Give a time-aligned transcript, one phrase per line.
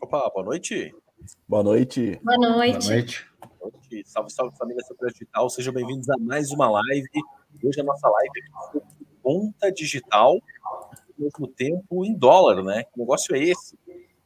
[0.00, 0.94] Opa, boa noite.
[1.48, 2.20] Boa noite.
[2.22, 2.78] Boa noite.
[2.78, 3.26] Boa noite.
[3.58, 4.02] Boa noite.
[4.06, 5.48] Salve, salve família Super Digital.
[5.50, 7.08] Sejam bem-vindos a mais uma live.
[7.62, 8.88] Hoje a nossa live é sobre
[9.22, 12.84] conta digital, ao mesmo tempo em dólar, né?
[12.84, 13.78] Que negócio é esse?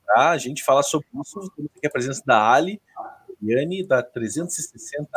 [0.06, 0.30] Tá?
[0.30, 2.80] A gente fala sobre isso, temos aqui a presença da Ali,
[3.42, 5.08] Yane, da 360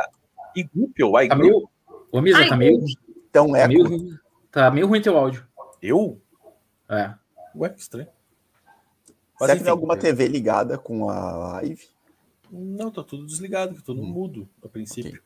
[0.55, 1.11] e Gupel.
[1.27, 1.67] Tá meio...
[2.11, 2.83] Ô, Misa, Ai, tá meio...
[3.29, 3.67] Então, Tá é.
[3.67, 4.19] meio, ruim-
[4.51, 5.47] tá meio ruim teu áudio.
[5.81, 6.21] Eu?
[6.89, 7.13] É.
[7.55, 8.07] Ué, que estranho.
[9.39, 11.87] Mas, Será que tem alguma TV ligada com a live?
[12.51, 15.21] Não, tá tudo desligado, tá tudo mudo a princípio.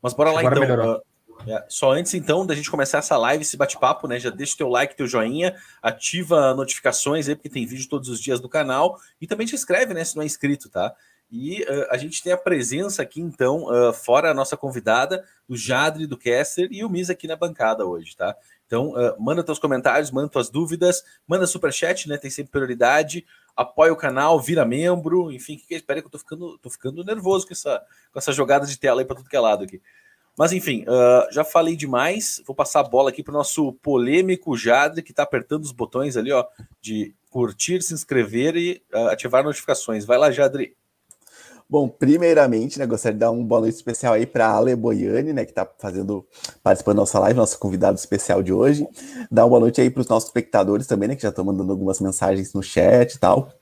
[0.00, 0.68] Mas bora lá Agora então.
[0.76, 1.02] melhorou.
[1.40, 4.18] ah, é, só antes então da gente começar essa live, esse bate-papo, né?
[4.20, 8.20] Já deixa o teu like, teu joinha, ativa notificações aí, porque tem vídeo todos os
[8.20, 8.98] dias do canal.
[9.20, 10.04] E também te inscreve, né?
[10.04, 10.94] Se não é inscrito, tá?
[11.30, 15.56] E ah, a gente tem a presença aqui, então, ah, fora a nossa convidada, do
[15.56, 18.36] Jadre, do Kester e o Misa aqui na bancada hoje, tá?
[18.66, 22.16] Então, ah, manda teus comentários, manda tuas dúvidas, manda superchat, né?
[22.16, 23.24] Tem sempre prioridade.
[23.56, 27.04] Apoia o canal, vira membro, enfim, que, que- espera que eu tô ficando, tô ficando
[27.04, 29.80] nervoso com essa, com essa jogada de tela aí para tudo que é lado aqui.
[30.38, 32.42] Mas enfim, ah, já falei demais.
[32.46, 36.16] Vou passar a bola aqui para o nosso polêmico Jadre, que está apertando os botões
[36.16, 36.44] ali, ó,
[36.80, 40.04] de curtir, se inscrever e ah, ativar notificações.
[40.04, 40.76] Vai lá, Jadre.
[41.70, 45.32] Bom, primeiramente, né, gostaria de dar um boa noite especial aí para a Ale Boiani,
[45.32, 46.26] né, que está fazendo,
[46.64, 48.88] participando da nossa live, nosso convidado especial de hoje.
[49.30, 51.70] Dar uma boa noite aí para os nossos espectadores também, né, que já estão mandando
[51.70, 53.52] algumas mensagens no chat e tal.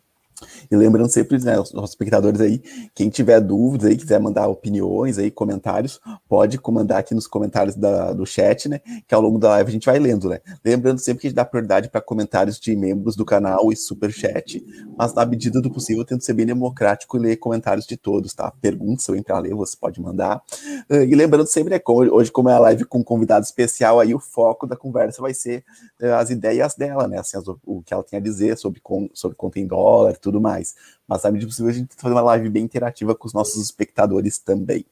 [0.70, 2.62] E lembrando sempre, né, os nossos espectadores aí,
[2.94, 8.12] quem tiver dúvidas aí, quiser mandar opiniões aí, comentários, pode comandar aqui nos comentários da-
[8.12, 10.41] do chat, né, que ao longo da live a gente vai lendo, né.
[10.64, 14.11] Lembrando sempre que a gente dá prioridade para comentários de membros do canal e super
[14.12, 14.64] chat,
[14.97, 18.50] mas na medida do possível tento ser bem democrático e ler comentários de todos, tá?
[18.61, 20.42] Perguntas, se eu entrar a ler, você pode mandar.
[20.91, 24.14] Ah, E lembrando sempre, né, hoje como é a live com um convidado especial, aí
[24.14, 25.64] o foco da conversa vai ser
[26.00, 28.81] eh, as ideias dela, né, assim, as- o que ela tem a dizer sobre,
[29.15, 30.75] sobre conta em dólar e tudo mais.
[31.06, 34.39] Mas na medida possível a gente fazer uma live bem interativa com os nossos espectadores
[34.39, 34.84] também.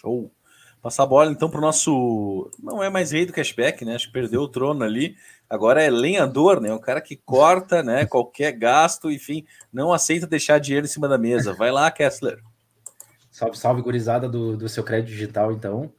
[0.00, 0.30] Show.
[0.80, 2.50] Passar a bola então para o nosso.
[2.62, 3.96] Não é mais rei do cashback, né?
[3.96, 5.16] Acho que perdeu o trono ali.
[5.50, 6.72] Agora é lenhador, né?
[6.72, 8.06] O cara que corta, né?
[8.06, 11.52] Qualquer gasto, enfim, não aceita deixar dinheiro em cima da mesa.
[11.52, 12.38] Vai lá, Kessler.
[13.30, 15.90] Salve, salve, gurizada do, do seu crédito digital, então.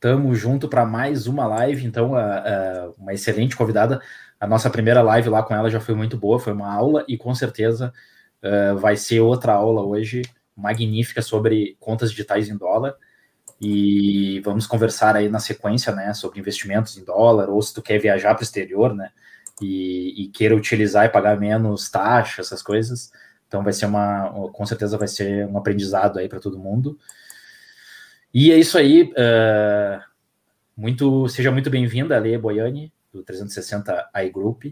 [0.00, 1.84] Tamo junto para mais uma live.
[1.86, 4.00] Então, a- a- uma excelente convidada.
[4.44, 7.16] A nossa primeira live lá com ela já foi muito boa, foi uma aula e
[7.16, 7.90] com certeza
[8.42, 10.20] eh, vai ser outra aula hoje
[10.54, 12.94] magnífica sobre contas digitais em dólar.
[13.58, 17.98] E vamos conversar aí na sequência, né, sobre investimentos em dólar, ou se tu quer
[17.98, 19.12] viajar para o exterior, né,
[19.62, 23.10] e, e queira utilizar e pagar menos taxa, essas coisas.
[23.48, 26.98] Então vai ser uma, com certeza vai ser um aprendizado aí para todo mundo.
[28.34, 29.10] E é isso aí.
[29.16, 30.00] eh,
[30.76, 34.64] muito, seja muito bem-vinda, Lê Boiani, do 360 iGroup.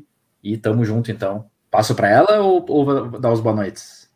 [0.43, 1.49] E tamo junto, então.
[1.71, 4.11] Passo para ela ou, ou vou dar os boa noites?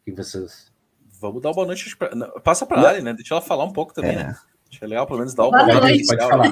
[0.00, 0.72] O que vocês.
[1.20, 1.96] Vamos dar uma boa noite.
[1.96, 2.10] Pra...
[2.40, 3.14] Passa para a Ali, né?
[3.14, 4.24] Deixa ela falar um pouco também, É.
[4.24, 4.36] né?
[4.70, 6.04] Que é legal, pelo menos, dar o Boa boa noite.
[6.04, 6.50] Falar.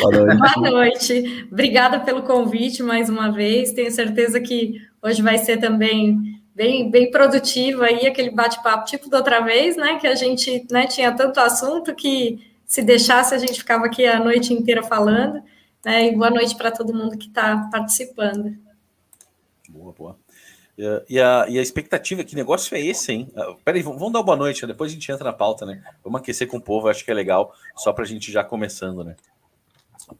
[0.00, 0.54] Boa noite.
[0.54, 1.48] Boa noite.
[1.50, 3.72] Obrigada pelo convite mais uma vez.
[3.72, 9.18] Tenho certeza que hoje vai ser também bem, bem produtivo aí, aquele bate-papo tipo da
[9.18, 9.98] outra vez, né?
[9.98, 14.22] Que a gente né, tinha tanto assunto que se deixasse a gente ficava aqui a
[14.22, 15.42] noite inteira falando.
[15.84, 18.54] Né, e boa noite para todo mundo que está participando.
[19.68, 20.16] Boa, boa.
[20.76, 23.30] E a- E a, a expectativa, que negócio é esse, hein?
[23.36, 24.68] Ah, Peraí, vamos dar uma boa noite, né?
[24.68, 25.82] depois a gente entra na pauta, né?
[26.04, 29.16] Vamos aquecer com o povo, acho que é legal, só pra gente já começando, né?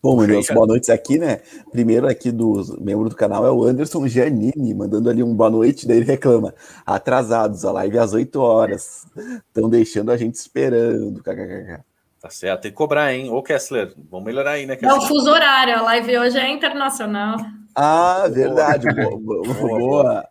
[0.00, 0.54] Bom, cara.
[0.54, 1.40] boa noites aqui, né?
[1.72, 5.86] Primeiro aqui dos membros do canal é o Anderson Giannini, mandando ali um boa noite,
[5.86, 6.54] daí ele reclama.
[6.86, 9.04] Atrasados, a live é às 8 horas.
[9.48, 11.20] Estão deixando a gente esperando.
[11.22, 11.80] kkkk.
[12.20, 13.30] Tá certo, tem que cobrar, hein?
[13.30, 15.08] Ô, Kessler, vamos melhorar aí, né, É o Kessler?
[15.08, 17.38] fuso horário, a live hoje é internacional.
[17.74, 18.86] Ah, verdade.
[18.94, 19.16] Boa.
[19.20, 20.28] Boa, boa, boa.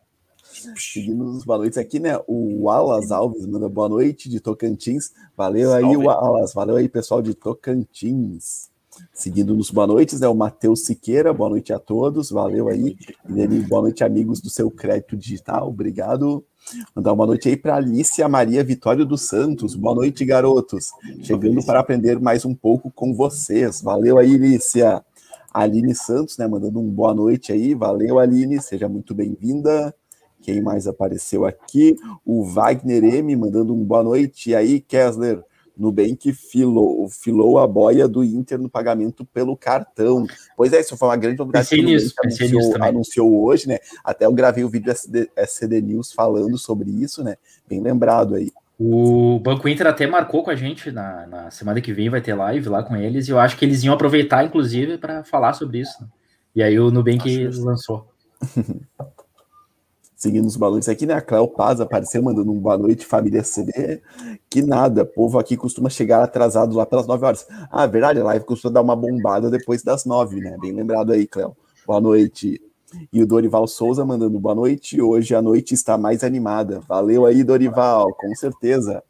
[0.75, 2.19] Seguindo os boa noites aqui, né?
[2.27, 5.11] O Wallace Alves manda boa noite de Tocantins.
[5.35, 5.97] Valeu aí, Salve.
[6.05, 6.53] Wallace.
[6.53, 8.69] Valeu aí, pessoal de Tocantins.
[9.13, 11.33] Seguindo nos boa noites, é o Matheus Siqueira.
[11.33, 12.29] Boa noite a todos.
[12.29, 12.97] Valeu aí.
[13.29, 15.69] E ele, boa noite, amigos do seu crédito digital.
[15.69, 16.43] Obrigado.
[16.95, 19.75] Mandar uma noite aí para Alicia Maria Vitório dos Santos.
[19.75, 20.91] Boa noite, garotos.
[21.23, 23.81] Chegando para aprender mais um pouco com vocês.
[23.81, 25.03] Valeu aí, Alicia.
[25.53, 26.47] Aline Santos, né?
[26.47, 27.73] Mandando um boa noite aí.
[27.73, 28.61] Valeu, Aline.
[28.61, 29.93] Seja muito bem-vinda.
[30.41, 31.95] Quem mais apareceu aqui?
[32.25, 34.51] O Wagner M mandando um boa noite.
[34.51, 35.43] E aí, Kessler?
[35.79, 40.27] Nubank filou, filou a boia do Inter no pagamento pelo cartão.
[40.57, 43.79] Pois é, isso foi uma grande novidade Pensei que o nisso, anunciou, anunciou hoje, né?
[44.03, 47.37] Até eu gravei o vídeo SD, SCD News falando sobre isso, né?
[47.67, 48.51] Bem lembrado aí.
[48.77, 52.33] O Banco Inter até marcou com a gente na, na, semana que vem, vai ter
[52.33, 55.79] live lá com eles, e eu acho que eles iam aproveitar, inclusive, para falar sobre
[55.79, 56.01] isso.
[56.01, 56.07] Né?
[56.55, 58.07] E aí o Nubank lançou.
[60.19, 61.13] Seguindo os balões aqui, né?
[61.13, 64.01] A Cléo Paz apareceu mandando um boa noite, família CB.
[64.49, 67.47] Que nada, povo aqui costuma chegar atrasado lá pelas 9 horas.
[67.71, 70.57] Ah, verdade, a live costuma dar uma bombada depois das 9, né?
[70.59, 71.55] Bem lembrado aí, Cléo.
[71.87, 72.61] Boa noite.
[73.13, 75.01] E o Dorival Souza mandando boa noite.
[75.01, 76.81] Hoje a noite está mais animada.
[76.81, 79.01] Valeu aí, Dorival, com certeza.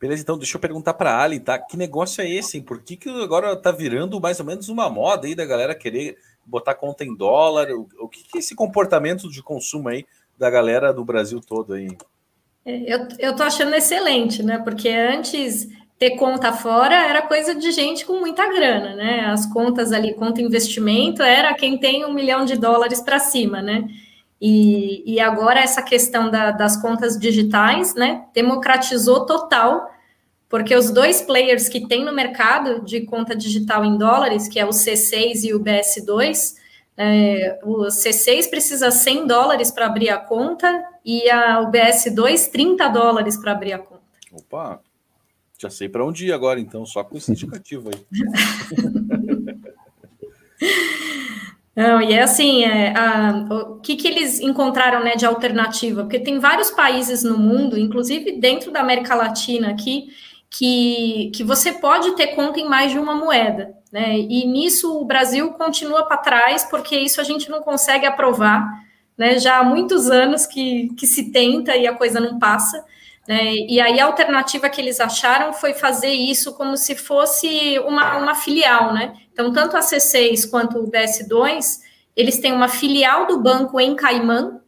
[0.00, 1.56] Beleza, então deixa eu perguntar para Ali, tá?
[1.56, 2.64] Que negócio é esse, hein?
[2.64, 6.16] Por que, que agora tá virando mais ou menos uma moda aí da galera querer
[6.48, 7.70] botar conta em dólar?
[7.70, 10.04] O, o que, que é esse comportamento de consumo aí
[10.36, 11.88] da galera do Brasil todo aí?
[12.64, 14.58] É, eu, eu tô achando excelente, né?
[14.58, 15.68] Porque antes
[15.98, 19.20] ter conta fora era coisa de gente com muita grana, né?
[19.26, 23.84] As contas ali, conta investimento, era quem tem um milhão de dólares para cima, né?
[24.40, 28.24] E, e agora essa questão da, das contas digitais, né?
[28.32, 29.90] Democratizou total,
[30.48, 34.64] porque os dois players que tem no mercado de conta digital em dólares, que é
[34.64, 36.56] o C6 e o BS2,
[36.96, 42.88] é, o C6 precisa 100 dólares para abrir a conta e a, o BS2 30
[42.88, 44.02] dólares para abrir a conta.
[44.32, 44.80] Opa,
[45.58, 48.06] já sei para onde ir agora, então, só com esse indicativo aí.
[51.76, 56.02] Não, e é assim, é, a, o que, que eles encontraram né, de alternativa?
[56.02, 60.08] Porque tem vários países no mundo, inclusive dentro da América Latina aqui,
[60.50, 63.74] que, que você pode ter conta em mais de uma moeda.
[63.92, 64.18] Né?
[64.18, 68.66] E nisso o Brasil continua para trás, porque isso a gente não consegue aprovar.
[69.16, 69.38] Né?
[69.38, 72.84] Já há muitos anos que, que se tenta e a coisa não passa.
[73.26, 73.54] Né?
[73.68, 78.34] E aí a alternativa que eles acharam foi fazer isso como se fosse uma, uma
[78.34, 79.14] filial, né?
[79.30, 81.80] Então, tanto a C6 quanto o BS2,
[82.16, 84.60] eles têm uma filial do banco em Caimã,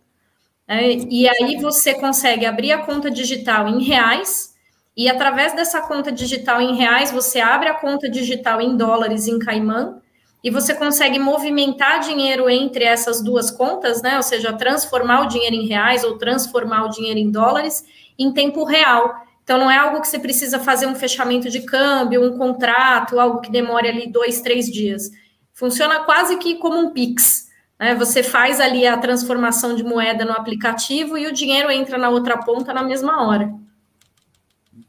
[0.69, 0.93] né?
[0.93, 4.55] e aí você consegue abrir a conta digital em reais,
[4.97, 9.39] e através dessa conta digital em reais, você abre a conta digital em dólares em
[9.39, 10.01] Caimã,
[10.43, 14.17] e você consegue movimentar dinheiro entre essas duas contas, né?
[14.17, 17.85] Ou seja, transformar o dinheiro em reais ou transformar o dinheiro em dólares
[18.19, 19.15] em tempo real.
[19.45, 23.41] Então, não é algo que você precisa fazer um fechamento de câmbio, um contrato, algo
[23.41, 25.11] que demore ali dois, três dias.
[25.53, 27.49] Funciona quase que como um Pix.
[27.79, 27.95] Né?
[27.97, 32.39] Você faz ali a transformação de moeda no aplicativo e o dinheiro entra na outra
[32.39, 33.53] ponta na mesma hora.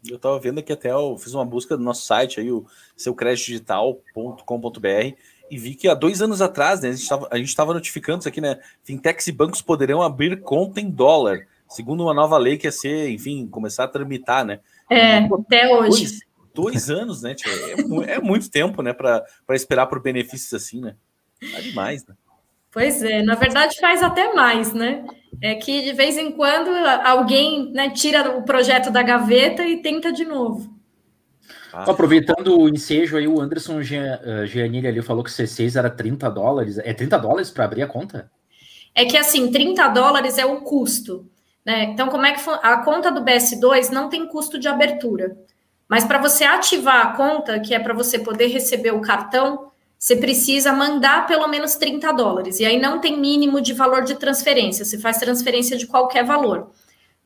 [0.08, 2.66] Eu estava vendo aqui até, eu fiz uma busca no nosso site, aí, o
[2.96, 5.16] seucreditdigital.com.br,
[5.50, 6.90] e vi que há dois anos atrás, né,
[7.30, 8.60] a gente estava notificando isso aqui, né?
[8.84, 13.10] Fintechs e bancos poderão abrir conta em dólar segundo uma nova lei que ia ser,
[13.10, 14.60] enfim, começar a tramitar, né?
[14.90, 15.90] É, até hoje.
[15.90, 16.20] Dois,
[16.54, 17.36] dois anos, né?
[18.08, 20.96] É, é, muito tempo, né, para esperar por benefícios assim, né?
[21.52, 22.14] Tá demais, né?
[22.72, 25.04] Pois é, na verdade faz até mais, né?
[25.42, 26.70] É que de vez em quando
[27.04, 30.72] alguém né, tira o projeto da gaveta e tenta de novo.
[31.74, 36.30] Ah, Aproveitando o ensejo aí, o Anderson eh, Giannini ali falou que C6 era 30
[36.30, 36.78] dólares.
[36.78, 38.30] É 30 dólares para abrir a conta?
[38.94, 41.26] É que assim, 30 dólares é o custo.
[41.66, 41.86] Né?
[41.86, 45.38] Então, como é que a conta do BS2 não tem custo de abertura.
[45.88, 49.71] Mas para você ativar a conta, que é para você poder receber o cartão,
[50.02, 52.60] você precisa mandar pelo menos 30 dólares.
[52.60, 56.72] E aí não tem mínimo de valor de transferência, você faz transferência de qualquer valor.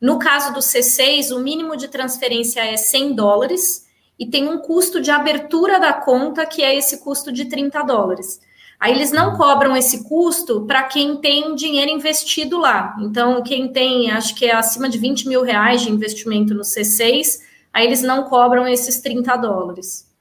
[0.01, 3.85] No caso do C6, o mínimo de transferência é 100 dólares
[4.19, 8.41] e tem um custo de abertura da conta, que é esse custo de 30 dólares.
[8.77, 12.93] Aí eles não cobram esse custo para quem tem dinheiro investido lá.
[12.99, 17.39] Então, quem tem, acho que é acima de 20 mil reais de investimento no C6,
[17.71, 20.13] aí eles não cobram esses 30 dólares.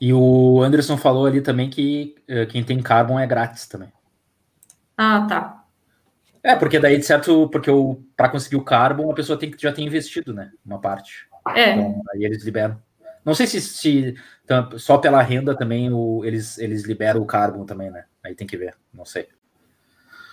[0.00, 3.92] E o Anderson falou ali também que uh, quem tem carbon é grátis também.
[4.96, 5.64] Ah, tá.
[6.42, 7.70] É, porque daí, de certo, porque
[8.16, 10.52] para conseguir o carbon, a pessoa tem que já ter investido, né?
[10.64, 11.26] Uma parte.
[11.54, 11.72] É.
[11.72, 12.80] Então, aí eles liberam.
[13.24, 14.14] Não sei se, se
[14.76, 18.04] só pela renda também o, eles, eles liberam o carbon também, né?
[18.24, 19.28] Aí tem que ver, não sei.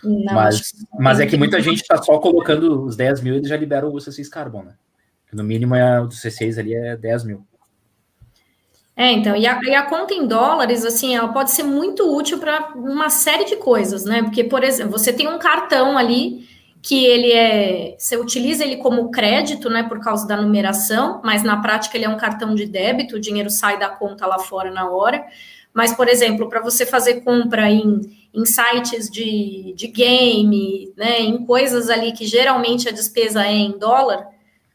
[0.04, 3.50] Não, mas, mas é que muita gente está só colocando os 10 mil e eles
[3.50, 4.76] já liberam o C6 Carbon, né?
[5.34, 7.46] No mínimo é, o do C6 ali é 10 mil.
[8.98, 12.40] É, então, e a, e a, conta em dólares, assim, ela pode ser muito útil
[12.40, 14.24] para uma série de coisas, né?
[14.24, 16.48] Porque, por exemplo, você tem um cartão ali
[16.82, 21.60] que ele é, você utiliza ele como crédito, né, por causa da numeração, mas na
[21.60, 24.88] prática ele é um cartão de débito, o dinheiro sai da conta lá fora na
[24.90, 25.26] hora.
[25.74, 28.02] Mas, por exemplo, para você fazer compra em,
[28.34, 33.78] em sites de, de game, né, em coisas ali que geralmente a despesa é em
[33.78, 34.28] dólar,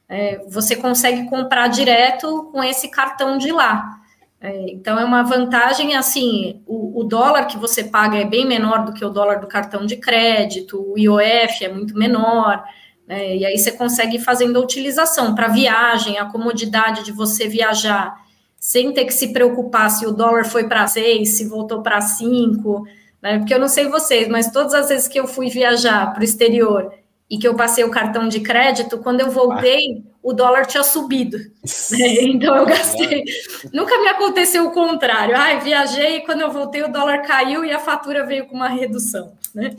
[0.09, 4.00] é, você consegue comprar direto com esse cartão de lá.
[4.41, 8.87] É, então é uma vantagem assim, o, o, dólar que você paga é bem menor
[8.87, 12.65] do que o dólar do cartão de crédito, o IOF é muito menor,
[13.07, 13.37] Né?
[13.37, 18.15] E aí você consegue ir fazendo a utilização para viagem, a comodidade de você viajar
[18.59, 22.85] sem ter que se preocupar se o dólar foi para seis, se voltou para cinco,
[23.23, 23.39] né?
[23.39, 26.25] Porque eu não sei vocês, mas todas as vezes que eu fui viajar para o
[26.25, 26.93] exterior
[27.29, 30.10] e que eu passei o cartão de crédito, quando eu voltei, ah.
[30.23, 31.39] O dólar tinha subido.
[31.39, 31.51] Né?
[32.31, 33.25] Então eu gastei.
[33.73, 35.37] Nunca me aconteceu o contrário.
[35.37, 38.69] Ai, viajei e quando eu voltei, o dólar caiu e a fatura veio com uma
[38.69, 39.33] redução.
[39.55, 39.75] Né?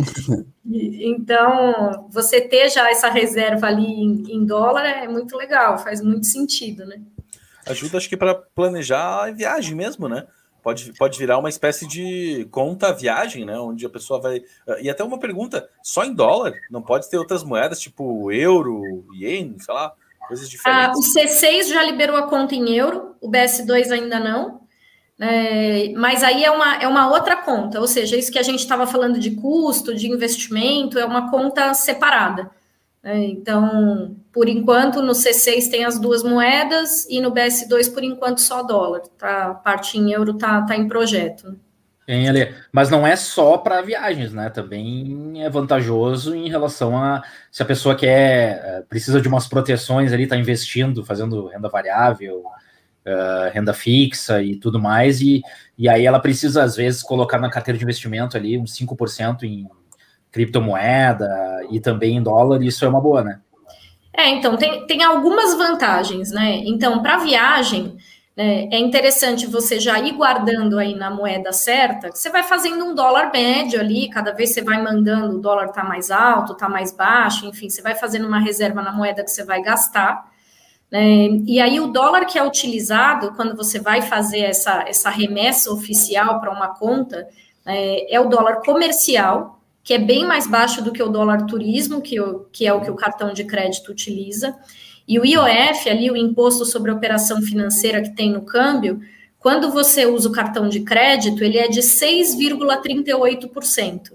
[0.66, 6.02] E, então, você ter já essa reserva ali em, em dólar é muito legal, faz
[6.02, 7.02] muito sentido, né?
[7.66, 10.26] Ajuda, acho que, para planejar a viagem mesmo, né?
[10.64, 13.58] Pode, pode virar uma espécie de conta viagem, né?
[13.60, 14.44] Onde a pessoa vai.
[14.80, 16.54] E até uma pergunta: só em dólar?
[16.70, 19.92] Não pode ter outras moedas, tipo euro, ien, sei lá,
[20.28, 20.90] coisas diferentes?
[20.90, 24.62] Ah, o C6 já liberou a conta em euro, o BS2 ainda não.
[25.20, 28.60] É, mas aí é uma, é uma outra conta, ou seja, isso que a gente
[28.60, 32.50] estava falando de custo, de investimento, é uma conta separada.
[33.04, 38.42] É, então, por enquanto, no C6 tem as duas moedas e no BS2, por enquanto,
[38.42, 39.02] só dólar.
[39.18, 39.52] Tá?
[39.52, 41.56] A parte em euro está tá em projeto.
[42.08, 42.56] Hein, Ale?
[42.72, 44.50] Mas não é só para viagens, né?
[44.50, 50.12] Também é vantajoso em relação a se a pessoa quer, eh, precisa de umas proteções
[50.12, 52.44] ali, está investindo, fazendo renda variável,
[53.06, 55.42] uh, renda fixa e tudo mais, e,
[55.78, 59.68] e aí ela precisa, às vezes, colocar na carteira de investimento ali uns 5% em
[60.32, 61.30] criptomoeda
[61.70, 63.40] e também em dólar, isso é uma boa, né?
[64.14, 66.62] É, então, tem, tem algumas vantagens, né?
[66.66, 67.98] Então, para viagem,
[68.38, 73.32] é interessante você já ir guardando aí na moeda certa, você vai fazendo um dólar
[73.32, 77.46] médio ali, cada vez você vai mandando, o dólar tá mais alto, tá mais baixo,
[77.46, 80.32] enfim, você vai fazendo uma reserva na moeda que você vai gastar.
[80.90, 81.28] Né?
[81.46, 86.40] E aí, o dólar que é utilizado quando você vai fazer essa, essa remessa oficial
[86.40, 87.28] para uma conta
[87.66, 92.02] é, é o dólar comercial, que é bem mais baixo do que o dólar turismo,
[92.02, 92.18] que,
[92.52, 94.56] que é o que o cartão de crédito utiliza.
[95.12, 99.02] E o IOF, ali, o imposto sobre operação financeira que tem no câmbio,
[99.38, 104.14] quando você usa o cartão de crédito, ele é de 6,38%.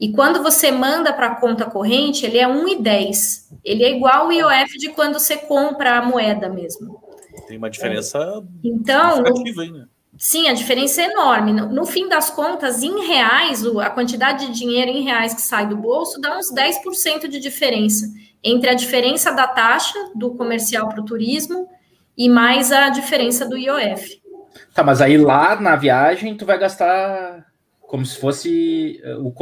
[0.00, 3.48] E quando você manda para a conta corrente, ele é 1,10.
[3.64, 7.02] Ele é igual ao IOF de quando você compra a moeda mesmo.
[7.48, 9.86] Tem uma diferença então, aí, né?
[10.16, 11.52] Sim, a diferença é enorme.
[11.52, 15.66] No, no, fim das contas, em reais, a quantidade de dinheiro em reais que sai
[15.66, 18.06] do bolso dá uns 10% de diferença
[18.44, 21.68] entre a diferença da taxa do comercial para o turismo
[22.16, 24.22] e mais a diferença do IOF.
[24.74, 27.46] Tá, mas aí lá na viagem tu vai gastar
[27.80, 29.32] como se fosse eh, o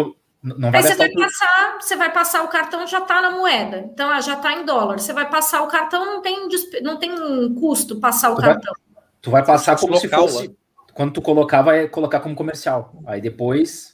[0.43, 3.79] não vai Aí você vai passar, você vai passar o cartão já está na moeda.
[3.93, 4.99] Então ah, já está em dólar.
[4.99, 6.49] Você vai passar o cartão, não tem
[6.83, 7.13] não tem
[7.55, 8.73] custo passar o tu cartão.
[8.95, 10.55] Vai, tu vai passar como se fosse lá
[10.95, 12.93] quando tu colocar, vai colocar como comercial.
[13.07, 13.92] Aí depois.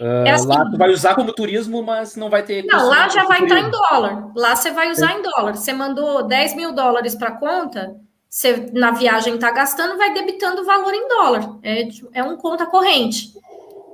[0.00, 2.64] Uh, é assim, lá tu vai usar como turismo, mas não vai ter.
[2.64, 4.30] Não, lá já vai estar em dólar.
[4.36, 5.18] Lá você vai usar é.
[5.18, 5.56] em dólar.
[5.56, 7.96] Você mandou 10 mil dólares para conta,
[8.28, 11.58] você na viagem está gastando, vai debitando o valor em dólar.
[11.62, 13.32] É, é um conta corrente.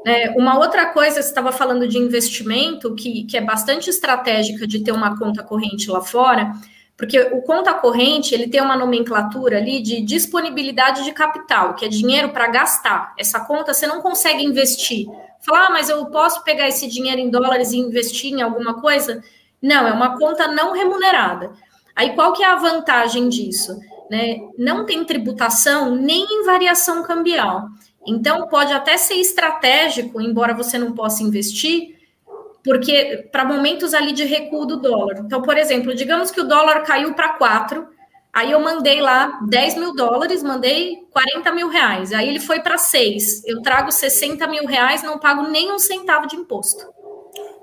[0.06, 4.84] É, uma outra coisa, você estava falando de investimento, que, que é bastante estratégica de
[4.84, 6.52] ter uma conta corrente lá fora,
[6.96, 11.88] porque o conta corrente, ele tem uma nomenclatura ali de disponibilidade de capital, que é
[11.88, 13.14] dinheiro para gastar.
[13.18, 15.06] Essa conta você não consegue investir.
[15.44, 19.22] Falar, ah, mas eu posso pegar esse dinheiro em dólares e investir em alguma coisa?
[19.60, 21.52] Não, é uma conta não remunerada.
[21.94, 23.78] Aí qual que é a vantagem disso?
[24.10, 24.38] Né?
[24.58, 27.68] Não tem tributação nem em variação cambial.
[28.06, 31.94] Então pode até ser estratégico, embora você não possa investir,
[32.62, 35.18] porque para momentos ali de recuo do dólar.
[35.20, 37.86] Então, por exemplo, digamos que o dólar caiu para 4,
[38.34, 42.76] aí eu mandei lá 10 mil dólares, mandei 40 mil reais, aí ele foi para
[42.76, 46.92] 6, eu trago 60 mil reais, não pago nem um centavo de imposto.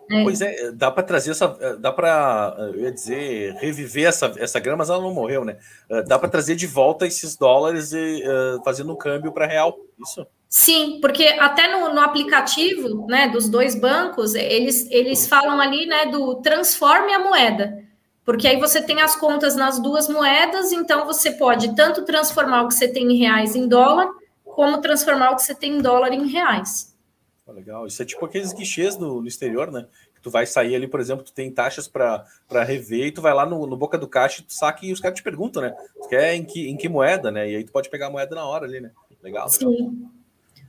[0.10, 0.24] É.
[0.24, 1.48] Pois é, dá para trazer essa.
[1.80, 5.58] Dá para, eu ia dizer, reviver essa, essa grama, mas ela não morreu, né?
[6.06, 10.28] Dá para trazer de volta esses dólares e uh, fazendo um câmbio para real, isso?
[10.50, 16.08] Sim, porque até no, no, aplicativo né, dos dois bancos, eles, eles falam ali né,
[16.08, 17.74] do transforme a moeda.
[18.32, 22.70] Porque aí você tem as contas nas duas moedas, então você pode tanto transformar o
[22.70, 24.10] que você tem em reais em dólar,
[24.46, 26.96] como transformar o que você tem em dólar em reais.
[27.46, 27.86] legal.
[27.86, 29.86] Isso é tipo aqueles guichês no, no exterior, né?
[30.22, 32.24] tu vai sair ali, por exemplo, tu tem taxas para
[32.64, 35.02] rever e tu vai lá no, no, boca do caixa e tu saca e os
[35.02, 35.76] caras te perguntam, né?
[36.02, 37.50] Tu quer em que, em que moeda, né?
[37.50, 38.92] E aí tu pode pegar a moeda na hora ali, né?
[39.22, 39.48] Legal.
[39.48, 39.50] legal.
[39.50, 40.08] Sim.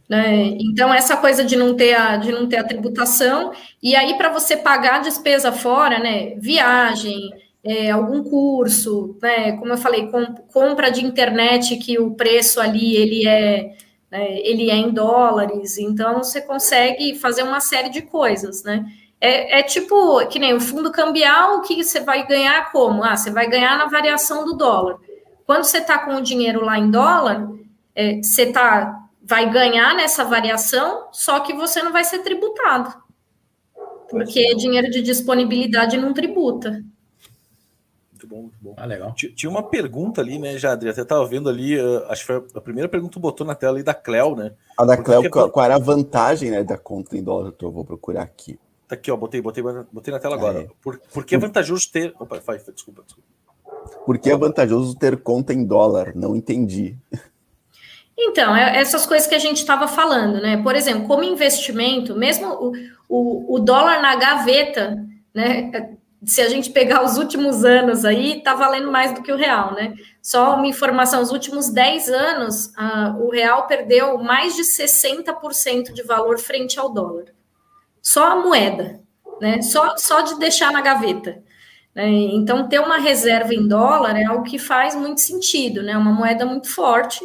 [0.09, 0.57] Né?
[0.61, 3.52] Então, essa coisa de não ter a, de não ter a tributação,
[3.83, 6.35] e aí para você pagar a despesa fora, né?
[6.37, 7.31] Viagem,
[7.64, 9.52] é, algum curso, né?
[9.57, 13.76] Como eu falei, com, compra de internet que o preço ali ele é,
[14.11, 18.85] né, ele é em dólares, então você consegue fazer uma série de coisas, né?
[19.21, 23.04] É, é, tipo, que nem o fundo cambial, que você vai ganhar como?
[23.04, 24.99] Ah, você vai ganhar na variação do dólar.
[25.47, 27.49] Quando você está com o dinheiro lá em dólar,
[27.95, 32.92] é, você tá, vai ganhar nessa variação, só que você não vai ser tributado.
[34.11, 36.83] Porque dinheiro de disponibilidade não tributa.
[38.33, 38.75] Bom, muito bom.
[38.79, 39.12] Ah, legal.
[39.15, 40.89] Tinha uma pergunta ali, né, Jadri?
[40.89, 43.75] Até estava vendo ali, uh, acho que foi a primeira pergunta que botou na tela
[43.75, 44.53] ali da Cleo, né?
[44.79, 47.53] A da Cleo, qual, qual, era a vantagem né, da conta em dólar?
[47.61, 48.59] Eu vou procurar aqui.
[48.89, 49.62] Tá aqui, ó, botei, botei,
[49.93, 50.61] botei na tela agora.
[50.61, 50.69] É.
[50.81, 52.15] Por, por que é vantajoso ter.
[52.19, 53.29] Opa, vai, desculpa, desculpa.
[54.07, 56.12] Por que é vantajoso ter conta em dólar?
[56.15, 56.97] Não entendi.
[58.17, 60.62] Então, é essas coisas que a gente estava falando, né?
[60.62, 62.73] Por exemplo, como investimento, mesmo o,
[63.09, 65.97] o, o dólar na gaveta, né?
[66.25, 69.75] Se a gente pegar os últimos anos aí, tá valendo mais do que o real,
[69.75, 69.95] né?
[70.21, 76.02] Só uma informação: os últimos 10 anos, uh, o real perdeu mais de 60% de
[76.02, 77.26] valor frente ao dólar.
[78.00, 79.00] Só a moeda,
[79.41, 79.61] né?
[79.62, 81.43] Só, só de deixar na gaveta.
[81.95, 82.09] Né?
[82.09, 85.97] Então, ter uma reserva em dólar é algo que faz muito sentido, né?
[85.97, 87.21] Uma moeda muito forte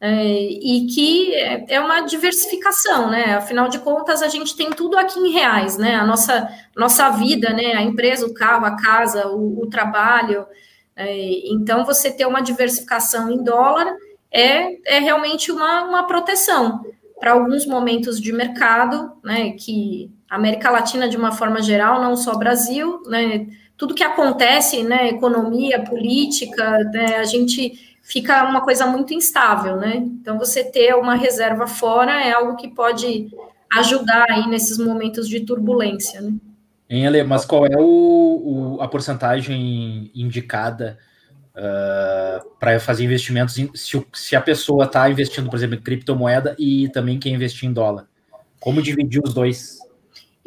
[0.00, 3.34] é, e que é, é uma diversificação, né?
[3.34, 5.94] Afinal de contas, a gente tem tudo aqui em reais, né?
[5.94, 7.74] A nossa, nossa vida, né?
[7.74, 10.46] A empresa, o carro, a casa, o, o trabalho.
[10.94, 13.96] É, então, você ter uma diversificação em dólar
[14.30, 16.84] é, é realmente uma, uma proteção
[17.18, 19.52] para alguns momentos de mercado, né?
[19.52, 23.46] Que a América Latina, de uma forma geral, não só Brasil, né?
[23.78, 25.08] Tudo que acontece, né?
[25.08, 27.16] Economia, política, né?
[27.16, 29.96] A gente fica uma coisa muito instável, né?
[29.96, 33.28] Então, você ter uma reserva fora é algo que pode
[33.72, 36.34] ajudar aí nesses momentos de turbulência, né?
[36.88, 40.96] Hein, Ale, mas qual é o, o a porcentagem indicada
[41.52, 45.82] uh, ah, para fazer investimentos em, se, se, a pessoa está investindo, por exemplo, em
[45.82, 48.06] criptomoeda e também quer investir em dólar?
[48.60, 49.78] Como dividir os dois?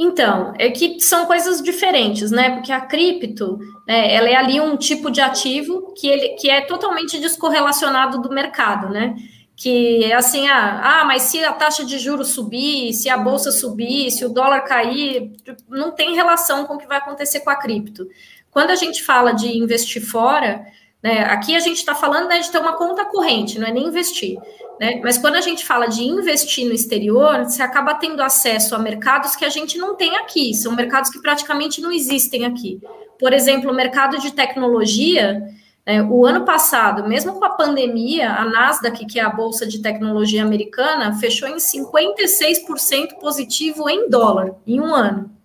[0.01, 2.51] Então, é que são coisas diferentes, né?
[2.51, 6.61] Porque a cripto, né, ela é ali um tipo de ativo que, ele, que é
[6.61, 9.13] totalmente descorrelacionado do mercado, né?
[9.57, 13.51] Que é assim, ah, ah, mas se a taxa de juros subir, se a bolsa
[13.51, 15.33] subir, se o dólar cair,
[15.67, 18.07] não tem relação com o que vai acontecer com a cripto.
[18.49, 20.65] Quando a gente fala de investir fora,
[21.01, 23.87] né, aqui a gente está falando né, de ter uma conta corrente, não é nem
[23.87, 24.37] investir.
[24.79, 24.99] Né?
[25.03, 29.35] Mas quando a gente fala de investir no exterior, você acaba tendo acesso a mercados
[29.35, 32.79] que a gente não tem aqui, são mercados que praticamente não existem aqui.
[33.17, 35.41] Por exemplo, o mercado de tecnologia,
[35.85, 39.81] é, o ano passado, mesmo com a pandemia, a Nasdaq, que é a bolsa de
[39.81, 45.38] tecnologia americana, fechou em 56% positivo em dólar em um ano.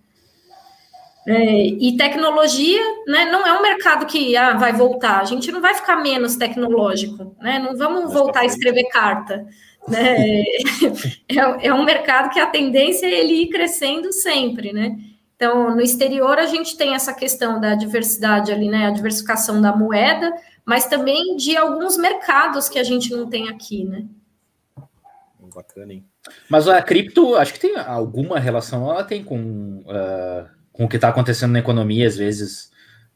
[1.27, 5.59] É, e tecnologia né, não é um mercado que ah, vai voltar, a gente não
[5.59, 7.57] vai ficar menos tecnológico, né?
[7.57, 9.43] Não vamos voltar a escrever carta.
[9.87, 10.43] Né?
[11.27, 14.97] é, é um mercado que a tendência é ele ir crescendo sempre, né?
[15.35, 18.85] Então, no exterior, a gente tem essa questão da diversidade ali, né?
[18.85, 20.31] A diversificação da moeda,
[20.63, 24.05] mas também de alguns mercados que a gente não tem aqui, né?
[25.53, 26.05] Bacana, hein?
[26.49, 30.97] Mas a cripto, acho que tem alguma relação, ela tem com uh, com o que
[30.97, 32.69] está acontecendo na economia, às vezes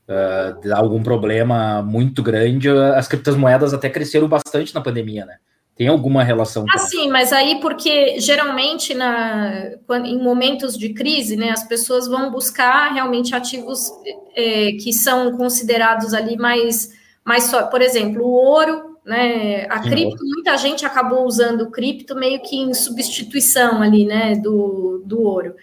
[0.08, 5.38] uh, dá algum problema muito grande, as criptomoedas até cresceram bastante na pandemia, né?
[5.76, 6.66] Tem alguma relação?
[6.70, 9.72] Ah, sim, mas aí porque geralmente na,
[10.04, 13.90] em momentos de crise, né, as pessoas vão buscar realmente ativos
[14.36, 16.90] é, que são considerados ali mais,
[17.24, 19.68] mais só, por exemplo, o ouro, né?
[19.70, 20.36] A sim, cripto, ouro.
[20.36, 25.56] muita gente acabou usando o cripto meio que em substituição ali, né, do, do ouro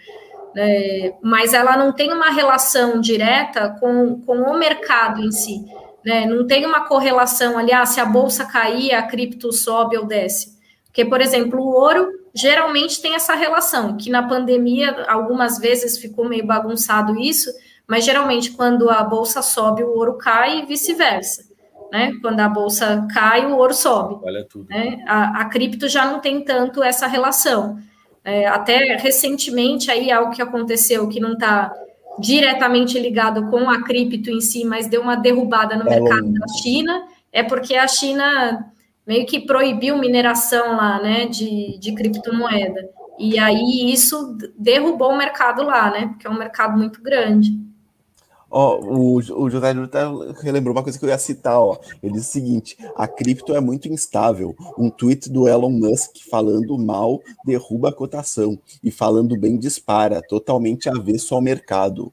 [0.57, 5.65] é, mas ela não tem uma relação direta com, com o mercado em si.
[6.05, 6.25] Né?
[6.25, 10.57] Não tem uma correlação ali, ah, se a bolsa cair, a cripto sobe ou desce.
[10.87, 16.29] Porque, por exemplo, o ouro geralmente tem essa relação, que na pandemia algumas vezes ficou
[16.29, 17.51] meio bagunçado isso,
[17.87, 21.45] mas geralmente quando a bolsa sobe, o ouro cai e vice-versa.
[21.93, 22.13] Né?
[22.21, 24.17] Quando a bolsa cai, o ouro sobe.
[24.25, 24.69] Olha tudo.
[24.69, 25.05] Né?
[25.07, 27.79] A, a cripto já não tem tanto essa relação.
[28.27, 31.73] É, até recentemente aí algo que aconteceu que não está
[32.19, 36.49] diretamente ligado com a cripto em si, mas deu uma derrubada no é mercado da
[36.61, 38.67] China, é porque a China
[39.07, 42.91] meio que proibiu mineração lá, né, de, de criptomoeda.
[43.17, 47.53] E aí isso derrubou o mercado lá, né, porque é um mercado muito grande.
[48.51, 49.91] Ó, o, o José Júlio
[50.41, 51.77] relembrou uma coisa que eu ia citar, ó.
[52.03, 54.55] Ele diz o seguinte: a cripto é muito instável.
[54.79, 60.89] Um tweet do Elon Musk falando mal derruba a cotação e falando bem dispara, totalmente
[60.89, 62.13] avesso ao mercado.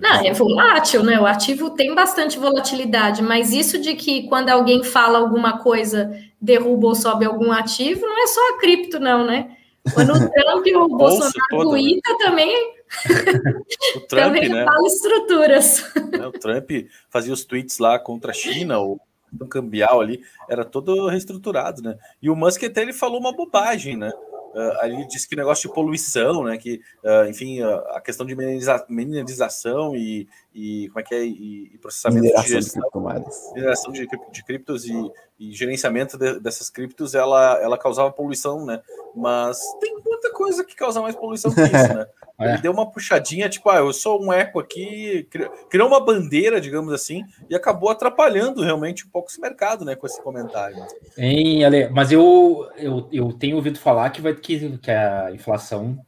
[0.00, 1.20] Não, é volátil, né?
[1.20, 6.88] O ativo tem bastante volatilidade, mas isso de que quando alguém fala alguma coisa, derruba
[6.88, 9.56] ou sobe algum ativo, não é só a cripto, não, né?
[9.92, 12.00] Quando o Trump e o Bolsonaro né?
[12.18, 12.74] também
[13.96, 14.64] o Trump, Também né?
[14.64, 15.92] fala estruturas.
[16.22, 16.70] O Trump
[17.10, 19.00] fazia os tweets lá contra a China, o
[19.48, 21.96] cambial ali, era todo reestruturado, né?
[22.20, 24.12] E o Musk até ele falou uma bobagem, né?
[24.54, 26.58] Uh, ali disse que negócio de poluição, né?
[26.58, 31.24] Que, uh, enfim, uh, a questão de mineriza mineralização e, e como é que é?
[31.24, 33.50] E, e processamento Mineração de gestão, de criptomoedas.
[33.54, 38.82] mineração de, de criptos e, e gerenciamento de, dessas criptos, ela, ela causava poluição, né?
[39.16, 42.06] Mas tem muita coisa que causa mais poluição que isso, né?
[42.42, 42.52] É.
[42.52, 45.28] Ele deu uma puxadinha, tipo, ah, eu sou um eco aqui,
[45.70, 50.06] criou uma bandeira, digamos assim, e acabou atrapalhando realmente um pouco esse mercado, né, com
[50.06, 50.76] esse comentário.
[51.16, 55.98] Hein, Ale, mas eu, eu, eu tenho ouvido falar que, vai, que, que a inflação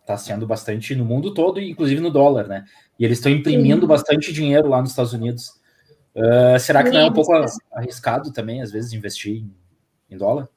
[0.00, 2.64] está sendo bastante no mundo todo, inclusive no dólar, né?
[2.98, 3.86] E eles estão imprimindo Sim.
[3.86, 5.58] bastante dinheiro lá nos Estados Unidos.
[6.14, 7.32] Uh, será que não é um pouco
[7.72, 9.54] arriscado também, às vezes, investir em,
[10.10, 10.48] em dólar?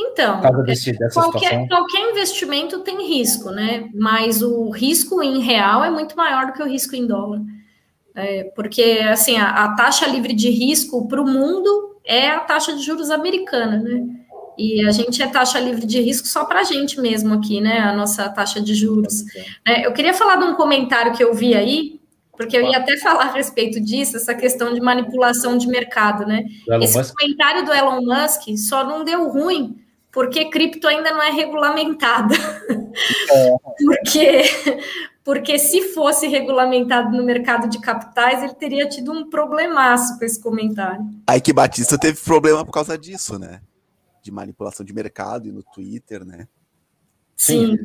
[0.00, 3.90] Então, desse, qualquer, qualquer investimento tem risco, né?
[3.92, 7.40] Mas o risco em real é muito maior do que o risco em dólar.
[8.14, 12.76] É, porque, assim, a, a taxa livre de risco para o mundo é a taxa
[12.76, 14.06] de juros americana, né?
[14.56, 17.80] E a gente é taxa livre de risco só para a gente mesmo aqui, né?
[17.80, 19.24] A nossa taxa de juros.
[19.66, 22.00] É, eu queria falar de um comentário que eu vi aí,
[22.36, 26.44] porque eu ia até falar a respeito disso, essa questão de manipulação de mercado, né?
[26.80, 27.14] Esse Musk?
[27.16, 29.76] comentário do Elon Musk só não deu ruim
[30.12, 32.34] porque cripto ainda não é regulamentada.
[33.84, 34.42] porque,
[35.22, 40.40] porque se fosse regulamentado no mercado de capitais, ele teria tido um problemaço com esse
[40.40, 41.04] comentário.
[41.26, 43.60] Aí que Batista teve problema por causa disso, né?
[44.22, 46.48] De manipulação de mercado e no Twitter, né?
[47.36, 47.78] Sim.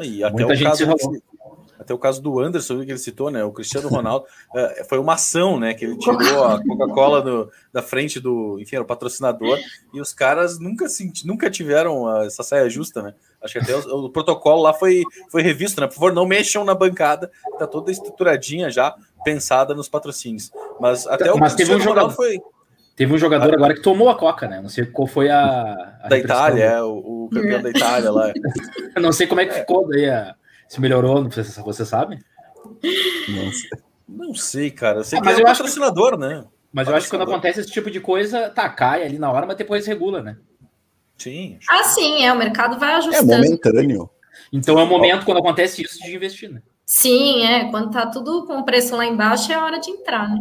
[0.00, 1.22] E até Muita o gente caso se.
[1.82, 3.44] Até o caso do Anderson que ele citou, né?
[3.44, 4.24] O Cristiano Ronaldo
[4.56, 5.74] eh, foi uma ação, né?
[5.74, 9.58] Que ele tirou a Coca-Cola da frente do, enfim, era o patrocinador
[9.92, 13.14] e os caras nunca senti, nunca tiveram ah, essa saia justa, né?
[13.42, 15.86] Acho que até o, o protocolo lá foi, foi revisto, né?
[15.86, 20.50] Por favor, não mexam na bancada, tá toda estruturadinha já, pensada nos patrocínios.
[20.80, 22.52] Mas até o Mas teve um Cristiano Ronaldo jogador- foi
[22.94, 24.60] Teve um jogador agora que tomou a Coca, né?
[24.60, 25.96] Não sei qual foi a.
[26.02, 28.30] a da Itália, é, o, o campeão da Itália lá.
[28.94, 30.10] Eu não sei como é que ficou daí.
[30.10, 30.34] a-
[30.72, 32.18] Se melhorou, não sei se você sabe.
[34.08, 35.00] Não sei, cara.
[35.00, 36.46] Eu sei Ah, mas é eu acho que- patrocinador, né?
[36.72, 39.44] Mas eu acho que quando acontece esse tipo de coisa, tá, cai ali na hora,
[39.44, 40.38] mas depois regula, né?
[41.18, 41.58] Sim.
[41.68, 43.26] Ah, sim, é, o mercado vai É ajustando.
[43.34, 44.08] momentâneo.
[44.50, 46.62] Então é o momento quando acontece isso de investir, né?
[46.86, 50.40] Sim, é, quando tá tudo com o preço lá embaixo, é hora de entrar, né?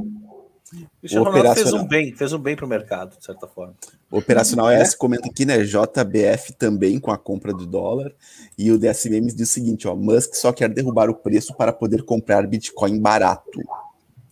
[0.73, 1.85] O Cristiano Ronaldo fez Operacional.
[1.85, 3.73] um bem, fez um bem pro mercado, de certa forma.
[4.09, 5.59] O Operacional S comenta aqui, né?
[5.63, 8.13] JBF também com a compra do dólar.
[8.57, 12.03] E o DSM diz o seguinte: ó, Musk só quer derrubar o preço para poder
[12.03, 13.61] comprar Bitcoin barato.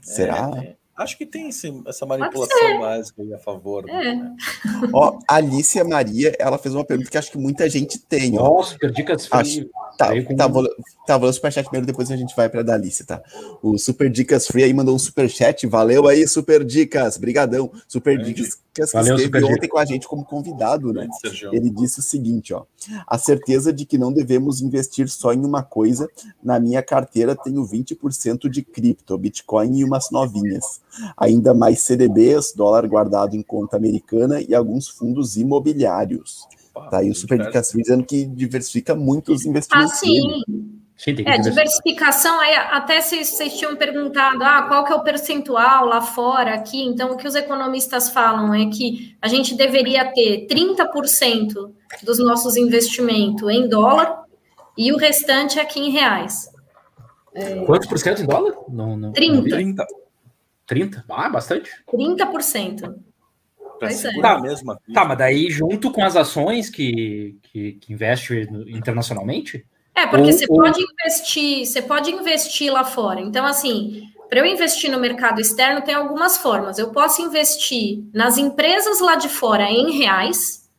[0.02, 0.52] Será?
[0.56, 0.76] É, é.
[0.96, 3.86] Acho que tem esse- essa manipulação básica aí a favor.
[3.86, 4.36] né?
[4.36, 4.90] É.
[4.92, 8.44] Ó, Alicia Maria, ela fez uma pergunta que acho que muita gente tem, ó.
[8.44, 9.70] Nossa, super dicas Acho- free.
[10.00, 10.64] Tá, com- tá, vou,
[11.06, 13.22] tá, vou ler o superchat primeiro, depois a gente vai pra Dalice, tá?
[13.62, 15.68] O Super Dicas Free aí mandou um superchat.
[15.68, 17.18] Valeu aí, Super Dicas.
[17.18, 17.70] Brigadão.
[17.86, 18.34] Super Grande.
[18.34, 19.68] Dicas que Valeu, esteve Super ontem Dica.
[19.68, 21.06] com a gente como convidado, né?
[21.52, 22.64] Ele disse o seguinte, ó:
[23.06, 26.08] a certeza de que não devemos investir só em uma coisa.
[26.42, 30.80] Na minha carteira tenho 20% de cripto, Bitcoin e umas novinhas.
[31.18, 36.48] Ainda mais CDBs, dólar guardado em conta americana e alguns fundos imobiliários.
[36.90, 39.94] Tá aí o Super Dicas Free dizendo que diversifica muito os investimentos.
[39.94, 40.44] Ah, sim.
[41.26, 46.02] É, diversificação, aí até vocês, vocês tinham perguntado, ah, qual que é o percentual lá
[46.02, 51.72] fora, aqui, então o que os economistas falam é que a gente deveria ter 30%
[52.04, 54.24] dos nossos investimentos em dólar
[54.78, 56.50] e o restante aqui em reais.
[57.66, 58.56] Quantos por cento em dólar?
[58.68, 59.36] Não, não, 30.
[59.36, 59.50] não vi.
[59.52, 59.86] 30
[60.70, 61.04] 30?
[61.10, 61.72] Ah, bastante.
[61.92, 62.96] 30%.
[63.86, 63.90] É.
[63.92, 64.72] segurar mesmo.
[64.72, 69.66] a Tá, mas daí junto com as ações que, que, que investe internacionalmente?
[69.96, 73.20] É, porque Ou- você ou- pode investir, você pode investir lá fora.
[73.22, 76.78] Então, assim, para eu investir no mercado externo, tem algumas formas.
[76.78, 80.70] Eu posso investir nas empresas lá de fora em reais.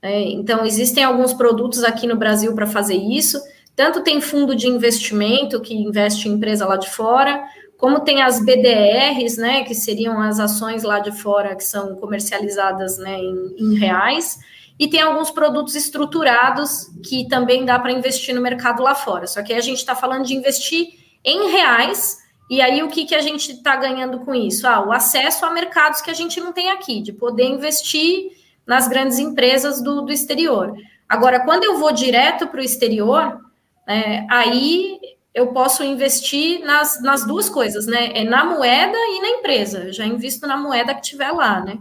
[0.00, 3.40] É, então, existem alguns produtos aqui no Brasil para fazer isso.
[3.74, 7.42] Tanto tem fundo de investimento que investe em empresa lá de fora,
[7.82, 12.96] como tem as BDRs, né, que seriam as ações lá de fora que são comercializadas
[12.96, 14.38] né, em, em reais.
[14.78, 19.26] E tem alguns produtos estruturados que também dá para investir no mercado lá fora.
[19.26, 20.90] Só que a gente está falando de investir
[21.24, 22.18] em reais.
[22.48, 24.64] E aí o que, que a gente está ganhando com isso?
[24.64, 28.30] Ah, o acesso a mercados que a gente não tem aqui, de poder investir
[28.64, 30.72] nas grandes empresas do, do exterior.
[31.08, 33.40] Agora, quando eu vou direto para o exterior,
[33.88, 35.00] é, aí
[35.34, 38.10] eu posso investir nas, nas duas coisas, né?
[38.14, 39.84] É na moeda e na empresa.
[39.84, 41.78] Eu já invisto na moeda que tiver lá, né?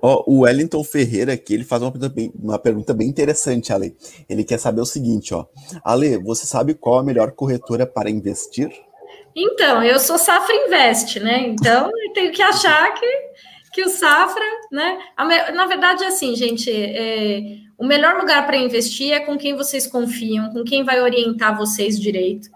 [0.00, 3.94] Ó, o Wellington Ferreira aqui, ele faz uma pergunta, bem, uma pergunta bem interessante, Ale.
[4.28, 5.44] Ele quer saber o seguinte, ó.
[5.84, 8.70] Ale, você sabe qual a melhor corretora para investir?
[9.34, 11.40] Então, eu sou Safra Invest, né?
[11.48, 13.06] Então, eu tenho que achar que,
[13.76, 14.98] que o Safra, né?
[15.54, 20.50] Na verdade, assim, gente, é, o melhor lugar para investir é com quem vocês confiam,
[20.50, 22.48] com quem vai orientar vocês direito.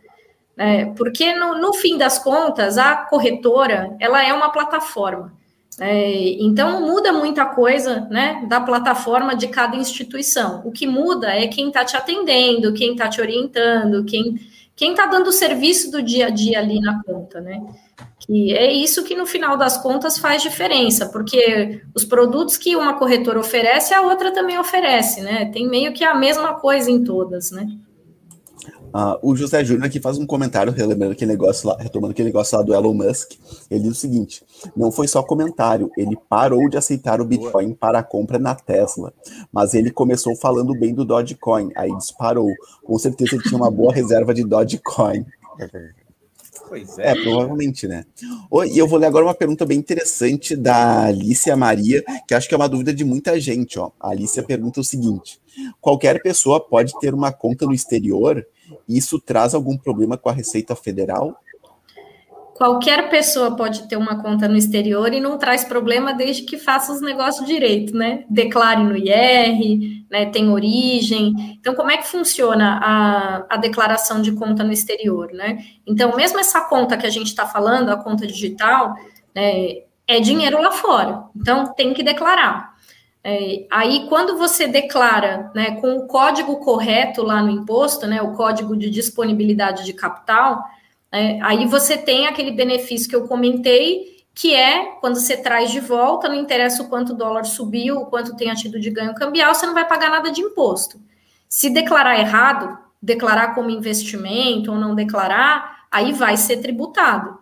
[0.56, 5.38] É, porque, no, no fim das contas, a corretora, ela é uma plataforma.
[5.78, 10.62] É, então, muda muita coisa né, da plataforma de cada instituição.
[10.64, 14.40] O que muda é quem está te atendendo, quem está te orientando, quem
[14.80, 17.62] quem está dando o serviço do dia a dia ali na conta, né?
[18.30, 22.96] Que é isso que no final das contas faz diferença, porque os produtos que uma
[22.96, 25.46] corretora oferece, a outra também oferece, né?
[25.46, 27.66] Tem meio que a mesma coisa em todas, né?
[28.94, 32.56] Uh, o José Júnior aqui faz um comentário, relembrando aquele negócio lá, retomando aquele negócio
[32.56, 33.32] lá do Elon Musk.
[33.68, 34.44] Ele diz o seguinte:
[34.76, 39.12] não foi só comentário, ele parou de aceitar o Bitcoin para a compra na Tesla.
[39.52, 42.52] Mas ele começou falando bem do Dogecoin, aí disparou.
[42.84, 45.26] Com certeza ele tinha uma boa reserva de Dogecoin.
[46.70, 47.08] Pois é.
[47.10, 48.06] É, provavelmente, né?
[48.72, 52.54] E eu vou ler agora uma pergunta bem interessante da Alicia Maria, que acho que
[52.54, 53.90] é uma dúvida de muita gente, ó.
[53.98, 55.40] A Alicia pergunta o seguinte:
[55.80, 58.46] qualquer pessoa pode ter uma conta no exterior
[58.88, 61.36] isso traz algum problema com a Receita Federal?
[62.60, 66.92] Qualquer pessoa pode ter uma conta no exterior e não traz problema desde que faça
[66.92, 68.26] os negócios direito, né?
[68.28, 70.26] Declare no IR, né?
[70.26, 71.56] Tem origem.
[71.58, 75.64] Então, como é que funciona a, a declaração de conta no exterior, né?
[75.86, 78.94] Então, mesmo essa conta que a gente está falando, a conta digital,
[79.34, 81.24] né, é dinheiro lá fora.
[81.34, 82.74] Então, tem que declarar.
[83.24, 88.34] É, aí, quando você declara né, com o código correto lá no imposto, né, o
[88.34, 90.62] código de disponibilidade de capital,
[91.12, 95.80] é, aí você tem aquele benefício que eu comentei, que é quando você traz de
[95.80, 99.54] volta, não interessa o quanto o dólar subiu, o quanto tenha tido de ganho cambial,
[99.54, 101.00] você não vai pagar nada de imposto.
[101.48, 107.40] Se declarar errado, declarar como investimento ou não declarar, aí vai ser tributado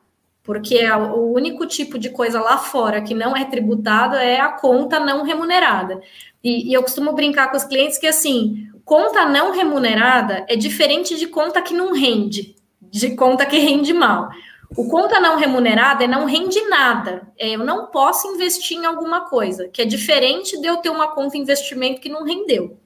[0.48, 4.48] porque é o único tipo de coisa lá fora que não é tributado é a
[4.48, 6.00] conta não remunerada.
[6.42, 11.18] E, e, eu costumo brincar com os clientes que assim, conta não remunerada é diferente
[11.18, 12.56] de conta que não rende,
[12.90, 14.28] de conta que rende mal.
[14.76, 17.26] O conta não remunerada é não rende nada.
[17.38, 21.08] É, eu não posso investir em alguma coisa, que é diferente de eu ter uma
[21.14, 22.78] conta investimento que não rendeu.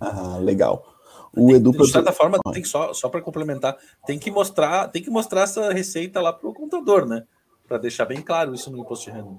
[0.00, 0.94] Ah, legal.
[1.36, 3.76] O Edu de certa forma, tem que só, só para complementar,
[4.06, 7.24] tem que mostrar, tem que mostrar essa receita lá para o contador, né?
[7.66, 9.32] Para deixar bem claro isso no imposto de renda.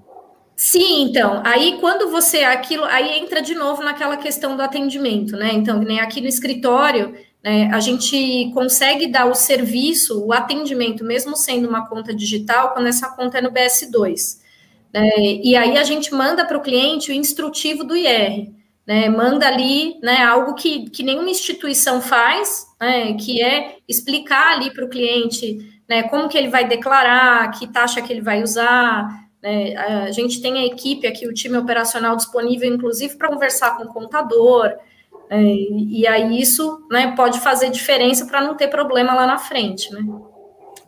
[0.54, 5.52] Sim, então, aí quando você aquilo, aí entra de novo naquela questão do atendimento, né?
[5.52, 7.14] Então, nem aqui no escritório,
[7.46, 12.88] né, a gente consegue dar o serviço, o atendimento, mesmo sendo uma conta digital, quando
[12.88, 14.40] essa conta é no BS2.
[14.92, 15.08] Né?
[15.44, 18.56] E aí a gente manda para o cliente o instrutivo do IR
[18.86, 24.70] né, manda ali né, algo que, que nenhuma instituição faz, né, que é explicar ali
[24.72, 29.26] para o cliente né, como que ele vai declarar, que taxa que ele vai usar.
[29.42, 33.84] Né, a gente tem a equipe aqui, o time operacional disponível, inclusive, para conversar com
[33.84, 34.72] o contador.
[35.28, 39.92] É, e aí isso né, pode fazer diferença para não ter problema lá na frente.
[39.92, 40.02] Né?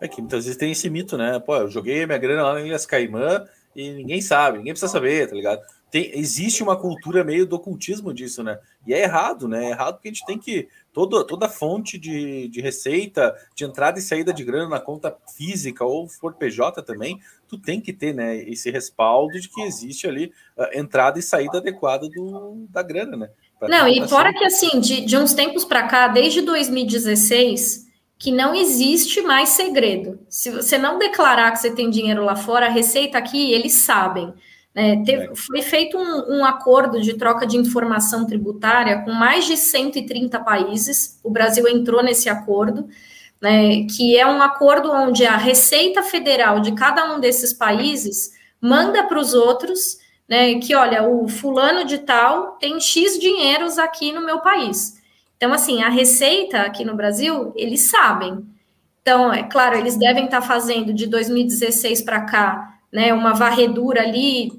[0.00, 1.38] É que muitas vezes tem esse mito, né?
[1.40, 5.28] Pô, eu joguei minha grana lá em Ilhas Caimã e ninguém sabe, ninguém precisa saber,
[5.28, 5.60] tá ligado?
[5.90, 8.58] tem, existe uma cultura meio do ocultismo disso, né?
[8.86, 9.66] E é errado, né?
[9.66, 10.68] É errado porque a gente tem que.
[10.92, 15.84] Toda, toda fonte de, de receita, de entrada e saída de grana na conta física
[15.84, 20.32] ou for PJ também, tu tem que ter né, esse respaldo de que existe ali
[20.56, 23.30] uh, entrada e saída adequada do, da grana, né?
[23.62, 24.38] Não, e fora assim.
[24.38, 30.18] que assim, de, de uns tempos para cá, desde 2016, que não existe mais segredo.
[30.28, 34.32] Se você não declarar que você tem dinheiro lá fora, a receita aqui, eles sabem.
[34.74, 39.56] É, teve, foi feito um, um, acordo de troca de informação tributária com mais de
[39.56, 41.18] 130 países.
[41.24, 42.88] O Brasil entrou nesse acordo,
[43.40, 49.04] né, que é um acordo onde a Receita Federal de cada um desses países manda
[49.04, 54.24] para os outros né, que, olha, o fulano de tal tem X dinheiros aqui no
[54.24, 55.00] meu país.
[55.36, 58.44] Então, assim, a Receita aqui no Brasil, eles sabem.
[59.00, 64.52] Então, é claro, eles devem estar fazendo de 2016 para cá né, uma varredura ali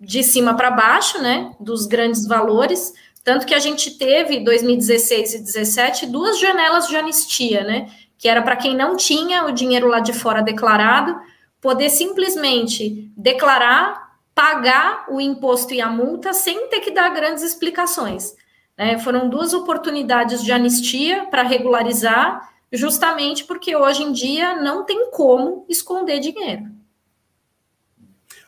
[0.00, 5.38] de cima para baixo, né, dos grandes valores, tanto que a gente teve 2016 e
[5.38, 10.00] 2017 duas janelas de anistia, né, que era para quem não tinha o dinheiro lá
[10.00, 11.16] de fora declarado,
[11.60, 14.01] poder simplesmente declarar,
[14.34, 18.34] pagar o imposto e a multa sem ter que dar grandes explicações.
[18.76, 18.98] Né?
[18.98, 25.66] Foram duas oportunidades de anistia para regularizar, justamente porque hoje em dia não tem como
[25.68, 26.70] esconder dinheiro.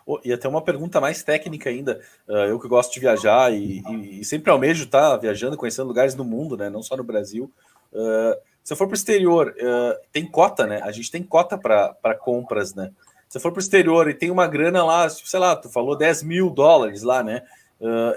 [0.07, 2.01] Oh, e até uma pergunta mais técnica ainda.
[2.29, 5.89] Uh, eu que gosto de viajar e, e, e sempre almejo estar tá viajando, conhecendo
[5.89, 6.69] lugares do mundo, né?
[6.69, 7.51] Não só no Brasil.
[7.91, 10.81] Uh, se eu for para o exterior, uh, tem cota, né?
[10.83, 12.91] A gente tem cota para compras, né?
[13.39, 16.23] Eu for para o exterior e tem uma grana lá, sei lá, tu falou 10
[16.23, 17.43] mil dólares lá, né?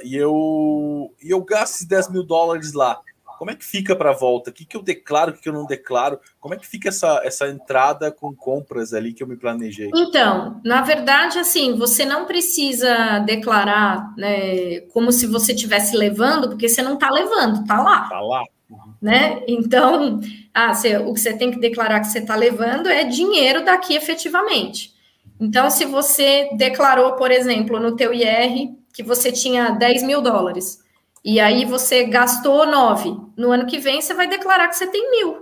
[0.03, 2.99] e, eu, e eu gasto esses 10 mil dólares lá.
[3.37, 4.49] Como é que fica para a volta?
[4.49, 6.19] O que, que eu declaro, o que, que eu não declaro?
[6.39, 9.91] Como é que fica essa, essa entrada com compras ali que eu me planejei?
[9.93, 16.67] Então, na verdade, assim, você não precisa declarar né, como se você estivesse levando, porque
[16.67, 18.03] você não está levando, está lá.
[18.03, 18.43] Está lá.
[18.71, 18.93] Uhum.
[18.99, 19.43] Né?
[19.47, 20.19] Então,
[20.51, 23.93] ah, você, o que você tem que declarar que você está levando é dinheiro daqui
[23.93, 24.96] efetivamente.
[25.39, 30.83] Então, se você declarou, por exemplo, no teu IR que você tinha 10 mil dólares,
[31.23, 33.15] e aí você gastou nove.
[33.35, 35.41] No ano que vem você vai declarar que você tem mil.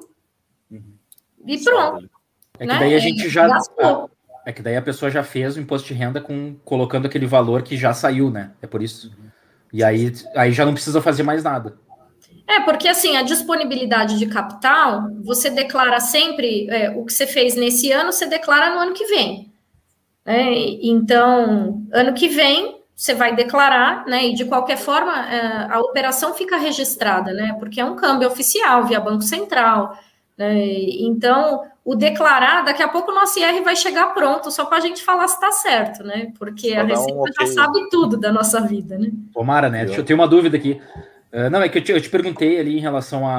[0.71, 0.93] Uhum.
[1.45, 2.09] E pronto.
[2.59, 2.79] É que né?
[2.79, 3.47] daí a gente já.
[3.47, 4.09] Gastou.
[4.45, 7.63] É que daí a pessoa já fez o imposto de renda com colocando aquele valor
[7.63, 8.51] que já saiu, né?
[8.61, 9.11] É por isso.
[9.71, 11.77] E aí, aí já não precisa fazer mais nada.
[12.47, 17.55] É, porque assim, a disponibilidade de capital, você declara sempre é, o que você fez
[17.55, 19.51] nesse ano, você declara no ano que vem.
[20.25, 20.51] É,
[20.85, 24.27] então, ano que vem, você vai declarar, né?
[24.27, 27.55] E de qualquer forma, é, a operação fica registrada, né?
[27.59, 29.97] Porque é um câmbio oficial via Banco Central.
[30.37, 30.53] Né?
[30.99, 34.81] Então, o declarar, daqui a pouco o nosso IR vai chegar pronto, só para a
[34.81, 36.33] gente falar se está certo, né?
[36.37, 37.45] Porque a Receita um okay.
[37.45, 39.11] já sabe tudo da nossa vida, né?
[39.33, 39.85] Tomara, né?
[39.89, 40.81] Eu tenho uma dúvida aqui.
[41.31, 43.35] Uh, não, é que eu te, eu te, perguntei ali em relação a,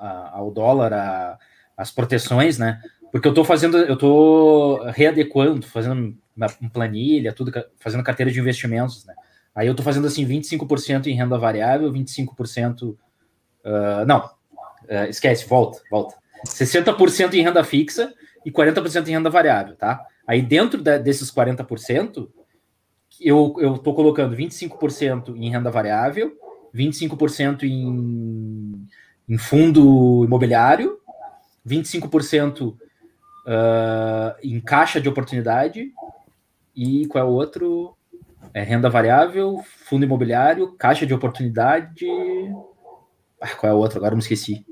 [0.00, 1.38] a, ao dólar, a,
[1.76, 2.80] as proteções, né?
[3.10, 9.04] Porque eu estou fazendo, eu estou readequando, fazendo uma planilha, tudo, fazendo carteira de investimentos,
[9.06, 9.14] né?
[9.54, 12.90] Aí eu estou fazendo assim 25% em renda variável, 25%.
[12.90, 12.98] Uh,
[13.64, 16.14] ah, não, uh, esquece, volta, volta.
[16.46, 18.12] 60% em renda fixa
[18.44, 20.04] e 40% em renda variável, tá?
[20.26, 22.28] Aí dentro desses 40%,
[23.20, 26.36] eu, eu tô colocando 25% em renda variável,
[26.74, 28.86] 25% em,
[29.26, 30.98] em fundo imobiliário,
[31.66, 32.76] 25%
[33.46, 35.92] uh, em caixa de oportunidade
[36.74, 37.96] e qual é o outro?
[38.52, 42.06] É renda variável, fundo imobiliário, caixa de oportunidade.
[43.40, 43.98] Ah, qual é o outro?
[43.98, 44.64] Agora eu me esqueci.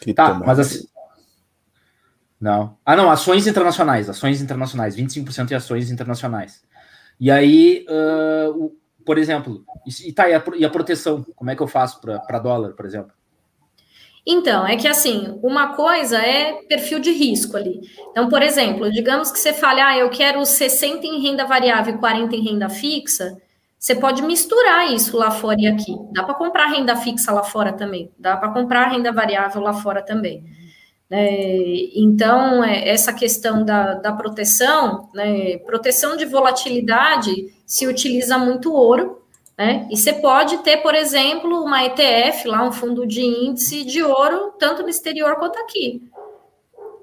[0.00, 0.86] Que tá, mas assim.
[2.40, 2.76] Não.
[2.84, 4.08] Ah, não, ações internacionais.
[4.08, 4.96] Ações internacionais.
[4.96, 6.62] 25% em ações internacionais.
[7.20, 9.64] E aí, uh, por exemplo,
[10.04, 11.24] e, tá, e a, e a proteção?
[11.36, 13.12] Como é que eu faço para dólar, por exemplo?
[14.26, 17.80] Então, é que assim, uma coisa é perfil de risco ali.
[18.10, 21.98] Então, por exemplo, digamos que você fale, ah, eu quero 60 em renda variável e
[21.98, 23.36] 40 em renda fixa,
[23.76, 25.96] você pode misturar isso lá fora e aqui.
[26.12, 30.00] Dá para comprar renda fixa lá fora também, dá para comprar renda variável lá fora
[30.00, 30.44] também.
[31.10, 38.72] É, então, é, essa questão da, da proteção, né, proteção de volatilidade, se utiliza muito
[38.72, 39.21] ouro,
[39.56, 39.86] né?
[39.90, 44.52] E você pode ter, por exemplo, uma ETF, lá um fundo de índice de ouro,
[44.58, 46.02] tanto no exterior quanto aqui.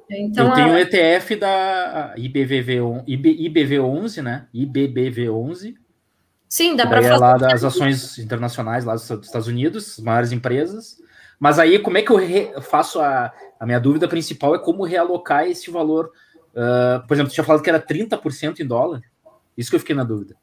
[0.10, 4.48] Então, eu tenho um ETF da IBVV, IBV11, né?
[4.54, 5.76] IBBV11.
[6.48, 7.14] Sim, dá para fazer.
[7.14, 10.98] É lá das ações internacionais lá dos Estados Unidos, maiores empresas.
[11.40, 12.52] Mas aí, como é que eu re...
[12.62, 13.32] faço a...
[13.60, 16.12] a minha dúvida principal é como realocar esse valor.
[16.50, 19.02] Uh, por exemplo, você tinha falado que era 30% em dólar.
[19.56, 20.36] Isso que eu fiquei na dúvida.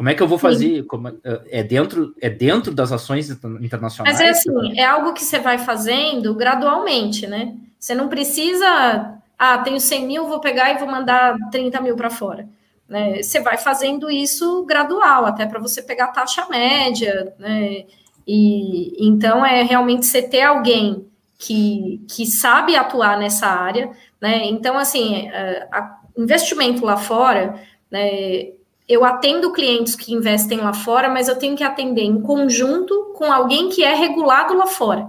[0.00, 0.84] Como é que eu vou fazer?
[0.84, 1.14] Como, é,
[1.50, 4.16] é dentro é dentro das ações internacionais?
[4.16, 7.54] Mas é assim, é algo que você vai fazendo gradualmente, né?
[7.78, 12.08] Você não precisa, ah, tenho 100 mil, vou pegar e vou mandar 30 mil para
[12.08, 12.48] fora.
[12.88, 13.22] Né?
[13.22, 17.84] Você vai fazendo isso gradual, até para você pegar a taxa média, né?
[18.26, 21.04] E então é realmente você ter alguém
[21.38, 24.46] que, que sabe atuar nessa área, né?
[24.46, 27.60] Então, assim, é, a, investimento lá fora,
[27.90, 28.58] né?
[28.90, 33.32] Eu atendo clientes que investem lá fora, mas eu tenho que atender em conjunto com
[33.32, 35.06] alguém que é regulado lá fora.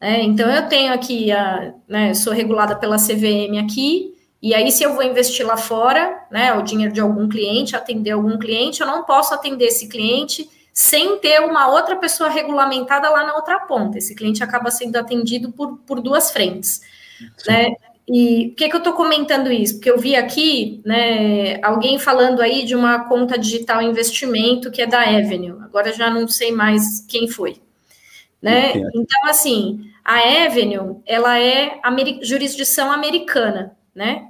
[0.00, 4.82] É, então, eu tenho aqui, a, né, sou regulada pela CVM aqui, e aí, se
[4.82, 8.86] eu vou investir lá fora, né, o dinheiro de algum cliente, atender algum cliente, eu
[8.86, 13.98] não posso atender esse cliente sem ter uma outra pessoa regulamentada lá na outra ponta.
[13.98, 16.80] Esse cliente acaba sendo atendido por, por duas frentes.
[17.46, 17.74] Né?
[18.06, 19.74] E por que, que eu estou comentando isso?
[19.74, 24.86] Porque eu vi aqui né, alguém falando aí de uma conta digital investimento que é
[24.86, 25.62] da Avenue.
[25.62, 27.56] Agora já não sei mais quem foi.
[28.42, 28.74] Né?
[28.94, 34.28] Então, assim, a Avenue, ela é amer jurisdição americana, né?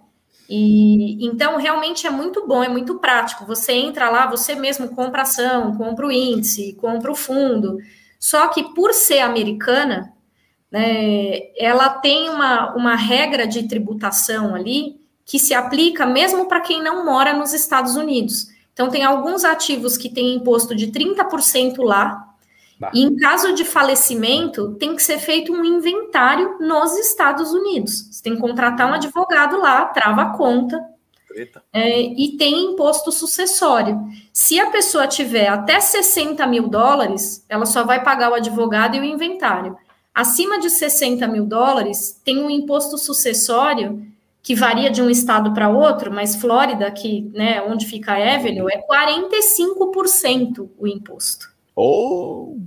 [0.48, 3.46] E então realmente é muito bom, é muito prático.
[3.46, 7.78] Você entra lá, você mesmo compra ação, compra o índice, compra o fundo.
[8.20, 10.12] Só que por ser americana,
[10.74, 16.82] né, ela tem uma, uma regra de tributação ali que se aplica mesmo para quem
[16.82, 18.48] não mora nos Estados Unidos.
[18.72, 22.26] Então, tem alguns ativos que têm imposto de 30% lá,
[22.76, 22.90] bah.
[22.92, 28.08] e em caso de falecimento, tem que ser feito um inventário nos Estados Unidos.
[28.10, 30.84] Você tem que contratar um advogado lá, trava a conta,
[31.72, 34.04] é, e tem imposto sucessório.
[34.32, 39.00] Se a pessoa tiver até 60 mil dólares, ela só vai pagar o advogado e
[39.00, 39.76] o inventário.
[40.14, 44.06] Acima de 60 mil dólares, tem um imposto sucessório
[44.40, 48.70] que varia de um estado para outro, mas Flórida, que, né, onde fica a Avenue,
[48.70, 51.48] é 45% o imposto.
[51.74, 52.58] Oh!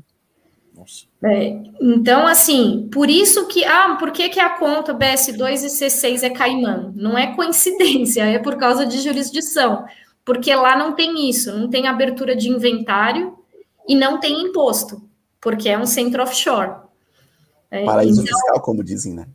[0.76, 1.06] Nossa.
[1.24, 3.64] É, então, assim, por isso que.
[3.64, 6.91] Ah, por que, que a conta BS2 e C6 é Caimã?
[6.95, 9.86] Não é coincidência, é por causa de jurisdição.
[10.24, 13.38] Porque lá não tem isso, não tem abertura de inventário
[13.88, 15.02] e não tem imposto,
[15.39, 16.87] porque é um centro offshore.
[17.70, 19.28] É, Paraíso então, fiscal, como dizem, né?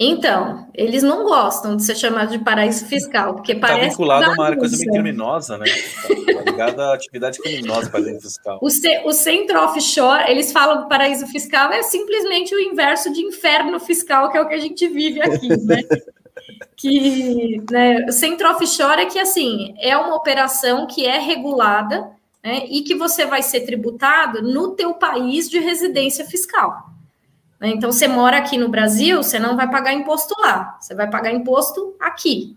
[0.00, 3.80] Então, eles não gostam de ser chamado de paraíso fiscal, porque tá parece.
[3.80, 5.66] Está vinculado a uma coisa meio criminosa, né?
[5.66, 8.60] Está ligado à atividade criminosa paraíso fiscal.
[8.62, 13.22] O, ce, o centro offshore, eles falam que paraíso fiscal é simplesmente o inverso de
[13.22, 15.82] inferno fiscal, que é o que a gente vive aqui, né?
[16.76, 22.08] que né, o centro offshore é que assim é uma operação que é regulada
[22.42, 26.88] né, e que você vai ser tributado no teu país de residência fiscal.
[27.60, 27.70] Né?
[27.70, 31.32] Então, você mora aqui no Brasil, você não vai pagar imposto lá, você vai pagar
[31.32, 32.56] imposto aqui.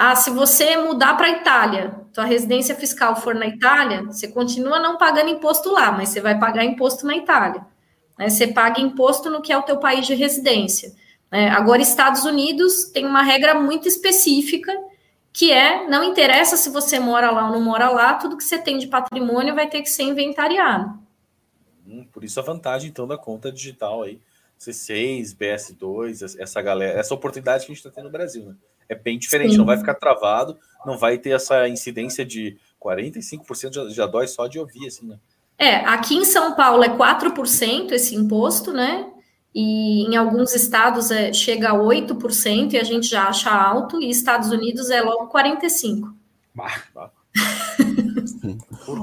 [0.00, 4.78] Ah, se você mudar para a Itália, sua residência fiscal for na Itália, você continua
[4.78, 7.66] não pagando imposto lá, mas você vai pagar imposto na Itália.
[8.16, 8.28] Né?
[8.28, 10.94] Você paga imposto no que é o teu país de residência.
[11.30, 11.50] Né?
[11.50, 14.72] Agora, Estados Unidos tem uma regra muito específica,
[15.32, 18.56] que é, não interessa se você mora lá ou não mora lá, tudo que você
[18.56, 20.96] tem de patrimônio vai ter que ser inventariado.
[21.84, 24.20] Hum, por isso a vantagem, então, da conta digital aí
[24.58, 28.54] C6, BS2, essa galera, essa oportunidade que a gente está tendo no Brasil, né?
[28.88, 29.58] É bem diferente, Sim.
[29.58, 34.46] não vai ficar travado, não vai ter essa incidência de 45% já, já dói só
[34.46, 35.18] de ouvir, assim, né?
[35.58, 39.10] É, aqui em São Paulo é 4% esse imposto, né?
[39.54, 44.08] E em alguns estados é, chega a 8% e a gente já acha alto, e
[44.08, 46.12] Estados Unidos é logo 45%.
[46.54, 46.82] Bah,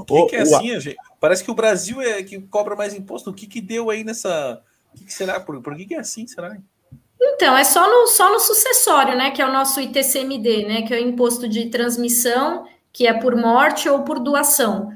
[0.06, 0.96] Por que, que é assim, gente?
[1.20, 3.30] Parece que o Brasil é que cobra mais imposto.
[3.30, 4.62] O que que deu aí nessa
[4.96, 5.38] que, que será?
[5.38, 6.26] Por, por que, que é assim?
[6.26, 6.56] Será?
[7.20, 9.30] Então, é só no, só no sucessório, né?
[9.30, 10.82] Que é o nosso ITCMD, né?
[10.82, 14.92] Que é o imposto de transmissão, que é por morte ou por doação.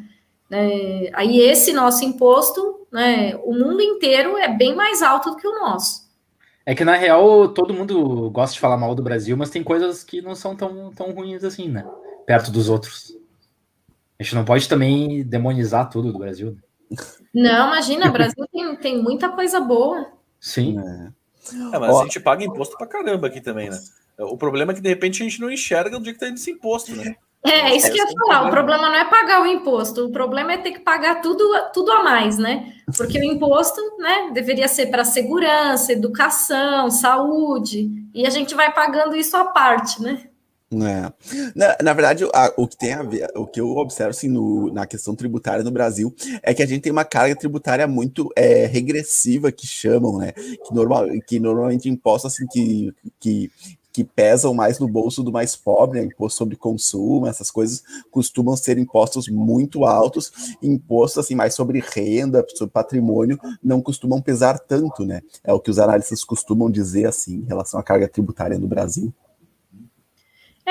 [0.51, 3.36] É, aí esse nosso imposto, né?
[3.44, 6.11] O mundo inteiro é bem mais alto do que o nosso.
[6.66, 10.05] É que na real todo mundo gosta de falar mal do Brasil, mas tem coisas
[10.05, 11.84] que não são tão, tão ruins assim, né?
[12.26, 13.12] Perto dos outros.
[14.18, 16.53] A gente não pode também demonizar tudo do Brasil.
[16.53, 16.59] Né?
[17.34, 20.07] Não, imagina, o Brasil tem, tem muita coisa boa.
[20.41, 20.78] Sim.
[20.78, 21.20] É.
[21.74, 23.78] É, mas Ó, a gente paga imposto pra caramba aqui também, né?
[24.18, 26.36] O problema é que de repente a gente não enxerga onde é que tá indo
[26.36, 27.14] esse imposto, né?
[27.43, 28.49] É, isso que eu ia falar.
[28.49, 31.91] O problema não é pagar o imposto, o problema é ter que pagar tudo, tudo
[31.91, 32.74] a mais, né?
[32.95, 39.16] Porque o imposto, né, deveria ser para segurança, educação, saúde, e a gente vai pagando
[39.16, 40.28] isso à parte, né?
[40.72, 41.12] É.
[41.56, 44.72] Na, na verdade, a, o que tem a ver, o que eu observo assim, no,
[44.72, 46.14] na questão tributária no Brasil
[46.44, 50.30] é que a gente tem uma carga tributária muito é, regressiva, que chamam, né?
[50.32, 53.50] Que, normal, que normalmente impostos assim, que, que,
[53.92, 56.06] que pesam mais no bolso do mais pobre, né?
[56.06, 60.30] imposto sobre consumo, essas coisas costumam ser impostos muito altos,
[60.62, 65.20] impostos assim mais sobre renda, sobre patrimônio, não costumam pesar tanto, né?
[65.42, 69.12] É o que os analistas costumam dizer assim em relação à carga tributária no Brasil.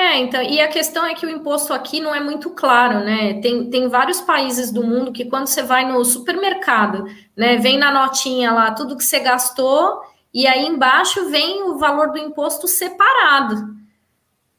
[0.00, 3.34] É, então, e a questão é que o imposto aqui não é muito claro, né?
[3.42, 7.04] Tem, tem vários países do mundo que quando você vai no supermercado,
[7.36, 10.00] né, vem na notinha lá tudo que você gastou,
[10.32, 13.76] e aí embaixo vem o valor do imposto separado.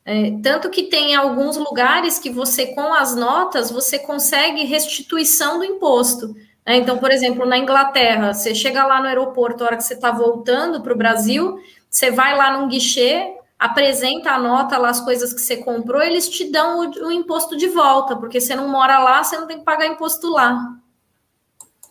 [0.05, 5.65] É, tanto que tem alguns lugares que você, com as notas, você consegue restituição do
[5.65, 6.35] imposto.
[6.63, 6.77] Né?
[6.77, 10.11] Então, por exemplo, na Inglaterra, você chega lá no aeroporto, a hora que você está
[10.11, 15.39] voltando para o Brasil, você vai lá num guichê, apresenta, anota lá as coisas que
[15.39, 19.23] você comprou, eles te dão o, o, imposto de volta, porque você não mora lá,
[19.23, 20.77] você não tem que pagar imposto lá.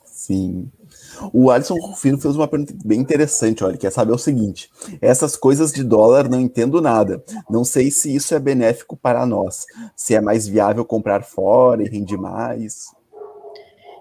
[0.05, 0.69] Sim.
[1.33, 4.69] O Alisson Rufino fez uma pergunta bem interessante, olha, quer saber o seguinte:
[5.01, 7.23] essas coisas de dólar não entendo nada.
[7.49, 9.65] Não sei se isso é benéfico para nós,
[9.95, 12.87] se é mais viável comprar fora e rende mais.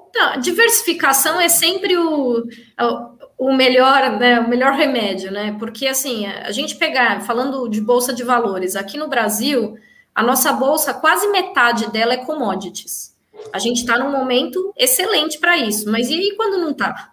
[0.10, 3.19] Então, diversificação é sempre o, o
[3.54, 5.56] melhor, né, o melhor remédio, né?
[5.58, 9.78] Porque assim, a gente pegar, falando de bolsa de valores, aqui no Brasil,
[10.14, 13.16] a nossa bolsa, quase metade dela é commodities.
[13.54, 17.12] A gente está num momento excelente para isso, mas e aí quando não está?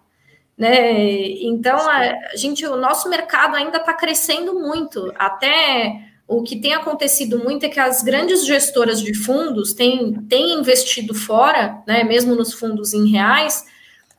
[0.58, 1.28] Né?
[1.42, 1.98] Então, a,
[2.32, 5.12] a, gente, o nosso mercado ainda está crescendo muito.
[5.16, 10.58] Até o que tem acontecido muito é que as grandes gestoras de fundos têm, têm
[10.58, 13.64] investido fora, né, mesmo nos fundos em reais,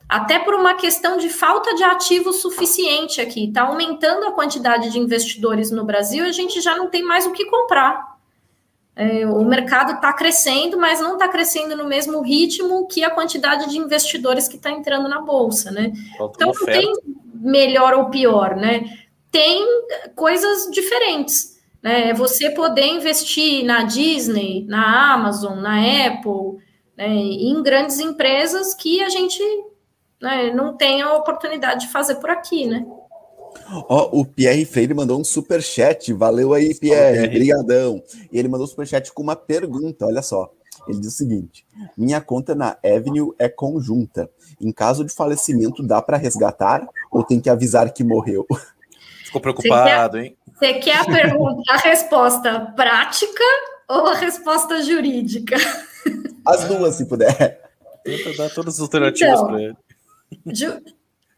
[0.07, 3.47] até por uma questão de falta de ativo suficiente aqui.
[3.47, 7.25] Está aumentando a quantidade de investidores no Brasil e a gente já não tem mais
[7.25, 8.17] o que comprar.
[8.95, 13.69] É, o mercado está crescendo, mas não está crescendo no mesmo ritmo que a quantidade
[13.69, 15.91] de investidores que está entrando na bolsa, né?
[16.15, 16.91] então não tem
[17.35, 18.97] melhor ou pior, né?
[19.29, 19.63] Tem
[20.15, 21.59] coisas diferentes.
[21.83, 22.11] Né?
[22.13, 25.77] Você poder investir na Disney, na Amazon, na
[26.07, 26.59] Apple,
[26.97, 27.07] né?
[27.07, 29.43] em grandes empresas que a gente
[30.21, 32.85] né, não tem a oportunidade de fazer por aqui, né?
[33.89, 36.13] Ó, o Pierre Freire mandou um super chat.
[36.13, 37.27] Valeu aí, Pierre.
[37.27, 38.01] Obrigadão.
[38.31, 40.51] E ele mandou um super chat com uma pergunta, olha só.
[40.87, 41.65] Ele diz o seguinte:
[41.97, 44.29] Minha conta na Avenue é conjunta.
[44.59, 48.45] Em caso de falecimento, dá para resgatar ou tem que avisar que morreu?
[49.25, 50.37] Ficou preocupado, quer, hein?
[50.57, 53.43] Você quer a pergunta, a resposta prática
[53.89, 55.57] ou a resposta jurídica?
[56.45, 57.61] As duas, se puder.
[58.05, 59.77] Tenta dar todas as alternativas então, para ele.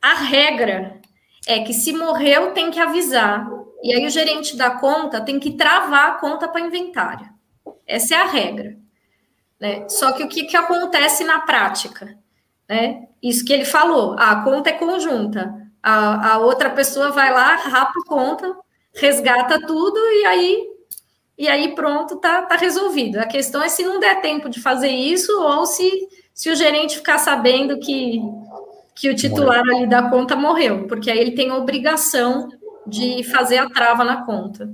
[0.01, 0.99] A regra
[1.47, 3.49] é que se morreu, tem que avisar.
[3.81, 7.27] E aí o gerente da conta tem que travar a conta para inventário.
[7.87, 8.77] Essa é a regra.
[9.59, 9.87] Né?
[9.89, 12.17] Só que o que, que acontece na prática?
[12.67, 13.07] Né?
[13.21, 15.53] Isso que ele falou, a conta é conjunta.
[15.81, 18.55] A, a outra pessoa vai lá, rapa a conta,
[18.93, 20.69] resgata tudo e aí
[21.37, 23.17] e aí pronto, tá, tá resolvido.
[23.17, 25.89] A questão é se não der tempo de fazer isso ou se,
[26.33, 28.21] se o gerente ficar sabendo que
[28.99, 29.77] que o titular morreu.
[29.77, 32.49] ali da conta morreu, porque aí ele tem a obrigação
[32.85, 34.69] de fazer a trava na conta.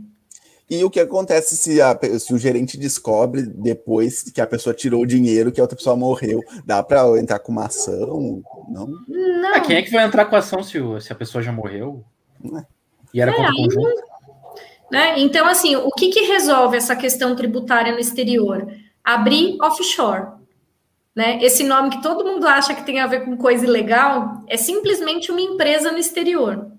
[0.67, 5.03] E o que acontece se, a, se o gerente descobre depois que a pessoa tirou
[5.03, 6.41] o dinheiro que a outra pessoa morreu?
[6.65, 8.41] Dá para entrar com uma ação?
[8.67, 8.87] Não?
[9.07, 9.53] Não.
[9.53, 12.03] Ah, quem é que vai entrar com a ação se, se a pessoa já morreu?
[12.43, 12.65] É.
[13.13, 13.79] E era é, conjunto?
[14.91, 15.19] Né?
[15.19, 18.67] Então, assim, o que, que resolve essa questão tributária no exterior?
[19.03, 20.34] Abrir offshore.
[21.15, 21.39] Né?
[21.41, 25.31] Esse nome que todo mundo acha que tem a ver com coisa ilegal é simplesmente
[25.31, 26.71] uma empresa no exterior.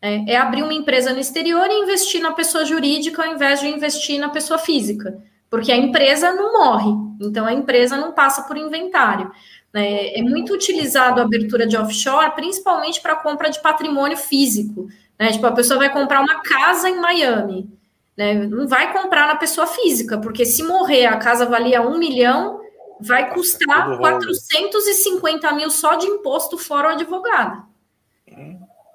[0.00, 3.66] É, é abrir uma empresa no exterior e investir na pessoa jurídica ao invés de
[3.66, 5.18] investir na pessoa física,
[5.50, 9.30] porque a empresa não morre, então a empresa não passa por inventário.
[9.74, 14.88] É, é muito utilizado a abertura de offshore, principalmente para compra de patrimônio físico.
[15.18, 15.32] Né?
[15.32, 17.68] Tipo, a pessoa vai comprar uma casa em Miami.
[18.16, 18.34] Né?
[18.34, 22.59] Não vai comprar na pessoa física, porque se morrer a casa valia um milhão,
[23.00, 27.62] vai custar 450 mil só de imposto fora o advogado.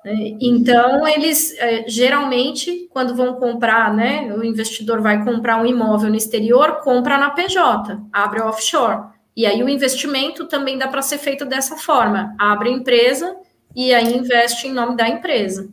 [0.06, 6.12] É, então, eles é, geralmente, quando vão comprar, né, o investidor vai comprar um imóvel
[6.12, 9.16] no exterior, compra na PJ, abre offshore.
[9.36, 13.36] E aí o investimento também dá para ser feito dessa forma: abre a empresa
[13.76, 15.70] e aí investe em nome da empresa.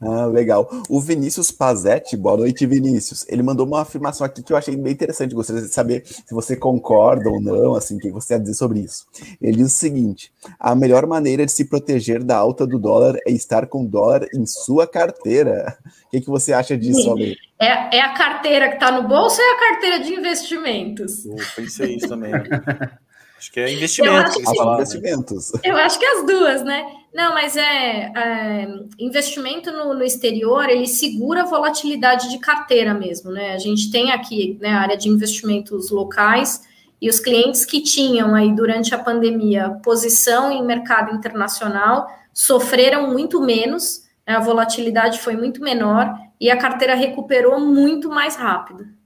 [0.00, 0.68] Ah, legal.
[0.88, 3.24] O Vinícius Pazetti, boa noite, Vinícius.
[3.28, 5.34] Ele mandou uma afirmação aqui que eu achei bem interessante.
[5.34, 8.54] Gostaria de saber se você concorda ou não, assim, o que você tem a dizer
[8.54, 9.06] sobre isso.
[9.40, 13.30] Ele diz o seguinte: a melhor maneira de se proteger da alta do dólar é
[13.30, 15.78] estar com dólar em sua carteira.
[16.06, 17.36] O que, que você acha disso, Ale?
[17.60, 21.26] É, é a carteira que está no bolso ou é a carteira de investimentos?
[21.26, 22.32] Eu pensei isso também.
[23.40, 24.36] Acho que é investimentos.
[24.36, 25.52] Eu acho que, investimentos.
[25.64, 26.84] Eu acho que as duas, né?
[27.12, 28.68] Não, mas é, é
[28.98, 33.54] investimento no, no, exterior, ele segura a volatilidade de carteira mesmo, né?
[33.54, 36.68] A gente tem aqui né, a área de investimentos locais
[37.00, 43.40] e os clientes que tinham aí durante a pandemia posição em mercado internacional sofreram muito
[43.40, 44.36] menos, né?
[44.36, 48.99] a volatilidade foi muito menor e a carteira recuperou muito mais rápido.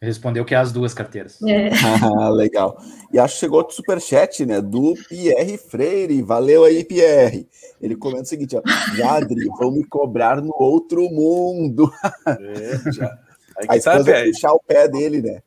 [0.00, 1.42] Respondeu que é as duas carteiras.
[1.42, 1.70] É.
[1.84, 2.80] ah, legal.
[3.12, 4.60] E acho que chegou outro superchat, né?
[4.60, 6.22] Do Pierre Freire.
[6.22, 7.48] Valeu aí, Pierre.
[7.80, 8.62] Ele comenta o seguinte: ó,
[8.94, 11.90] Jadri, vão me cobrar no outro mundo.
[12.26, 13.18] É, já.
[13.58, 15.42] Aí, aí tá, puxar o pé dele, né?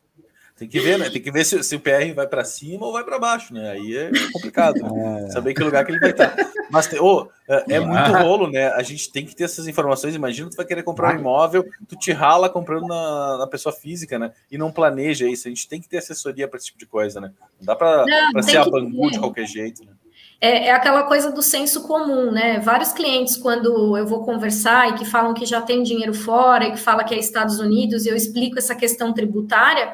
[0.62, 1.09] Tem que ver, né?
[1.09, 3.72] Tem que ver se, se o PR vai para cima ou vai para baixo, né?
[3.72, 4.76] Aí é complicado.
[4.76, 5.26] Né?
[5.26, 5.32] É.
[5.32, 6.36] Saber que lugar que ele vai estar.
[6.70, 8.68] Mas oh, é, é muito rolo, né?
[8.68, 10.14] A gente tem que ter essas informações.
[10.14, 14.20] Imagina tu vai querer comprar um imóvel, tu te rala comprando na, na pessoa física,
[14.20, 14.34] né?
[14.51, 15.47] E não planeja isso.
[15.47, 17.32] A gente tem que ter assessoria para esse tipo de coisa, né?
[17.59, 18.05] Não dá para
[18.43, 19.93] ser a bangu de qualquer jeito, né?
[20.39, 22.59] É, é, aquela coisa do senso comum, né?
[22.59, 26.72] Vários clientes, quando eu vou conversar e que falam que já tem dinheiro fora e
[26.74, 29.91] que fala que é Estados Unidos, e eu explico essa questão tributária,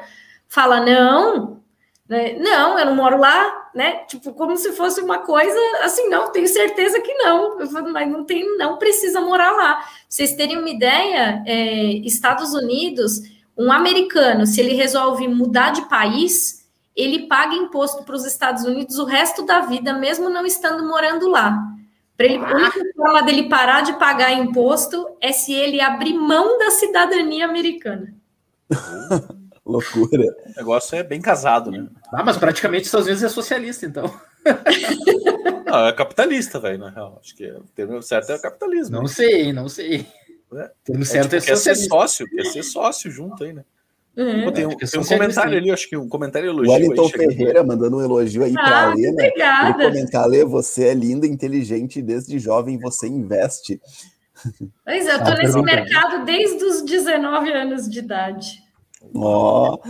[0.48, 1.60] fala, não,
[2.08, 2.38] né?
[2.38, 4.04] não, eu não moro lá, né?
[4.06, 8.24] Tipo, como se fosse uma coisa assim, não, tenho certeza que não, falo, mas não
[8.24, 9.74] tem, não precisa morar lá.
[9.76, 13.20] Pra vocês terem uma ideia, é, Estados Unidos,
[13.56, 18.98] um americano, se ele resolve mudar de país, ele paga imposto para os Estados Unidos
[18.98, 21.56] o resto da vida, mesmo não estando morando lá.
[22.18, 26.70] Ele, a única forma dele parar de pagar imposto é se ele abrir mão da
[26.72, 28.12] cidadania americana.
[29.68, 30.24] Loucura.
[30.46, 31.86] O negócio é bem casado, né?
[32.12, 34.10] Ah, mas praticamente às vezes é socialista, então.
[35.66, 37.20] Não, é capitalista, velho, na real.
[37.22, 38.96] Acho que o termo certo é capitalismo.
[38.96, 40.06] Não sei, não sei.
[40.54, 40.70] É.
[40.82, 43.62] termo certo é, tipo, é quer ser sócio, quer ser sócio junto aí, né?
[44.16, 44.50] Uhum.
[44.50, 46.72] tem um, tem um comentário ali, acho que um comentário elogio.
[46.72, 49.12] Wellington aí, Ferreira mandando um elogio aí ah, para a Lena.
[49.12, 49.84] Obrigada.
[49.84, 53.80] Ele comentar, Lê, você é linda, inteligente, desde jovem você investe.
[54.84, 58.67] Pois é, eu tô ah, nesse mercado desde os 19 anos de idade.
[59.14, 59.80] Ó, oh,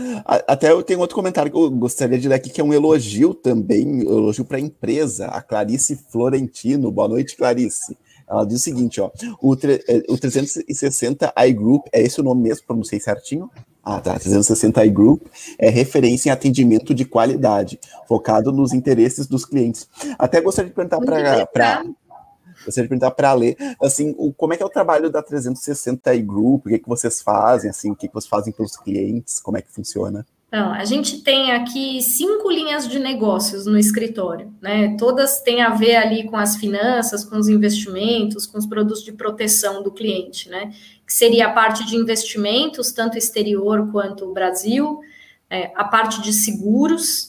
[0.46, 3.34] até eu tenho outro comentário que eu gostaria de ler aqui, que é um elogio
[3.34, 6.90] também, um elogio para a empresa, a Clarice Florentino.
[6.90, 7.96] Boa noite, Clarice.
[8.28, 12.66] Ela diz o seguinte, ó, o, é, o 360 iGroup, é esse o nome mesmo,
[12.66, 13.50] pronunciei certinho?
[13.82, 15.22] Ah, tá, 360 iGroup
[15.58, 19.88] é referência em atendimento de qualidade, focado nos interesses dos clientes.
[20.18, 21.84] Até gostaria de perguntar para
[22.68, 26.14] gostaria de perguntar para Lê, assim, o, como é que é o trabalho da 360
[26.14, 28.52] e Group, o que, é que vocês fazem, assim, o que, é que vocês fazem
[28.52, 30.26] pelos clientes, como é que funciona?
[30.48, 34.96] Então, a gente tem aqui cinco linhas de negócios no escritório, né?
[34.98, 39.12] Todas têm a ver ali com as finanças, com os investimentos, com os produtos de
[39.12, 40.72] proteção do cliente, né?
[41.06, 45.00] Que seria a parte de investimentos, tanto exterior quanto o Brasil,
[45.50, 47.27] é, a parte de seguros,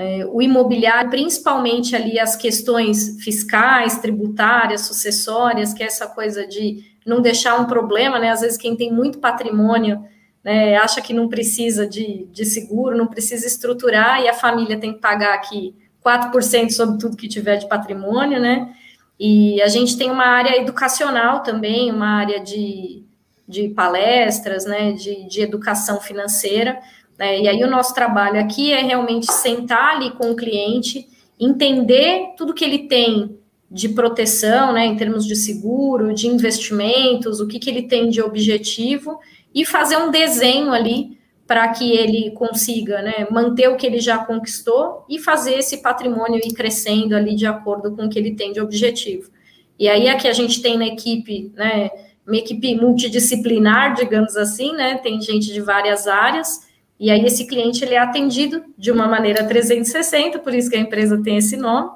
[0.00, 6.82] é, o imobiliário, principalmente ali as questões fiscais, tributárias, sucessórias, que é essa coisa de
[7.04, 8.30] não deixar um problema, né?
[8.30, 10.02] Às vezes quem tem muito patrimônio
[10.42, 14.94] né, acha que não precisa de, de seguro, não precisa estruturar, e a família tem
[14.94, 18.74] que pagar aqui 4% sobre tudo que tiver de patrimônio, né?
[19.18, 23.04] E a gente tem uma área educacional também, uma área de,
[23.46, 26.80] de palestras, né, de, de educação financeira,
[27.20, 27.38] né?
[27.38, 31.06] E aí o nosso trabalho aqui é realmente sentar ali com o cliente,
[31.38, 33.38] entender tudo que ele tem
[33.70, 38.22] de proteção, né, em termos de seguro, de investimentos, o que, que ele tem de
[38.22, 39.20] objetivo,
[39.54, 44.18] e fazer um desenho ali para que ele consiga né, manter o que ele já
[44.18, 48.52] conquistou e fazer esse patrimônio ir crescendo ali de acordo com o que ele tem
[48.52, 49.30] de objetivo.
[49.78, 51.90] E aí aqui a gente tem na equipe, né,
[52.26, 56.69] uma equipe multidisciplinar, digamos assim, né, tem gente de várias áreas,
[57.00, 60.80] e aí esse cliente ele é atendido de uma maneira 360, por isso que a
[60.80, 61.90] empresa tem esse nome.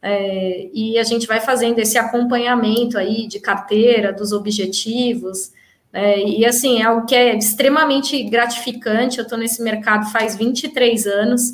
[0.00, 5.52] É, e a gente vai fazendo esse acompanhamento aí de carteira, dos objetivos.
[5.92, 9.18] É, e assim, é algo que é extremamente gratificante.
[9.18, 11.52] Eu estou nesse mercado faz 23 anos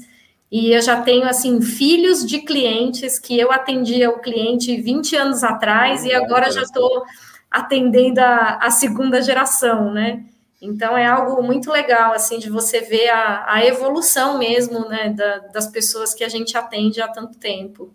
[0.49, 5.43] e eu já tenho assim filhos de clientes que eu atendia o cliente 20 anos
[5.43, 7.03] atrás e agora já estou
[7.51, 10.25] atendendo a, a segunda geração, né?
[10.65, 15.39] Então é algo muito legal assim de você ver a, a evolução mesmo né, da,
[15.53, 17.93] das pessoas que a gente atende há tanto tempo.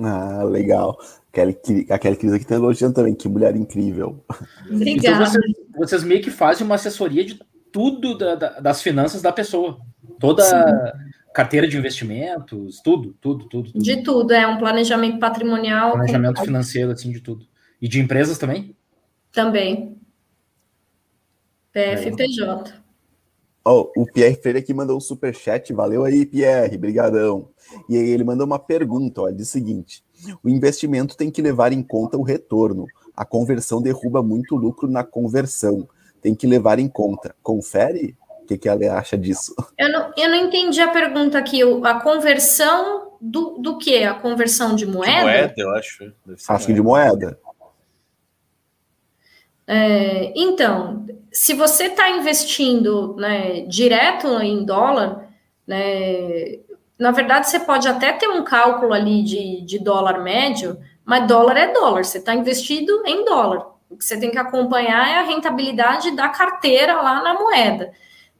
[0.00, 0.98] Ah, legal.
[1.32, 1.56] Kelly,
[1.90, 4.24] aquela crise aqui está elogiando também, que mulher incrível.
[4.70, 5.16] Obrigada.
[5.16, 7.40] Então vocês, vocês, meio que fazem uma assessoria de
[7.70, 9.78] tudo da, da, das finanças da pessoa.
[10.18, 10.54] Toda Sim.
[11.34, 13.82] carteira de investimentos, tudo, tudo, tudo, tudo.
[13.82, 15.92] De tudo, é um planejamento patrimonial.
[15.92, 16.44] Planejamento com...
[16.44, 17.46] financeiro, assim, de tudo.
[17.80, 18.76] E de empresas também?
[19.32, 19.96] Também.
[21.72, 22.82] PFPJ.
[23.64, 27.48] Oh, o Pierre Freire aqui mandou um super chat, valeu aí, Pierre, brigadão.
[27.88, 30.04] E aí ele mandou uma pergunta, ó, diz o seguinte:
[30.42, 32.86] o investimento tem que levar em conta o retorno.
[33.16, 35.88] A conversão derruba muito lucro na conversão.
[36.20, 37.34] Tem que levar em conta.
[37.42, 38.16] Confere?
[38.42, 39.54] O que, que ela acha disso?
[39.78, 41.62] Eu não, eu não entendi a pergunta aqui.
[41.84, 44.02] A conversão do, do que?
[44.02, 45.18] A conversão de moeda?
[45.18, 46.12] De moeda, eu acho.
[46.48, 47.38] Acho que de moeda.
[49.72, 55.26] É, então, se você está investindo né, direto em dólar,
[55.66, 56.58] né,
[56.98, 61.56] na verdade você pode até ter um cálculo ali de, de dólar médio, mas dólar
[61.56, 63.66] é dólar, você está investido em dólar.
[63.88, 67.92] O que você tem que acompanhar é a rentabilidade da carteira lá na moeda.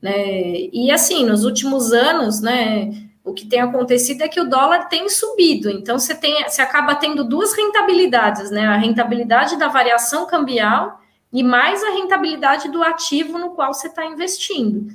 [0.03, 0.69] Né?
[0.71, 2.91] E assim, nos últimos anos, né,
[3.25, 6.95] o que tem acontecido é que o dólar tem subido, então você, tem, você acaba
[6.95, 8.67] tendo duas rentabilidades, né?
[8.67, 11.01] A rentabilidade da variação cambial
[11.33, 14.93] e mais a rentabilidade do ativo no qual você está investindo.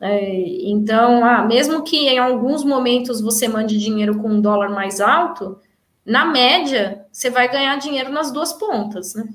[0.00, 5.00] É, então, ah, mesmo que em alguns momentos você mande dinheiro com um dólar mais
[5.00, 5.58] alto,
[6.06, 9.28] na média você vai ganhar dinheiro nas duas pontas, né?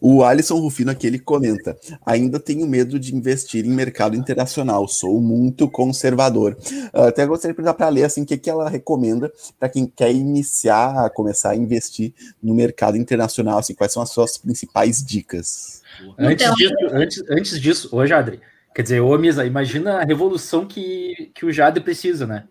[0.00, 5.20] O Alisson Rufino aqui ele comenta: ainda tenho medo de investir em mercado internacional, sou
[5.20, 6.56] muito conservador.
[6.92, 9.68] Ah, até gostaria de perguntar para a Lê assim, o que, que ela recomenda para
[9.68, 12.12] quem quer iniciar, começar a investir
[12.42, 15.82] no mercado internacional, assim, quais são as suas principais dicas?
[16.18, 18.40] Antes, então, disso, antes, antes disso, ô Jadre,
[18.74, 22.44] quer dizer, ô Misa, imagina a revolução que, que o Jadre precisa, né?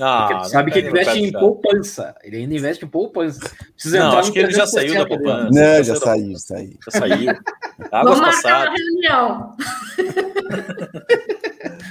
[0.00, 2.14] Ah, sabe que ele investe em poupança.
[2.22, 3.40] Ele ainda investe em poupança.
[3.72, 5.50] Precisa não, acho que ele já saiu da poupança.
[5.50, 6.78] Não, já saiu, já saiu.
[6.84, 7.30] Já saiu.
[7.92, 8.68] Águas Vamos passadas.
[8.68, 9.56] Uma reunião.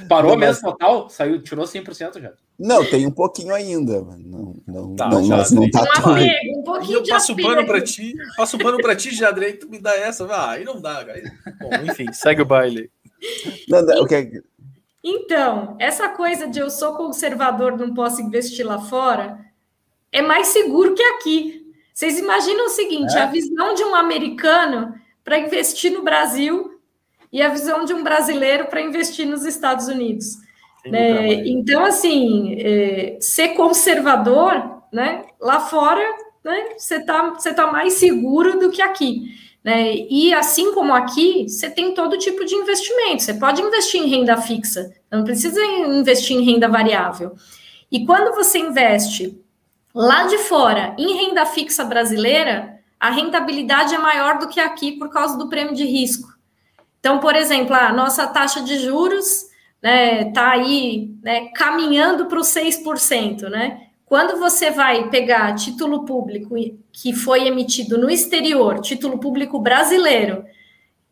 [0.08, 1.10] Parou não, mesmo total?
[1.10, 2.32] Saiu, tirou 100% já.
[2.60, 4.02] Não, tem um pouquinho ainda.
[4.02, 6.22] Não, não, tá, não, mas não tá tudo.
[6.58, 9.68] Um pouquinho eu passo o pano para ti, passo o pano para ti, Jadre, tu
[9.68, 10.26] me dá essa.
[10.26, 11.22] Ah, aí não dá, cara.
[11.60, 12.92] Bom, enfim, segue o baile.
[13.68, 14.42] Não, não, okay.
[15.08, 19.40] Então, essa coisa de eu sou conservador, não posso investir lá fora,
[20.12, 21.72] é mais seguro que aqui.
[21.94, 23.22] Vocês imaginam o seguinte: é.
[23.22, 26.80] a visão de um americano para investir no Brasil
[27.32, 30.38] e a visão de um brasileiro para investir nos Estados Unidos.
[30.84, 31.36] Né?
[31.48, 35.24] Então, assim, é, ser conservador, né?
[35.40, 36.04] Lá fora,
[36.44, 36.70] né?
[36.78, 39.36] Você está tá mais seguro do que aqui.
[39.66, 39.96] Né?
[40.12, 43.24] E assim como aqui, você tem todo tipo de investimento.
[43.24, 47.34] Você pode investir em renda fixa, não precisa investir em renda variável.
[47.92, 49.42] E quando você investe
[49.92, 55.10] lá de fora em renda fixa brasileira, a rentabilidade é maior do que aqui por
[55.10, 56.28] causa do prêmio de risco.
[57.00, 59.50] Então, por exemplo, a nossa taxa de juros está
[59.82, 63.85] né, tá aí né, caminhando para os 6%, né?
[64.06, 66.56] Quando você vai pegar título público
[66.92, 70.46] que foi emitido no exterior, título público brasileiro,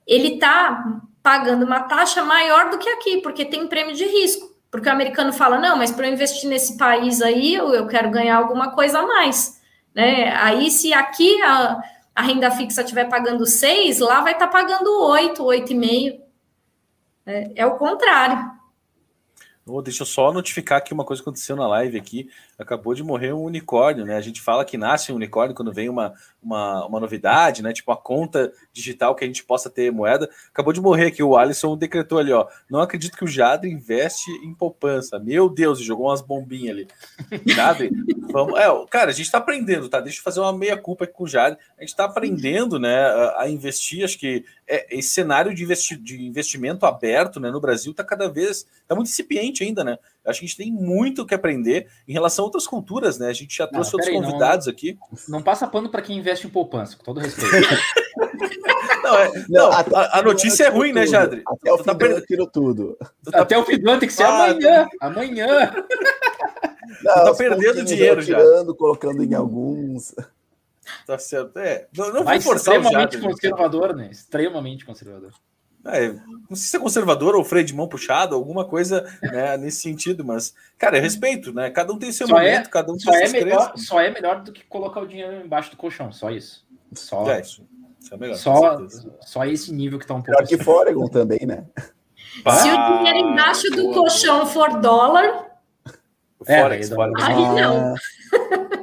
[0.05, 4.53] ele está pagando uma taxa maior do que aqui, porque tem prêmio de risco.
[4.69, 8.37] Porque o americano fala, não, mas para eu investir nesse país aí, eu, quero ganhar
[8.37, 9.61] alguma coisa a mais.
[9.93, 10.35] Né?
[10.35, 11.79] Aí, se aqui a,
[12.15, 16.19] a renda fixa estiver pagando 6, lá vai estar tá pagando 8, 8,5.
[17.25, 18.51] É, é o contrário.
[19.65, 22.29] Oh, deixa eu só notificar que uma coisa aconteceu na live aqui.
[22.59, 24.17] Acabou de morrer um unicórnio, né?
[24.17, 27.73] A gente fala que nasce um unicórnio quando vem uma, uma, uma novidade, né?
[27.73, 30.29] Tipo a conta digital que a gente possa ter moeda.
[30.49, 31.23] Acabou de morrer aqui.
[31.23, 32.47] O Alisson decretou ali, ó.
[32.69, 35.19] Não acredito que o Jadre investe em poupança.
[35.19, 36.87] Meu Deus, jogou umas bombinhas ali.
[37.45, 37.91] Jadre,
[38.31, 38.59] vamos.
[38.59, 39.99] É, cara, a gente tá aprendendo, tá?
[39.99, 41.59] Deixa eu fazer uma meia-culpa aqui com o Jadre.
[41.77, 44.03] A gente tá aprendendo, né, a, a investir.
[44.03, 48.29] Acho que é, esse cenário de, investi de investimento aberto né, no Brasil está cada
[48.29, 49.97] vez tá muito incipiente ainda, né?
[50.25, 53.27] Acho que a gente tem muito que aprender em relação a outras culturas, né?
[53.27, 54.97] A gente já trouxe não, outros aí, convidados não, aqui.
[55.27, 57.51] Não passa pano para quem investe em poupança, com todo respeito.
[59.03, 61.43] não, é, não, a, a, notícia é ruim, né, Jadre?
[61.45, 62.97] Até o fim tá perdendo tudo.
[63.29, 63.41] Tá...
[63.41, 64.87] Até o fim do ano tem que ser ah, amanhã.
[65.01, 65.73] Amanhã.
[67.03, 68.37] Não, tá perdendo dinheiro já.
[68.37, 70.15] Tirando, colocando em alguns.
[71.05, 71.57] Tá certo.
[71.59, 74.09] É, não, não vou forçar extremamente o Jadre, conservador, né?
[74.11, 75.31] Extremamente conservador.
[75.85, 76.07] É,
[76.49, 80.23] não sei se é conservador ou freio de mão puxado, alguma coisa né, nesse sentido,
[80.23, 81.69] mas, cara, eu respeito, né?
[81.69, 84.09] Cada um tem seu só momento, é, cada um tem só é melhor, Só é
[84.09, 86.65] melhor do que colocar o dinheiro embaixo do colchão, só isso.
[86.93, 87.67] Só, é isso.
[87.99, 88.77] isso é melhor, só,
[89.21, 90.31] só esse nível que tá um pouco.
[90.31, 91.65] Melhor que Foregon também, né?
[92.33, 94.47] Se o dinheiro embaixo do colchão boa.
[94.47, 95.51] for dólar.
[96.47, 97.93] É, Forex, aí, aí não.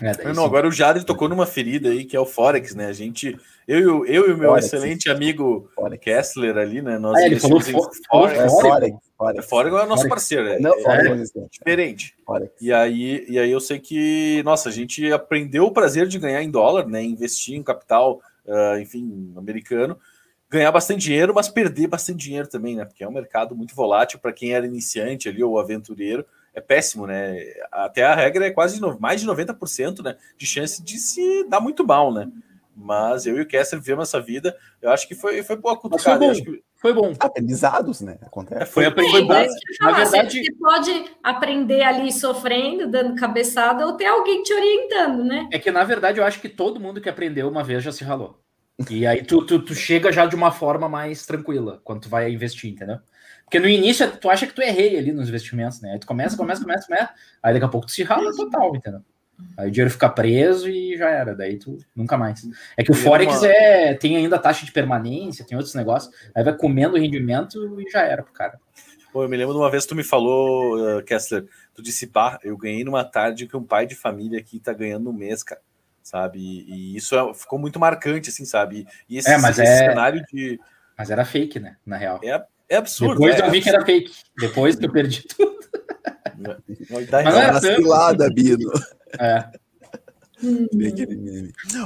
[0.00, 2.86] É, não, agora o Jadre tocou numa ferida aí, que é o Forex, né?
[2.86, 3.36] A gente,
[3.66, 6.02] eu, eu e o meu Forex, excelente amigo Forex.
[6.02, 6.98] Kessler ali, né?
[6.98, 8.00] Nós ah, ele falou em Forex.
[8.08, 8.52] Forex.
[8.52, 8.96] Forex.
[9.16, 9.46] Forex.
[9.46, 12.14] Forex é o nosso parceiro, é, não, é, é diferente.
[12.24, 12.52] Forex.
[12.60, 16.42] E aí, e aí eu sei que, nossa, a gente aprendeu o prazer de ganhar
[16.42, 17.02] em dólar, né?
[17.02, 19.98] Investir em capital, uh, enfim, americano,
[20.48, 22.84] ganhar bastante dinheiro, mas perder bastante dinheiro também, né?
[22.84, 26.24] Porque é um mercado muito volátil para quem era iniciante ali ou aventureiro
[26.54, 27.36] é péssimo, né?
[27.70, 31.60] Até a regra é quase no, mais de 90% né, de chance de se dar
[31.60, 32.28] muito mal, né?
[32.80, 34.56] Mas eu e o Kessler vivemos essa vida.
[34.80, 36.32] Eu acho que foi, foi boa cutucada.
[36.32, 36.52] Foi bom.
[36.52, 36.62] Que...
[36.76, 37.12] foi bom.
[37.18, 38.18] Aprendizados, né?
[38.22, 38.62] Acontece.
[38.62, 39.02] É, foi, bom.
[39.80, 40.44] Na verdade...
[40.44, 45.48] Você pode aprender ali sofrendo, dando cabeçada, ou ter alguém te orientando, né?
[45.52, 48.04] É que, na verdade, eu acho que todo mundo que aprendeu uma vez já se
[48.04, 48.38] ralou.
[48.88, 52.30] E aí tu, tu, tu chega já de uma forma mais tranquila quando tu vai
[52.30, 52.98] investir, entendeu?
[53.48, 55.92] Porque no início tu acha que tu é rei ali nos investimentos, né?
[55.92, 57.10] Aí tu começa, começa, começa, começa,
[57.42, 59.00] aí daqui a pouco tu se rala total, entendeu?
[59.56, 62.46] Aí o dinheiro fica preso e já era, daí tu nunca mais.
[62.76, 66.54] É que o Forex é, tem ainda taxa de permanência, tem outros negócios, aí vai
[66.54, 68.60] comendo o rendimento e já era pro cara.
[69.12, 72.06] Pô, eu me lembro de uma vez que tu me falou, uh, Kessler, tu disse,
[72.06, 75.42] pá, eu ganhei numa tarde que um pai de família aqui tá ganhando um mês,
[75.42, 75.62] cara,
[76.02, 76.38] sabe?
[76.38, 78.86] E, e isso é, ficou muito marcante, assim, sabe?
[79.08, 79.88] E esse, é, mas esse é...
[79.88, 80.60] cenário de...
[80.96, 82.20] Mas era fake, né, na real.
[82.22, 83.14] É, é absurdo.
[83.14, 84.12] Depois é, eu vi que era fake.
[84.38, 85.58] Depois que eu perdi tudo.
[86.90, 88.70] Mas não era cilada, Bino.
[89.18, 89.44] É.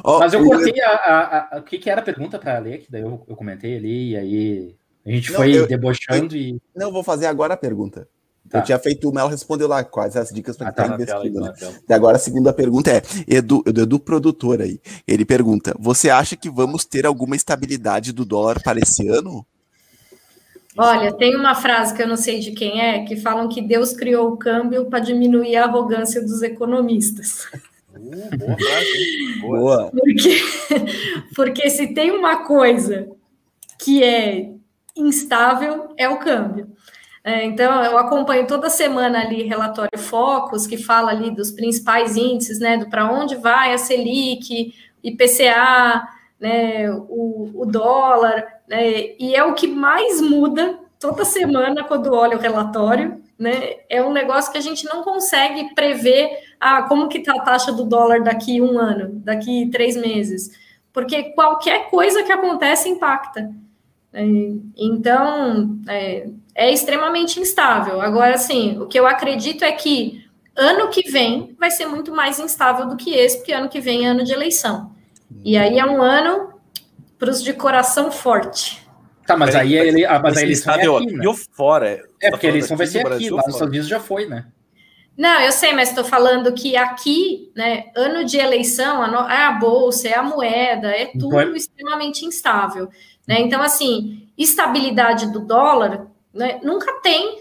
[0.05, 2.79] oh, Mas eu cortei a, a, a, o que, que era a pergunta para ler,
[2.79, 4.77] que daí eu, eu comentei ali, e aí
[5.07, 6.63] a gente não, foi eu, debochando eu, e.
[6.75, 8.07] Não, vou fazer agora a pergunta.
[8.49, 8.59] Tá.
[8.59, 11.41] Eu tinha feito uma, ela respondeu lá quais as dicas para ah, tá, investindo.
[11.41, 11.55] Né?
[11.89, 14.81] E agora a segunda pergunta é: Edu, Edu, Edu, produtor aí.
[15.09, 19.47] Ele pergunta: Você acha que vamos ter alguma estabilidade do dólar para esse ano?
[20.77, 23.93] Olha, tem uma frase que eu não sei de quem é, que falam que Deus
[23.93, 27.47] criou o câmbio para diminuir a arrogância dos economistas.
[27.95, 29.41] Uh, boa frase.
[29.41, 29.91] Boa.
[29.91, 30.43] Porque,
[31.37, 33.09] porque se tem uma coisa
[33.79, 34.51] que é
[34.97, 36.71] instável, é o câmbio.
[37.25, 42.59] É, então, eu acompanho toda semana ali relatório Focus, que fala ali dos principais índices,
[42.59, 46.03] né, do para onde vai a Selic, IPCA,
[46.41, 52.39] né, o, o dólar, né, e é o que mais muda toda semana quando olha
[52.39, 57.19] o relatório, né, é um negócio que a gente não consegue prever ah, como que
[57.19, 60.59] está a taxa do dólar daqui um ano, daqui três meses,
[60.91, 63.53] porque qualquer coisa que acontece impacta.
[64.11, 64.25] É,
[64.77, 68.01] então, é, é extremamente instável.
[68.01, 70.25] Agora, assim, o que eu acredito é que
[70.57, 74.07] ano que vem vai ser muito mais instável do que esse, porque ano que vem
[74.07, 74.93] é ano de eleição.
[75.45, 76.52] E aí é um ano
[77.23, 78.85] para os de coração forte.
[79.25, 81.23] Tá, mas aí ele, ah, mas a eleição é aqui, né?
[81.53, 82.03] fora?
[82.21, 83.55] É, porque a eleição vai ser aqui, lá nos?
[83.55, 84.47] Estados Unidos já foi, né?
[85.17, 89.45] Não, eu sei, mas estou falando que aqui, né, ano de eleição, a no- é
[89.45, 92.89] a bolsa, é a moeda, é tudo Então é- extremamente instável.
[93.29, 93.39] Né?
[93.41, 97.41] Então, assim, estabilidade do dólar né, nunca tem.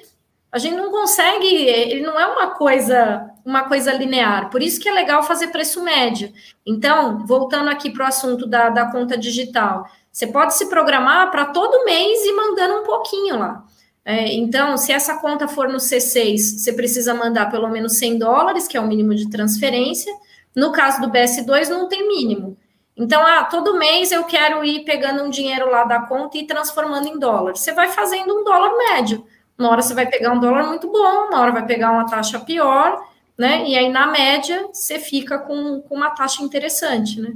[0.52, 4.50] A gente não consegue, ele não é uma coisa, uma coisa linear.
[4.50, 6.32] Por isso que é legal fazer preço médio.
[6.66, 11.46] Então, voltando aqui para o assunto da, da conta digital, você pode se programar para
[11.46, 13.64] todo mês e mandando um pouquinho lá.
[14.04, 18.68] É, então, se essa conta for no C6, você precisa mandar pelo menos 100 dólares,
[18.68, 20.12] que é o mínimo de transferência.
[20.56, 22.58] No caso do BS2, não tem mínimo.
[22.98, 27.08] Então, ah, todo mês eu quero ir pegando um dinheiro lá da conta e transformando
[27.08, 27.56] em dólar.
[27.56, 29.26] Você vai fazendo um dólar médio.
[29.58, 32.40] Uma hora você vai pegar um dólar muito bom, uma hora vai pegar uma taxa
[32.40, 33.00] pior,
[33.38, 33.68] né?
[33.68, 37.34] E aí, na média, você fica com, com uma taxa interessante, né?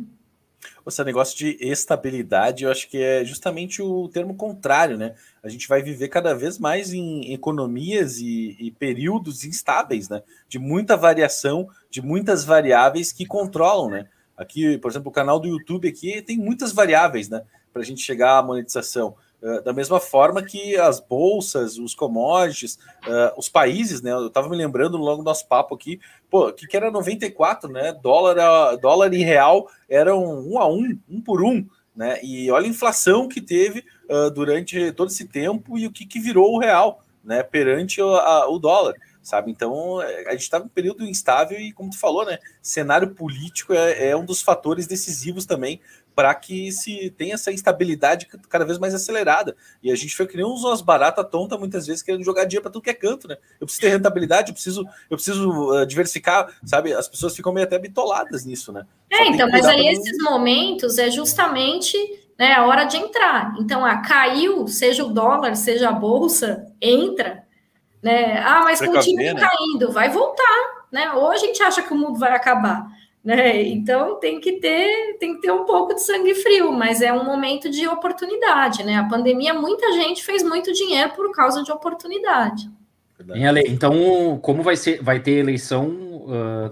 [0.88, 5.16] Esse negócio de estabilidade, eu acho que é justamente o termo contrário, né?
[5.41, 10.22] A gente vai viver cada vez mais em economias e, e períodos instáveis, né?
[10.48, 14.08] De muita variação, de muitas variáveis que controlam, né?
[14.38, 17.41] Aqui, por exemplo, o canal do YouTube aqui tem muitas variáveis, né?
[17.74, 19.16] Para a gente chegar à monetização.
[19.46, 24.12] Uh, da mesma forma que as bolsas, os commodities, uh, os países, né?
[24.12, 26.00] Eu estava me lembrando logo do nosso papo aqui,
[26.32, 27.93] pô, que, que era 94, né?
[27.93, 31.64] Dólar, dólar e real eram um a um, um por um,
[31.96, 32.20] né?
[32.24, 36.20] E olha a inflação que teve uh, durante todo esse tempo e o que, que
[36.20, 37.43] virou o real, né?
[37.43, 39.52] Perante o, a- o dólar, sabe?
[39.52, 42.39] Então eh, a gente está em um período instável e, como tu falou, né?
[42.64, 45.80] Cenário político é, é um dos fatores decisivos também
[46.16, 49.55] para que se tenha essa instabilidade cada vez mais acelerada.
[49.84, 52.63] E a gente foi que nem uns umas barata tonta muitas vezes querendo jogar dinheiro
[52.63, 53.38] para tudo que é canto, né?
[53.59, 56.93] Eu preciso ter rentabilidade, eu preciso, eu preciso uh, diversificar, sabe?
[56.93, 58.86] As pessoas ficam meio até bitoladas nisso, né?
[59.11, 61.97] É, então, mas aí não- esses momentos é justamente
[62.39, 63.53] né, a hora de entrar.
[63.59, 67.43] Então, ah, caiu, seja o dólar, seja a bolsa, entra.
[68.01, 68.39] Né?
[68.39, 69.49] Ah, mas Precaver, continua né?
[69.49, 70.86] caindo, vai voltar.
[70.91, 71.11] Né?
[71.11, 72.88] Ou a gente acha que o mundo vai acabar.
[73.26, 73.64] Né?
[73.64, 77.26] Então tem que ter tem que ter um pouco de sangue frio, mas é um
[77.26, 78.98] momento de oportunidade, né?
[78.98, 82.70] A pandemia, muita gente fez muito dinheiro por causa de oportunidade.
[83.34, 86.70] Em Ale- Então, como vai ser, vai ter eleição, ah,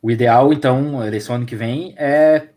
[0.00, 2.50] o ideal, então, eleição ano que vem é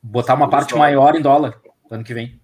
[0.00, 1.60] botar uma parte maior em dólar
[1.90, 2.40] ano que vem.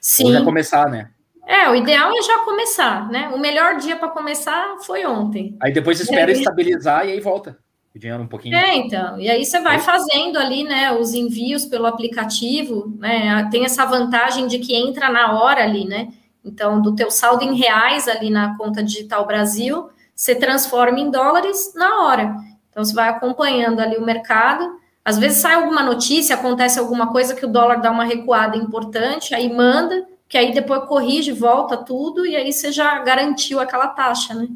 [0.00, 0.24] Sim.
[0.24, 1.10] Ou já começar, né?
[1.46, 3.30] É, o ideal é já começar, né?
[3.32, 5.56] O melhor dia para começar foi ontem.
[5.60, 6.34] Aí depois espera É.
[6.34, 7.56] estabilizar e aí volta
[7.94, 8.54] o dinheiro um pouquinho.
[8.56, 9.18] É, então.
[9.20, 13.48] E aí você vai fazendo ali, né, os envios pelo aplicativo, né?
[13.50, 16.08] Tem essa vantagem de que entra na hora ali, né?
[16.44, 21.72] Então, do teu saldo em reais ali na conta digital Brasil, você transforma em dólares
[21.74, 22.36] na hora.
[22.70, 24.78] Então, você vai acompanhando ali o mercado.
[25.04, 29.34] Às vezes sai alguma notícia, acontece alguma coisa que o dólar dá uma recuada importante,
[29.34, 34.32] aí manda, que aí depois corrige, volta tudo, e aí você já garantiu aquela taxa,
[34.34, 34.46] né?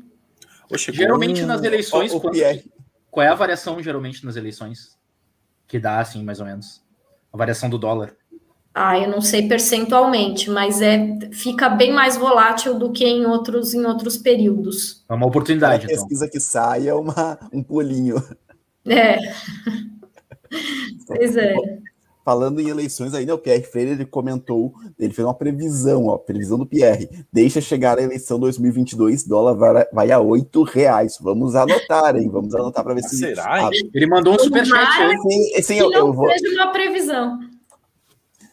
[0.76, 2.64] Chegou Geralmente um- nas eleições, o quanto- Pierre.
[3.14, 4.98] Qual é a variação geralmente nas eleições?
[5.68, 6.82] Que dá, assim, mais ou menos.
[7.32, 8.16] A variação do dólar.
[8.74, 13.72] Ah, eu não sei percentualmente, mas é fica bem mais volátil do que em outros
[13.72, 15.04] em outros períodos.
[15.08, 15.96] É uma oportunidade, então.
[15.96, 18.16] pesquisa que sai é uma, um pulinho.
[18.84, 19.16] É.
[21.08, 21.54] Pois é.
[22.24, 26.56] Falando em eleições ainda, o Pierre Freire ele comentou, ele fez uma previsão, ó, previsão
[26.56, 27.08] do Pierre.
[27.30, 31.18] Deixa chegar a eleição 2022, dólar vai, vai a oito reais.
[31.20, 32.30] Vamos anotar, hein?
[32.30, 33.18] Vamos anotar para ver se.
[33.18, 35.16] Será, Ah, Ele mandou um superchat aí.
[35.18, 36.30] sim, sim, eu, eu vou.
[36.30, 37.38] seja uma previsão.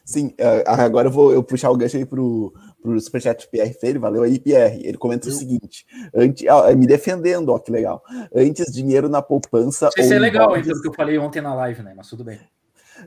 [0.04, 0.34] Sim,
[0.66, 2.54] ah, agora eu vou eu puxar o gancho aí pro,
[2.84, 4.00] pro superchat Pierre Freire.
[4.00, 4.86] Valeu aí, Pierre.
[4.86, 8.04] Ele comenta o seguinte: antes, ó, me defendendo, ó, que legal.
[8.36, 9.90] Antes dinheiro na poupança.
[9.98, 11.94] Ou é legal, então, que eu falei ontem na live, né?
[11.96, 12.38] Mas tudo bem.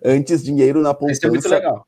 [0.05, 1.87] Antes dinheiro na muito poupança legal.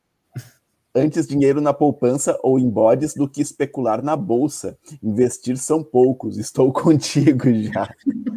[0.95, 4.75] Antes dinheiro na poupança ou em bodes do que especular na bolsa.
[5.03, 6.37] Investir são poucos.
[6.37, 7.87] Estou contigo já.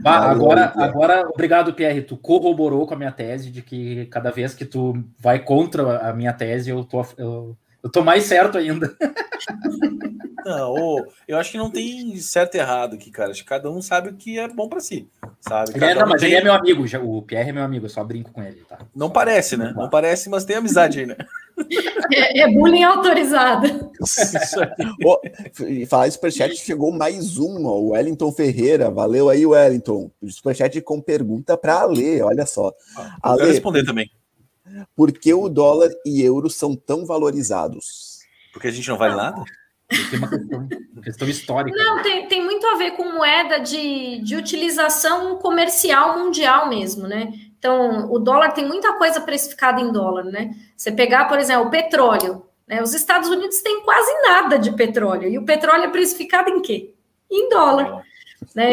[0.05, 2.03] Ah, agora, agora, obrigado, Pierre.
[2.03, 6.13] Tu corroborou com a minha tese de que cada vez que tu vai contra a
[6.13, 8.95] minha tese, eu tô, eu, eu tô mais certo ainda.
[10.51, 13.31] Não, eu acho que não tem certo e errado aqui, cara.
[13.31, 15.09] Acho que cada um sabe o que é bom para si,
[15.41, 15.73] sabe?
[15.75, 16.31] Ele é, não, mas tem...
[16.31, 18.79] ele é meu amigo, o Pierre é meu amigo, eu só brinco com ele, tá?
[18.95, 19.73] Não parece, né?
[19.77, 21.17] Não parece, mas tem amizade aí, né?
[22.13, 23.93] É, é bullying autorizado.
[25.05, 25.21] oh,
[25.87, 28.91] falar de superchat, chegou mais uma, o Wellington Ferreira.
[28.91, 30.11] Valeu aí, Wellington.
[30.29, 32.73] Superchat com pergunta para Ale, olha só.
[32.97, 34.11] Ah, Ale, responder também.
[34.97, 38.21] Por que o dólar e euro são tão valorizados?
[38.53, 39.43] Porque a gente não vale nada?
[40.11, 41.77] Tem uma questão, uma questão histórica.
[41.77, 47.33] Não, tem, tem muito a ver com moeda de, de utilização comercial mundial mesmo, né?
[47.59, 50.55] Então, o dólar tem muita coisa precificada em dólar, né?
[50.77, 52.47] Você pegar, por exemplo, o petróleo.
[52.67, 52.81] Né?
[52.81, 55.29] Os Estados Unidos têm quase nada de petróleo.
[55.29, 56.95] E o petróleo é precificado em quê?
[57.31, 58.03] Em dólar.
[58.55, 58.73] Né?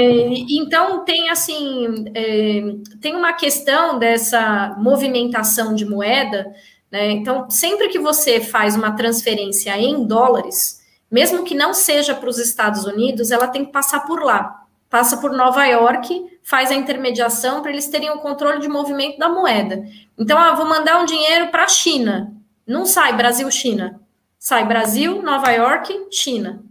[0.49, 2.61] Então, tem assim, é,
[3.01, 6.53] tem uma questão dessa movimentação de moeda.
[6.91, 7.11] Né?
[7.11, 10.79] Então, sempre que você faz uma transferência em dólares,
[11.09, 14.63] mesmo que não seja para os Estados Unidos, ela tem que passar por lá.
[14.89, 19.27] Passa por Nova York, faz a intermediação para eles terem o controle de movimento da
[19.27, 19.85] moeda.
[20.17, 22.33] Então, ah, vou mandar um dinheiro para a China.
[22.65, 23.99] Não sai Brasil-China.
[24.39, 26.63] Sai Brasil, Nova York, China.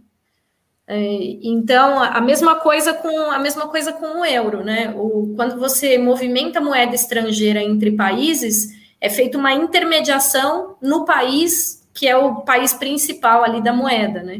[0.87, 0.97] É,
[1.43, 4.93] então, a mesma coisa com a mesma coisa com o euro, né?
[4.95, 8.69] O, quando você movimenta moeda estrangeira entre países,
[9.01, 14.35] é feita uma intermediação no país que é o país principal ali da moeda, né?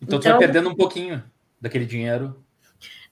[0.00, 1.22] Então, então tu vai perdendo um pouquinho
[1.60, 2.42] daquele dinheiro.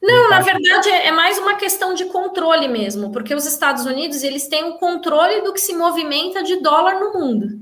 [0.01, 4.23] Não, na verdade é, é mais uma questão de controle mesmo, porque os Estados Unidos
[4.23, 7.61] eles têm o controle do que se movimenta de dólar no mundo.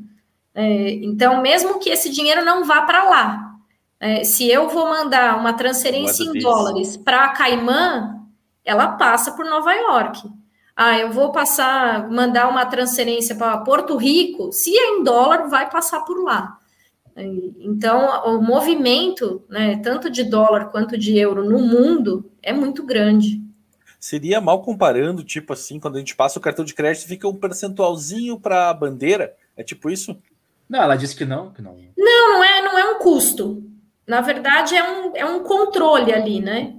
[0.54, 3.56] É, então, mesmo que esse dinheiro não vá para lá,
[3.98, 8.20] é, se eu vou mandar uma transferência em dólares para Caimã,
[8.64, 10.22] ela passa por Nova York.
[10.74, 15.68] Ah, eu vou passar, mandar uma transferência para Porto Rico, se é em dólar, vai
[15.70, 16.58] passar por lá.
[17.14, 23.42] Então, o movimento, né, tanto de dólar quanto de euro no mundo, é muito grande.
[24.00, 27.36] Seria mal comparando, tipo assim, quando a gente passa o cartão de crédito, fica um
[27.36, 29.34] percentualzinho para a bandeira?
[29.56, 30.16] É tipo isso?
[30.68, 31.76] Não, ela disse que não, que não.
[31.96, 33.62] Não, não é, não é um custo.
[34.06, 36.74] Na verdade, é um, é um controle ali, né?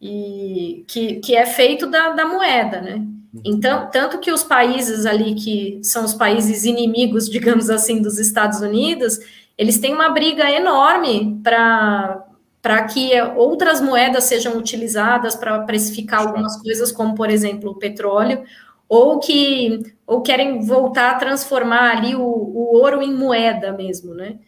[0.00, 3.04] E que, que é feito da, da moeda, né?
[3.44, 8.60] Então, tanto que os países ali que são os países inimigos, digamos assim, dos Estados
[8.60, 9.18] Unidos,
[9.56, 12.24] eles têm uma briga enorme para
[12.60, 18.42] para que outras moedas sejam utilizadas para precificar algumas coisas, como por exemplo o petróleo,
[18.88, 24.38] ou que ou querem voltar a transformar ali o, o ouro em moeda mesmo, né?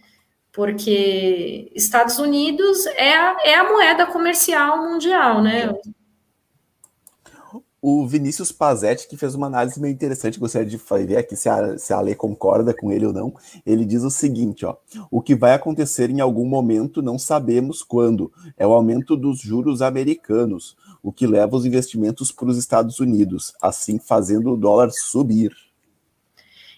[0.53, 5.73] Porque Estados Unidos é a, é a moeda comercial mundial, né?
[7.83, 10.77] O Vinícius Pazetti, que fez uma análise meio interessante, gostaria de
[11.07, 13.33] ver aqui se a, se a lei concorda com ele ou não.
[13.65, 14.77] Ele diz o seguinte: ó,
[15.11, 18.31] o que vai acontecer em algum momento não sabemos quando.
[18.59, 23.55] É o aumento dos juros americanos, o que leva os investimentos para os Estados Unidos,
[23.63, 25.53] assim fazendo o dólar subir.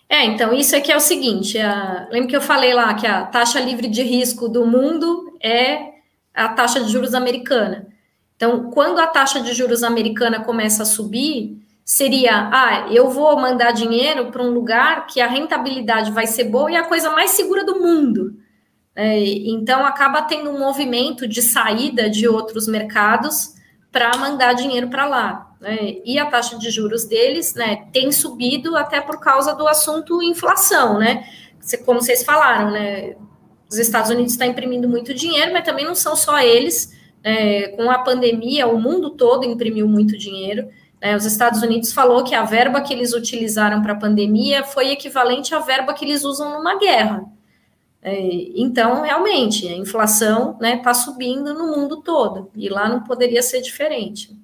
[0.09, 2.07] É, então isso aqui é o seguinte: a...
[2.12, 5.92] lembra que eu falei lá que a taxa livre de risco do mundo é
[6.32, 7.91] a taxa de juros americana.
[8.43, 13.70] Então, quando a taxa de juros americana começa a subir, seria, ah, eu vou mandar
[13.70, 17.30] dinheiro para um lugar que a rentabilidade vai ser boa e é a coisa mais
[17.30, 18.36] segura do mundo.
[18.97, 19.16] É,
[19.49, 23.55] então, acaba tendo um movimento de saída de outros mercados
[23.93, 25.55] para mandar dinheiro para lá.
[25.61, 25.99] Né?
[26.05, 30.99] E a taxa de juros deles né, tem subido até por causa do assunto inflação,
[30.99, 31.24] né?
[31.86, 33.14] Como vocês falaram, né?
[33.70, 37.68] Os Estados Unidos estão tá imprimindo muito dinheiro, mas também não são só eles é,
[37.68, 40.68] com a pandemia, o mundo todo imprimiu muito dinheiro.
[41.01, 41.16] Né?
[41.16, 45.55] Os Estados Unidos falou que a verba que eles utilizaram para a pandemia foi equivalente
[45.55, 47.25] à verba que eles usam numa guerra.
[48.03, 48.18] É,
[48.57, 53.41] então, realmente, a inflação está né, tá subindo no mundo todo, e lá não poderia
[53.43, 54.37] ser diferente.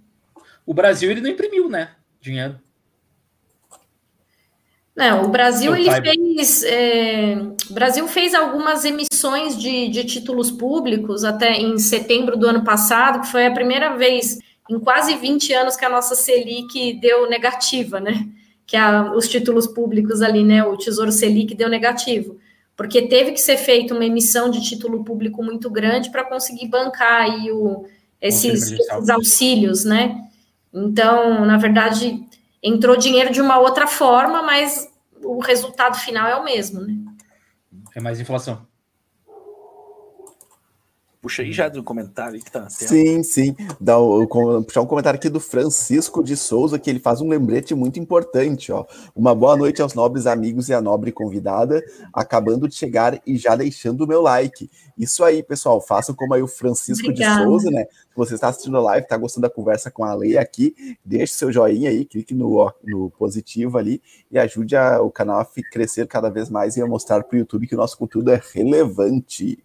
[0.65, 1.91] O Brasil ele não imprimiu, né?
[2.21, 2.61] Dinheiro.
[4.95, 6.18] Não, o Brasil ele fez,
[6.65, 7.37] é,
[7.71, 13.21] o Brasil fez algumas emissões de, de títulos públicos até em setembro do ano passado,
[13.21, 18.01] que foi a primeira vez em quase 20 anos que a nossa Selic deu negativa,
[18.01, 18.27] né?
[18.67, 20.65] Que a, os títulos públicos ali, né?
[20.65, 22.39] O Tesouro Selic deu negativo,
[22.77, 27.23] porque teve que ser feita uma emissão de título público muito grande para conseguir bancar
[27.23, 27.87] aí o,
[28.21, 30.25] esses, esses auxílios, né?
[30.73, 32.23] Então, na verdade,
[32.63, 34.88] entrou dinheiro de uma outra forma, mas
[35.25, 36.95] o resultado final é o mesmo, né?
[37.95, 38.67] É mais inflação.
[41.29, 42.89] Puxa aí já do comentário que tá na tela.
[42.89, 43.55] Sim, sim.
[43.79, 44.27] Dá o,
[44.65, 48.73] puxar um comentário aqui do Francisco de Souza, que ele faz um lembrete muito importante.
[48.73, 48.87] Ó.
[49.15, 53.55] Uma boa noite aos nobres amigos e a nobre convidada, acabando de chegar e já
[53.55, 54.71] deixando o meu like.
[54.97, 57.41] Isso aí, pessoal, façam como aí o Francisco Obrigada.
[57.41, 57.85] de Souza, né?
[57.85, 60.75] Se você está assistindo a live, está gostando da conversa com a Lei aqui,
[61.05, 64.01] deixe seu joinha aí, clique no, no positivo ali
[64.33, 67.39] e ajude a, o canal a crescer cada vez mais e a mostrar para o
[67.39, 69.63] YouTube que o nosso conteúdo é relevante.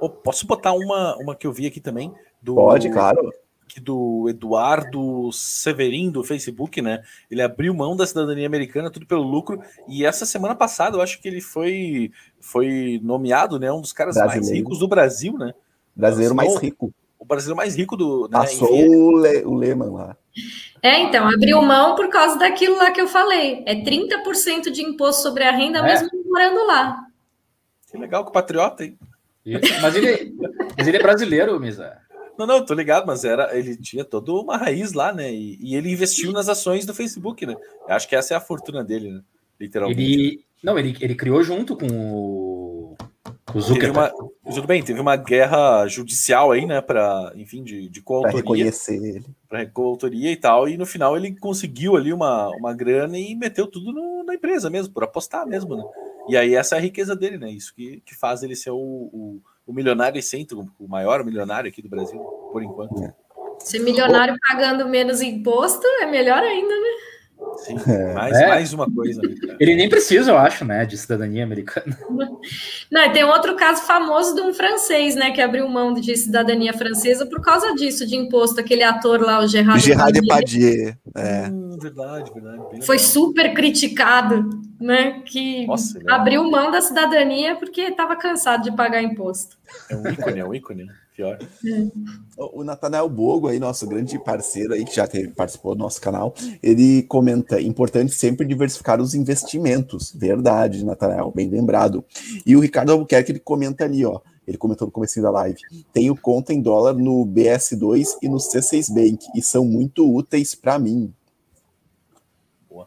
[0.00, 2.12] Oh, posso botar uma, uma que eu vi aqui também?
[2.40, 3.30] Do, Pode, claro.
[3.68, 7.02] Que do Eduardo Severin, do Facebook, né?
[7.30, 9.60] Ele abriu mão da cidadania americana, tudo pelo lucro.
[9.86, 13.70] E essa semana passada, eu acho que ele foi, foi nomeado, né?
[13.70, 14.46] Um dos caras brasileiro.
[14.46, 15.54] mais ricos do Brasil, né?
[15.94, 16.92] Brasileiro mais rico.
[17.18, 18.22] O brasileiro mais rico do.
[18.22, 20.16] Né, Passou o, Le, o Lehman lá.
[20.82, 23.62] É, então, abriu mão por causa daquilo lá que eu falei.
[23.66, 25.82] É 30% de imposto sobre a renda, é.
[25.82, 27.06] mesmo morando lá.
[27.90, 28.98] Que legal, que patriota, hein?
[29.80, 30.34] Mas ele,
[30.76, 31.96] mas ele é brasileiro, Misa.
[32.38, 35.30] Não, não, tô ligado, mas era, ele tinha toda uma raiz lá, né?
[35.30, 37.54] E, e, ele investiu nas ações do Facebook, né?
[37.86, 39.20] Eu acho que essa é a fortuna dele, né?
[39.60, 40.00] Literalmente.
[40.00, 42.96] Ele, não, ele, ele criou junto com o,
[43.44, 44.14] com o Zuckerberg.
[44.14, 46.80] Uma, tudo bem, teve uma guerra judicial aí, né?
[46.80, 48.32] Para, enfim, de, de coautoria.
[48.32, 49.26] Para reconhecer ele.
[49.46, 50.66] Para coautoria e tal.
[50.66, 54.70] E no final ele conseguiu ali uma, uma grana e meteu tudo no, na empresa
[54.70, 55.84] mesmo, por apostar mesmo, né?
[56.30, 57.50] E aí essa é a riqueza dele, né?
[57.50, 61.82] Isso que, que faz ele ser o, o, o milionário excêntrico, o maior milionário aqui
[61.82, 62.20] do Brasil,
[62.52, 63.02] por enquanto.
[63.02, 63.12] É.
[63.58, 66.89] Ser milionário pagando menos imposto é melhor ainda, né?
[67.64, 68.14] Sim, é.
[68.14, 68.48] mais, é.
[68.48, 69.20] mais uma coisa.
[69.20, 71.96] Né, ele nem precisa, eu acho, né, de cidadania americana.
[72.90, 77.26] Não, tem outro caso famoso de um francês, né, que abriu mão de cidadania francesa
[77.26, 80.94] por causa disso, de imposto, aquele ator lá, o Gerard, Gerard Depardieu.
[81.14, 81.48] É.
[81.48, 82.84] Hum, verdade, verdade.
[82.84, 84.48] Foi super criticado,
[84.80, 89.56] né, que Nossa, abriu mão da cidadania porque estava cansado de pagar imposto.
[89.90, 91.38] É um ícone, é um ícone pior.
[92.36, 96.34] O Natanael Bogo, aí, nosso grande parceiro aí, que já teve, participou do nosso canal,
[96.62, 100.12] ele comenta: importante sempre diversificar os investimentos.
[100.12, 102.04] Verdade, Natanael, bem lembrado.
[102.44, 104.20] E o Ricardo Albuquerque, ele comenta ali, ó.
[104.46, 105.60] Ele comentou no começo da live.
[105.92, 110.78] Tenho conta em dólar no BS2 e no C6 Bank, e são muito úteis para
[110.78, 111.12] mim.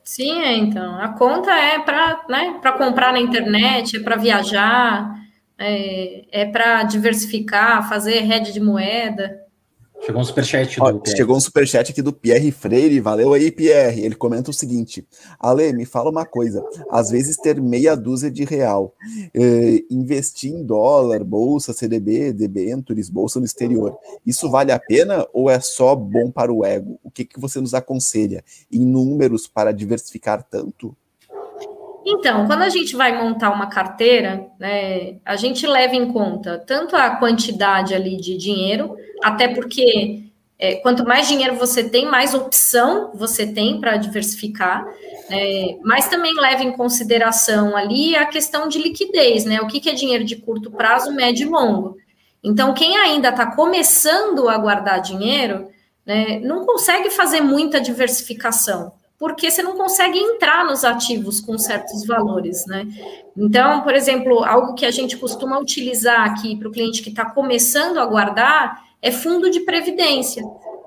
[0.04, 1.00] Sim, é, então.
[1.00, 5.23] A conta é para né, comprar na internet, é para viajar,
[5.58, 9.44] é, é para diversificar, fazer rede de moeda.
[10.06, 13.00] Chegou um superchat do Ó, Chegou um superchat aqui do Pierre Freire.
[13.00, 14.02] Valeu aí, Pierre.
[14.02, 15.08] Ele comenta o seguinte:
[15.40, 16.62] Ale, me fala uma coisa.
[16.92, 18.94] Às vezes ter meia dúzia de real,
[19.34, 25.50] eh, investir em dólar, bolsa, CDB, debentures, bolsa no exterior, isso vale a pena ou
[25.50, 27.00] é só bom para o ego?
[27.02, 28.44] O que, que você nos aconselha?
[28.70, 30.94] Em números para diversificar tanto?
[32.06, 36.96] Então, quando a gente vai montar uma carteira, né, a gente leva em conta tanto
[36.96, 40.24] a quantidade ali de dinheiro, até porque
[40.60, 44.86] é, quanto mais dinheiro você tem, mais opção você tem para diversificar,
[45.30, 49.62] é, mas também leva em consideração ali a questão de liquidez, né?
[49.62, 51.98] O que, que é dinheiro de curto prazo, médio e longo.
[52.44, 55.70] Então, quem ainda está começando a guardar dinheiro,
[56.06, 62.06] né, não consegue fazer muita diversificação porque você não consegue entrar nos ativos com certos
[62.06, 62.88] valores, né?
[63.38, 67.26] Então, por exemplo, algo que a gente costuma utilizar aqui para o cliente que está
[67.26, 70.44] começando a guardar é fundo de previdência,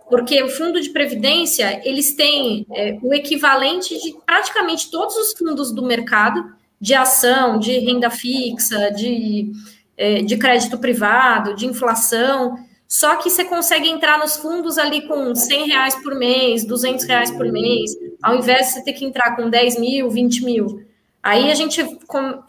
[0.08, 5.72] porque o fundo de previdência eles têm é, o equivalente de praticamente todos os fundos
[5.72, 9.50] do mercado de ação, de renda fixa, de,
[9.96, 12.56] é, de crédito privado, de inflação.
[12.88, 17.30] Só que você consegue entrar nos fundos ali com 100 reais por mês, 200 reais
[17.30, 17.90] por mês,
[18.22, 20.86] ao invés de você ter que entrar com 10 mil, 20 mil.
[21.22, 21.84] Aí a gente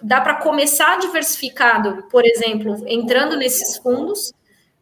[0.04, 4.32] dá para começar diversificado, por exemplo, entrando nesses fundos,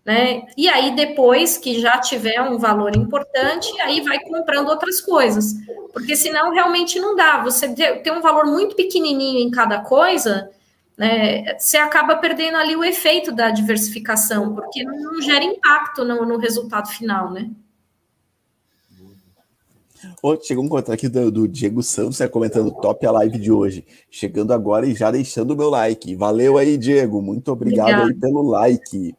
[0.04, 0.46] né?
[0.58, 5.56] E aí depois que já tiver um valor importante, aí vai comprando outras coisas,
[5.94, 7.42] porque senão realmente não dá.
[7.44, 10.52] Você tem um valor muito pequenininho em cada coisa,
[10.98, 16.38] né, você acaba perdendo ali o efeito da diversificação, porque não gera impacto no, no
[16.38, 17.50] resultado final, né?
[20.22, 23.52] Oh, chegou um contato aqui do, do, Diego Santos né, comentando top a live de
[23.52, 23.86] hoje.
[24.10, 26.16] Chegando agora e já deixando o meu like.
[26.16, 27.22] Valeu aí, Diego.
[27.22, 28.08] Muito obrigado Obrigado.
[28.10, 29.16] aí pelo like.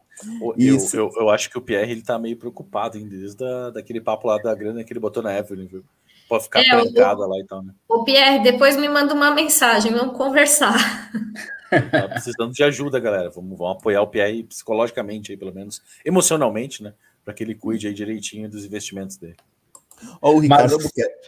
[0.59, 4.01] Eu, eu, eu, acho que o Pierre ele tá meio preocupado hein, desde a, daquele
[4.01, 5.85] papo lá da grana que ele botou na Evelyn, viu?
[6.29, 7.73] Pode ficar é, trancada lá e tal, né?
[7.89, 11.11] O Pierre, depois me manda uma mensagem, vamos conversar.
[11.71, 13.31] Tá precisando de ajuda, galera.
[13.31, 16.93] Vamos, vamos apoiar o Pierre psicologicamente, aí, pelo menos emocionalmente, né?
[17.25, 19.37] Para que ele cuide aí direitinho dos investimentos dele.
[20.21, 20.77] Ó, o Ricardo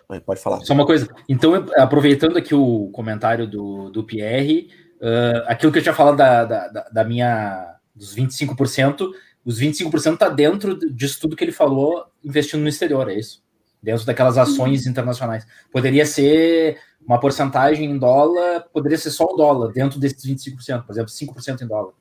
[0.09, 0.61] Mas, pode falar.
[0.61, 1.09] Só uma coisa.
[1.29, 4.71] Então, aproveitando aqui o comentário do, do Pierre,
[5.01, 9.11] uh, aquilo que eu tinha falado da, da, da minha dos 25%,
[9.45, 13.43] os 25% está dentro disso tudo que ele falou, investindo no exterior, é isso?
[13.83, 15.47] Dentro daquelas ações internacionais.
[15.73, 20.93] Poderia ser uma porcentagem em dólar, poderia ser só o dólar, dentro desses 25%, por
[20.93, 21.93] exemplo, 5% em dólar.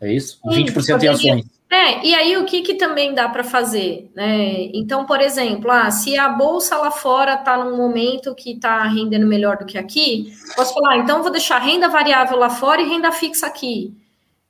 [0.00, 0.38] É isso?
[0.52, 1.46] Sim, 20% poderia, em ações.
[1.70, 4.10] É, e aí o que, que também dá para fazer?
[4.14, 4.70] Né?
[4.72, 9.26] Então, por exemplo, ah, se a bolsa lá fora está num momento que está rendendo
[9.26, 13.12] melhor do que aqui, posso falar, então vou deixar renda variável lá fora e renda
[13.12, 13.92] fixa aqui.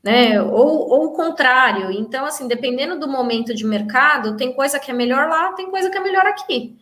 [0.02, 0.40] Né?
[0.40, 1.90] Ou, ou o contrário.
[1.90, 5.90] Então, assim, dependendo do momento de mercado, tem coisa que é melhor lá, tem coisa
[5.90, 6.78] que é melhor aqui.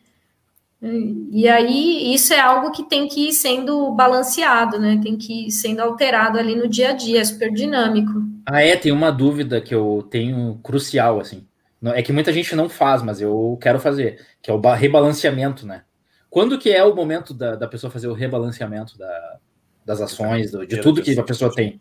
[0.83, 5.01] E aí, isso é algo que tem que ir sendo balanceado, né?
[5.03, 8.13] Tem que ir sendo alterado ali no dia a dia, é super dinâmico.
[8.45, 11.47] Ah, é, tem uma dúvida que eu tenho crucial, assim.
[11.95, 15.83] É que muita gente não faz, mas eu quero fazer, que é o rebalanceamento, né?
[16.29, 19.39] Quando que é o momento da, da pessoa fazer o rebalanceamento da,
[19.85, 21.81] das ações, do, de tudo que a pessoa tem,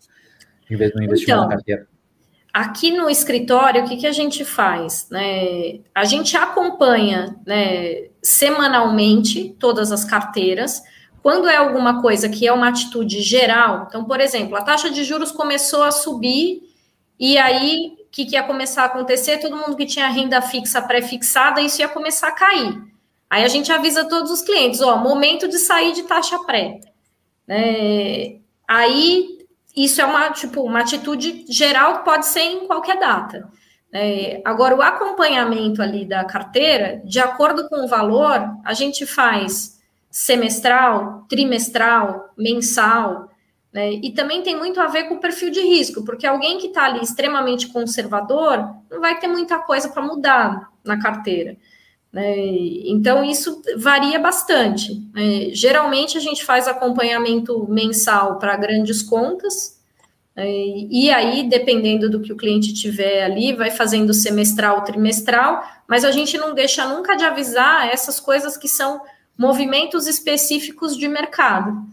[0.70, 1.88] em vez do investimento então, na carteira?
[2.54, 5.08] Aqui no escritório, o que, que a gente faz?
[5.12, 5.80] Né?
[5.94, 10.82] A gente acompanha né, semanalmente todas as carteiras.
[11.22, 15.04] Quando é alguma coisa que é uma atitude geral, então, por exemplo, a taxa de
[15.04, 16.62] juros começou a subir,
[17.20, 19.40] e aí o que, que ia começar a acontecer?
[19.40, 22.82] Todo mundo que tinha renda fixa pré-fixada, isso ia começar a cair.
[23.30, 26.80] Aí a gente avisa todos os clientes: ó, momento de sair de taxa pré.
[27.48, 28.38] É,
[28.68, 29.35] aí
[29.76, 33.50] isso é uma, tipo, uma atitude geral que pode ser em qualquer data.
[33.92, 39.80] É, agora, o acompanhamento ali da carteira, de acordo com o valor, a gente faz
[40.10, 43.30] semestral, trimestral, mensal,
[43.76, 43.92] né?
[43.92, 46.86] E também tem muito a ver com o perfil de risco, porque alguém que está
[46.86, 51.58] ali extremamente conservador não vai ter muita coisa para mudar na carteira.
[52.16, 52.34] Né?
[52.86, 55.04] Então, isso varia bastante.
[55.14, 55.50] Né?
[55.52, 59.78] Geralmente, a gente faz acompanhamento mensal para grandes contas,
[60.34, 60.46] né?
[60.48, 66.12] e aí, dependendo do que o cliente tiver ali, vai fazendo semestral, trimestral, mas a
[66.12, 69.02] gente não deixa nunca de avisar essas coisas que são
[69.38, 71.86] movimentos específicos de mercado,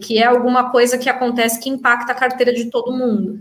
[0.00, 3.40] que é alguma coisa que acontece que impacta a carteira de todo mundo.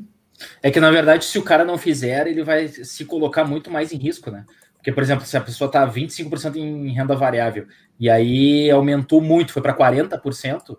[0.63, 3.91] É que, na verdade, se o cara não fizer, ele vai se colocar muito mais
[3.91, 4.43] em risco, né?
[4.87, 7.67] Porque, por exemplo, se a pessoa está 25% em renda variável
[7.99, 10.77] e aí aumentou muito, foi para 40%,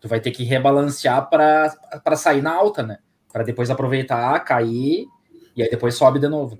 [0.00, 2.98] tu vai ter que rebalancear para sair na alta, né?
[3.32, 5.06] Para depois aproveitar, cair
[5.54, 6.58] e aí depois sobe de novo.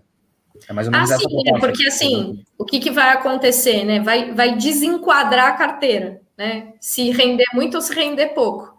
[0.68, 3.84] É mais ou menos ah, essa sim, é, porque assim, o que, que vai acontecer,
[3.84, 3.98] né?
[3.98, 6.74] Vai, vai desenquadrar a carteira, né?
[6.78, 8.72] Se render muito ou se render pouco.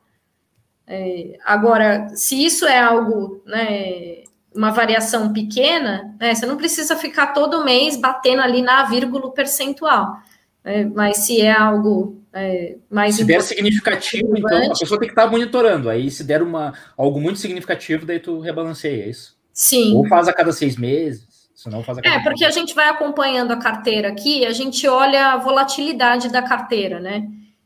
[0.87, 4.23] É, agora, se isso é algo, né?
[4.55, 10.17] Uma variação pequena, né, você não precisa ficar todo mês batendo ali na vírgula percentual.
[10.63, 13.15] Né, mas se é algo é, mais.
[13.15, 15.89] Se der significativo, então a pessoa tem que estar monitorando.
[15.89, 19.37] Aí, se der uma, algo muito significativo, daí tu rebalanceia, é isso?
[19.53, 19.95] Sim.
[19.95, 21.23] Ou faz a cada seis meses.
[21.55, 24.85] Senão faz a cada é, porque a gente vai acompanhando a carteira aqui, a gente
[24.85, 27.25] olha a volatilidade da carteira, né?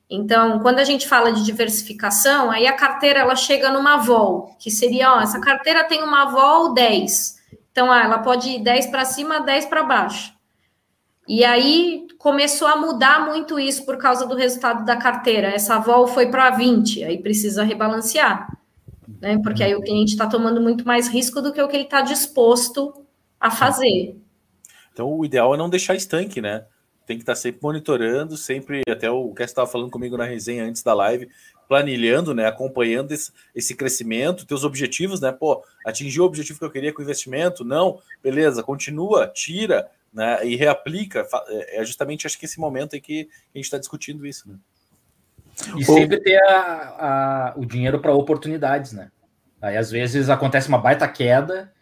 [0.09, 4.71] Então, quando a gente fala de diversificação, aí a carteira ela chega numa vol, que
[4.71, 7.37] seria, ó, essa carteira tem uma vol 10.
[7.71, 10.33] Então, ah, ela pode ir 10 para cima, 10 para baixo.
[11.27, 15.49] E aí começou a mudar muito isso por causa do resultado da carteira.
[15.49, 18.51] Essa vol foi para 20, aí precisa rebalancear.
[19.21, 19.39] Né?
[19.43, 22.01] Porque aí o cliente está tomando muito mais risco do que o que ele está
[22.01, 23.05] disposto
[23.39, 24.17] a fazer.
[24.91, 26.65] Então, o ideal é não deixar estanque, né?
[27.09, 30.63] Tem que estar tá sempre monitorando, sempre, até o que estava falando comigo na resenha
[30.63, 31.27] antes da live,
[31.67, 36.69] planilhando, né, acompanhando esse, esse, crescimento, teus objetivos, né, pô, atingir o objetivo que eu
[36.69, 42.37] queria com o investimento, não, beleza, continua, tira, né, e reaplica, é, é justamente, acho
[42.37, 44.55] que esse momento em que a gente está discutindo isso, né.
[45.79, 49.09] E sempre ter a, a, o dinheiro para oportunidades, né,
[49.59, 51.73] aí às vezes acontece uma baita queda,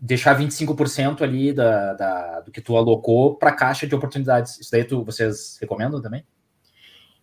[0.00, 4.58] deixar 25% ali da, da, do que tu alocou para caixa de oportunidades.
[4.58, 6.24] Isso daí tu, vocês recomendam também?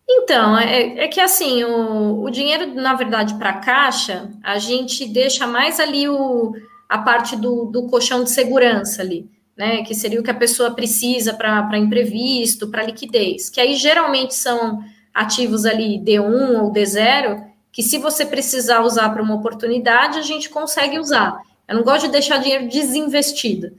[0.09, 5.45] Então, é, é que assim, o, o dinheiro, na verdade, para caixa, a gente deixa
[5.45, 6.53] mais ali o,
[6.88, 9.84] a parte do, do colchão de segurança ali, né?
[9.84, 13.49] Que seria o que a pessoa precisa para imprevisto, para liquidez.
[13.49, 14.79] Que aí geralmente são
[15.13, 20.49] ativos ali D1 ou D0, que se você precisar usar para uma oportunidade, a gente
[20.49, 21.38] consegue usar.
[21.68, 23.72] Eu não gosto de deixar dinheiro desinvestido.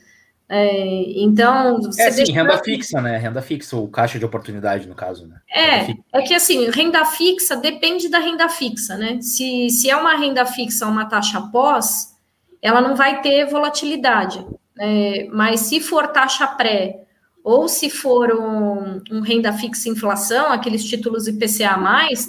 [0.50, 3.18] É, então, você é, sim, renda fixa, né?
[3.18, 5.40] Renda fixa, ou caixa de oportunidade, no caso, né?
[5.50, 9.20] É, é que assim, renda fixa depende da renda fixa, né?
[9.20, 12.16] Se, se é uma renda fixa, uma taxa pós,
[12.62, 14.44] ela não vai ter volatilidade.
[14.74, 15.26] Né?
[15.30, 17.04] Mas se for taxa pré,
[17.44, 21.76] ou se for um, um renda fixa inflação, aqueles títulos IPCA,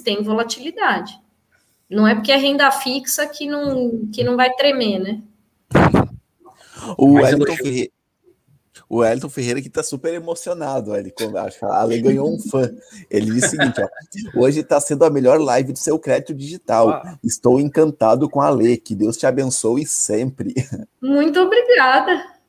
[0.03, 1.17] tem volatilidade.
[1.89, 5.21] Não é porque é renda fixa que não, que não vai tremer, né?
[6.97, 7.91] O Wellington, Ferreira,
[8.89, 11.13] o Wellington Ferreira que tá super emocionado, ele
[11.61, 12.69] Ale ganhou um fã.
[13.09, 16.89] Ele disse o seguinte, ó, hoje está sendo a melhor live do seu crédito digital.
[16.89, 17.17] Ah.
[17.23, 20.53] Estou encantado com a Ale, que Deus te abençoe sempre.
[21.01, 22.39] Muito obrigada.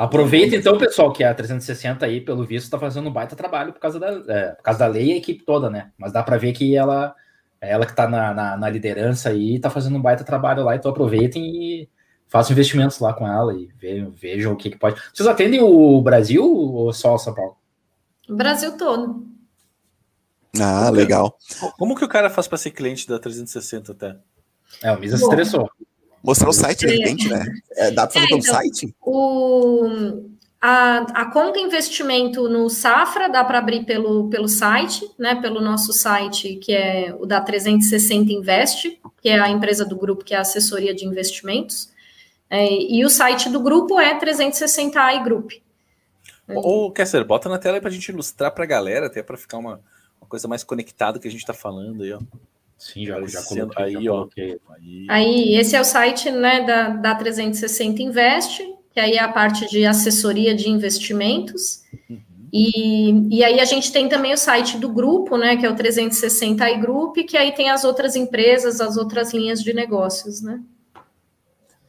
[0.00, 3.80] Aproveita então, pessoal, que a 360 aí, pelo visto, está fazendo um baita trabalho por
[3.80, 5.90] causa da, é, por causa da lei e a equipe toda, né?
[5.98, 7.14] Mas dá para ver que ela
[7.60, 10.90] ela que está na, na, na, liderança aí, está fazendo um baita trabalho lá, então
[10.90, 11.88] aproveitem e
[12.30, 15.02] façam investimentos lá com ela e vejam, vejam o que, que pode.
[15.12, 17.56] Vocês atendem o Brasil ou só o São Paulo?
[18.28, 19.26] O Brasil todo.
[20.58, 21.36] Ah, legal.
[21.76, 24.16] Como que o cara faz para ser cliente da 360 até?
[24.82, 25.68] É, o Misa se estressou.
[26.22, 27.44] Mostrar o site de repente, né?
[27.72, 28.94] É, dá para fazer é, pelo então, site?
[29.00, 29.88] O,
[30.60, 35.34] a, a conta investimento no Safra dá para abrir pelo, pelo site, né?
[35.34, 40.24] Pelo nosso site, que é o da 360 Invest, que é a empresa do grupo
[40.24, 41.90] que é a assessoria de investimentos.
[42.50, 45.52] É, e o site do grupo é 360i Group.
[46.48, 49.36] Ô, Kessler, bota na tela aí para a gente ilustrar para a galera, até para
[49.36, 49.80] ficar uma,
[50.20, 52.20] uma coisa mais conectada que a gente está falando aí, ó.
[52.76, 53.84] Sim, já, já coloquei.
[53.84, 54.60] Aí, já coloquei.
[54.66, 54.72] ó.
[54.72, 55.06] Aí.
[55.08, 58.62] aí, esse é o site né, da, da 360 Invest,
[58.92, 61.82] que aí é a parte de assessoria de investimentos.
[62.08, 62.20] Uhum.
[62.52, 65.76] E, e aí a gente tem também o site do grupo, né, que é o
[65.76, 70.60] 360 i Group, que aí tem as outras empresas, as outras linhas de negócios, né?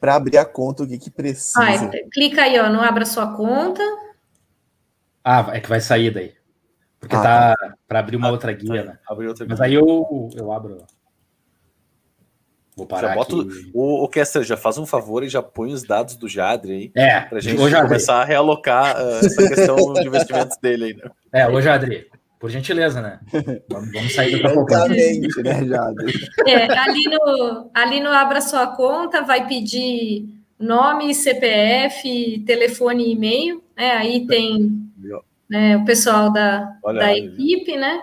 [0.02, 1.62] Para abrir a conta, o que, que precisa?
[1.62, 3.84] Ah, clica aí, ó, não abra sua conta.
[5.24, 6.34] Ah, é que vai sair daí.
[7.00, 7.74] Porque ah, tá, tá.
[7.88, 8.92] para abrir uma ah, outra guia, tá.
[8.92, 9.28] né?
[9.28, 10.84] Outra Mas aí eu, eu abro.
[12.76, 13.72] Vou parar já bota aqui.
[13.76, 16.92] O, o Kester, já faz um favor e já põe os dados do Jadre aí.
[16.96, 21.12] É, pra gente começar a realocar uh, essa questão de investimentos dele aí, né?
[21.32, 22.10] É, ô Jadre,
[22.42, 23.20] por gentileza, né?
[23.70, 24.74] Vamos, sair daqui a pouco.
[24.74, 26.14] né, Jadre?
[26.48, 30.28] É, ali no, ali no Abra Sua Conta vai pedir
[30.60, 33.64] nome, CPF, telefone e e-mail.
[33.78, 33.92] Né?
[33.92, 34.72] Aí tem
[35.48, 38.02] né, o pessoal da, Olha, da equipe, né?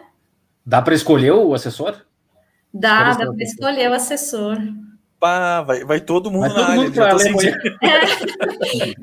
[0.65, 1.97] Dá para escolher o assessor?
[2.73, 4.57] Dá, dá para escolher o assessor.
[5.19, 7.79] Pá, vai, vai todo mundo vai todo mundo área.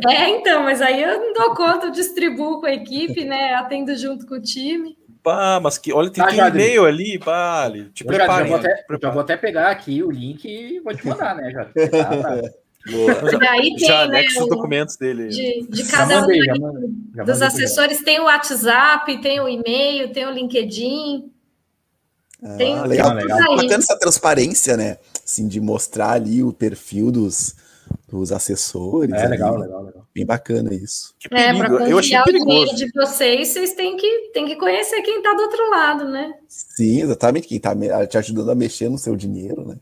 [0.08, 0.16] É.
[0.16, 3.56] é, então, mas aí eu não dou conta, eu distribuo com a equipe, né?
[3.56, 4.96] Atendo junto com o time.
[5.26, 7.86] Pá, mas que, olha, tem, tá, tem um e-mail ali, pá, ali.
[7.86, 11.36] Te já, vou até, já vou até pegar aqui o link e vou te mandar,
[11.36, 11.66] né, já.
[11.90, 12.50] Tá, tá.
[12.92, 13.40] Boa.
[13.40, 15.30] Daí tem, já né, os documentos dele.
[15.30, 20.28] De, de cada mandei, um mandei, dos assessores, tem o WhatsApp, tem o e-mail, tem
[20.28, 21.32] o LinkedIn.
[22.44, 23.56] Ah, tem, legal, tem legal.
[23.56, 25.00] Bacana essa transparência, né?
[25.26, 27.56] Assim, de mostrar ali o perfil dos,
[28.08, 29.12] dos assessores.
[29.12, 30.05] É, legal, legal, legal.
[30.16, 31.14] Bem bacana isso.
[31.20, 35.18] Que é, para confiar o dinheiro de vocês, vocês têm que, têm que conhecer quem
[35.18, 36.34] está do outro lado, né?
[36.48, 37.76] Sim, exatamente, quem está
[38.08, 39.76] te ajudando a mexer no seu dinheiro, né?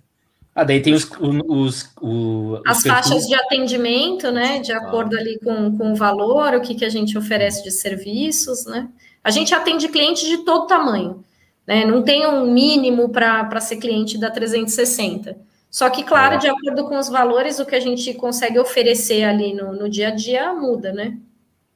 [0.56, 4.60] Ah, daí tem os, os, os as faixas de atendimento, né?
[4.60, 5.20] De acordo ah.
[5.20, 8.90] ali com, com o valor, o que, que a gente oferece de serviços, né?
[9.24, 11.24] A gente atende clientes de todo tamanho,
[11.68, 11.86] né?
[11.86, 15.38] Não tem um mínimo para ser cliente da 360.
[15.74, 16.38] Só que, claro, ah.
[16.38, 20.10] de acordo com os valores, o que a gente consegue oferecer ali no, no dia
[20.10, 21.18] a dia muda, né?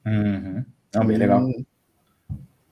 [0.06, 0.64] Uhum.
[0.94, 1.40] Não, bem legal.
[1.40, 1.65] Hum,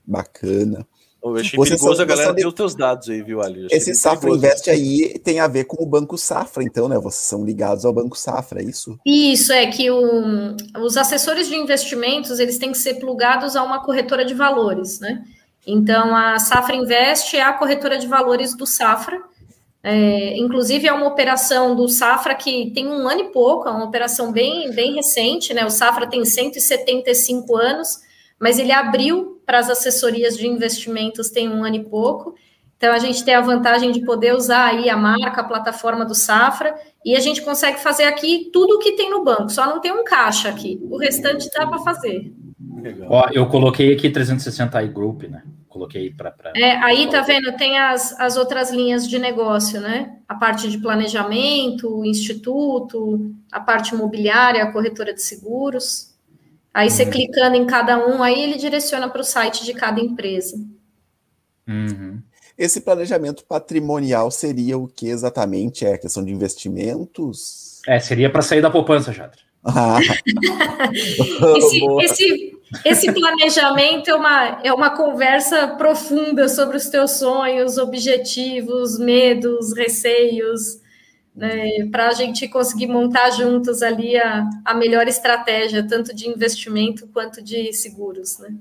[0.06, 0.86] bacana.
[1.24, 3.66] Eu achei Você perigoso a galera ter os teus dados aí, viu, Ali?
[3.72, 7.00] Esse Safra Invest aí tem a ver com o Banco Safra, então, né?
[7.00, 9.00] Vocês são ligados ao Banco Safra, é isso?
[9.04, 13.84] Isso, é que o, os assessores de investimentos, eles têm que ser plugados a uma
[13.84, 15.26] corretora de valores, né?
[15.66, 19.20] Então, a Safra Invest é a corretora de valores do Safra,
[19.88, 23.86] é, inclusive, é uma operação do Safra que tem um ano e pouco, é uma
[23.86, 25.64] operação bem, bem recente, né?
[25.64, 28.00] O Safra tem 175 anos,
[28.40, 32.34] mas ele abriu para as assessorias de investimentos tem um ano e pouco.
[32.76, 36.16] Então a gente tem a vantagem de poder usar aí a marca, a plataforma do
[36.16, 36.74] Safra,
[37.06, 39.92] e a gente consegue fazer aqui tudo o que tem no banco, só não tem
[39.92, 40.80] um caixa aqui.
[40.90, 42.34] O restante dá para fazer.
[43.08, 45.44] Ó, eu coloquei aqui 360 i Group, né?
[45.86, 46.32] Coloquei para.
[46.32, 46.52] Pra...
[46.56, 50.18] É, aí tá vendo, tem as, as outras linhas de negócio, né?
[50.28, 56.14] A parte de planejamento, o instituto, a parte imobiliária, a corretora de seguros.
[56.74, 57.12] Aí você uhum.
[57.12, 60.58] clicando em cada um, aí ele direciona para o site de cada empresa.
[61.68, 62.22] Uhum.
[62.58, 65.86] Esse planejamento patrimonial seria o que exatamente?
[65.86, 67.82] É questão de investimentos?
[67.88, 69.40] É, seria para sair da poupança, Jadra.
[69.64, 70.00] Ah.
[71.58, 78.98] esse, esse, esse, planejamento é uma, é uma conversa profunda sobre os teus sonhos, objetivos,
[78.98, 80.80] medos, receios
[81.36, 87.08] né, para a gente conseguir montar juntos ali a, a melhor estratégia, tanto de investimento
[87.08, 88.56] quanto de seguros, né?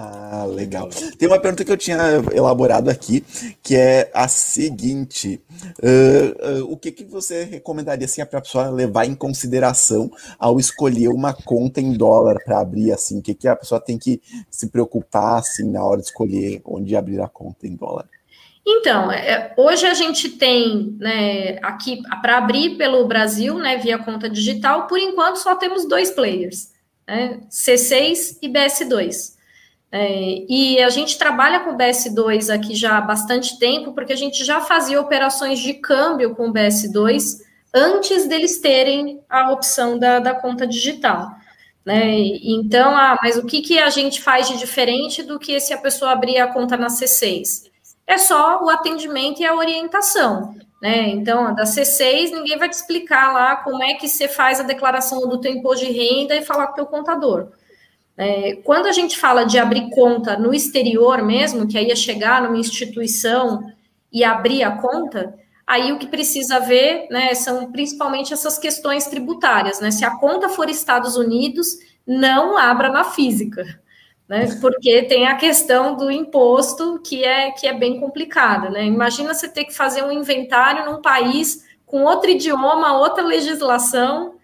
[0.00, 0.88] Ah, legal.
[1.18, 1.98] Tem uma pergunta que eu tinha
[2.32, 3.24] elaborado aqui,
[3.60, 5.42] que é a seguinte:
[5.82, 10.08] uh, uh, o que, que você recomendaria assim, para a pessoa levar em consideração
[10.38, 12.92] ao escolher uma conta em dólar para abrir?
[12.92, 16.62] Assim, o que, que a pessoa tem que se preocupar assim, na hora de escolher
[16.64, 18.08] onde abrir a conta em dólar?
[18.64, 24.30] Então, é, hoje a gente tem né, aqui para abrir pelo Brasil, né, via conta
[24.30, 26.68] digital, por enquanto só temos dois players,
[27.04, 29.37] né, C6 e BS2.
[29.90, 34.16] É, e a gente trabalha com o BS2 aqui já há bastante tempo, porque a
[34.16, 37.38] gente já fazia operações de câmbio com o BS2
[37.74, 41.30] antes deles terem a opção da, da conta digital.
[41.84, 42.18] Né?
[42.42, 45.78] Então, ah, mas o que, que a gente faz de diferente do que se a
[45.78, 47.68] pessoa abrir a conta na C6?
[48.06, 50.54] É só o atendimento e a orientação.
[50.82, 51.08] Né?
[51.08, 55.26] Então, da C6, ninguém vai te explicar lá como é que você faz a declaração
[55.28, 57.48] do teu imposto de renda e falar com o teu contador.
[58.18, 62.42] É, quando a gente fala de abrir conta no exterior mesmo, que aí é chegar
[62.42, 63.72] numa instituição
[64.12, 69.78] e abrir a conta, aí o que precisa ver né, são principalmente essas questões tributárias.
[69.78, 69.92] Né?
[69.92, 73.64] Se a conta for Estados Unidos, não abra na física,
[74.26, 74.46] né?
[74.60, 78.70] Porque tem a questão do imposto que é, que é bem complicada.
[78.70, 78.84] Né?
[78.84, 84.37] Imagina você ter que fazer um inventário num país com outro idioma, outra legislação?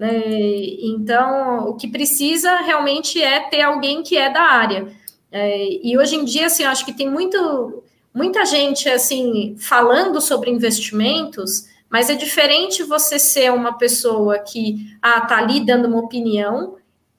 [0.00, 4.88] Então, o que precisa realmente é ter alguém que é da área.
[5.30, 7.82] É, e hoje em dia, assim, acho que tem muito,
[8.14, 15.20] muita gente assim falando sobre investimentos, mas é diferente você ser uma pessoa que ah,
[15.22, 16.76] tá ali dando uma opinião,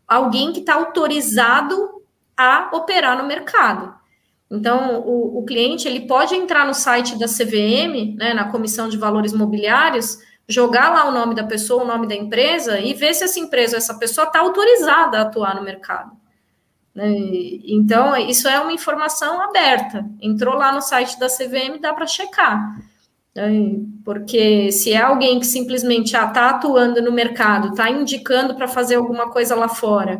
[0.07, 2.01] alguém que está autorizado
[2.37, 3.93] a operar no mercado.
[4.49, 8.97] Então, o, o, cliente ele pode entrar no site da CVM, né, na Comissão de
[8.97, 10.17] Valores Mobiliários,
[10.49, 13.77] jogar lá o nome da pessoa, o nome da empresa e ver se essa empresa,
[13.77, 16.11] essa pessoa está autorizada a atuar no mercado.
[16.93, 17.13] Né?
[17.65, 20.03] Então, isso é uma informação aberta.
[20.19, 22.81] Entrou lá no site da CVM, dá para checar.
[23.35, 23.75] Né?
[24.03, 29.29] Porque se é alguém que simplesmente está atuando no mercado, está indicando para fazer alguma
[29.29, 30.19] coisa lá fora,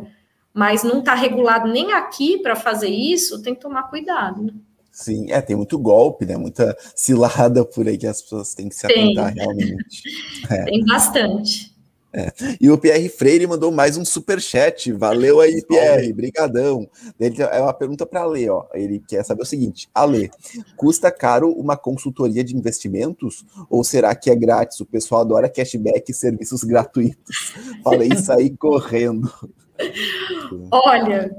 [0.54, 4.54] mas não está regulado nem aqui para fazer isso, tem que tomar cuidado.
[5.00, 6.36] Sim, é, tem muito golpe, né?
[6.36, 9.14] Muita cilada por aí que as pessoas têm que se tem.
[9.14, 10.04] atentar realmente.
[10.50, 10.66] É.
[10.66, 11.74] Tem bastante.
[12.12, 12.34] É.
[12.60, 14.92] E o Pierre Freire mandou mais um super chat.
[14.92, 16.90] Valeu aí, Pierre, brigadão.
[17.20, 18.66] Ele é uma pergunta para Lê, ó.
[18.74, 20.32] Ele quer saber o seguinte: Ale,
[20.76, 24.80] custa caro uma consultoria de investimentos ou será que é grátis?
[24.82, 27.54] O pessoal adora cashback e serviços gratuitos.
[27.84, 29.32] Falei isso aí correndo.
[30.72, 31.32] Olha,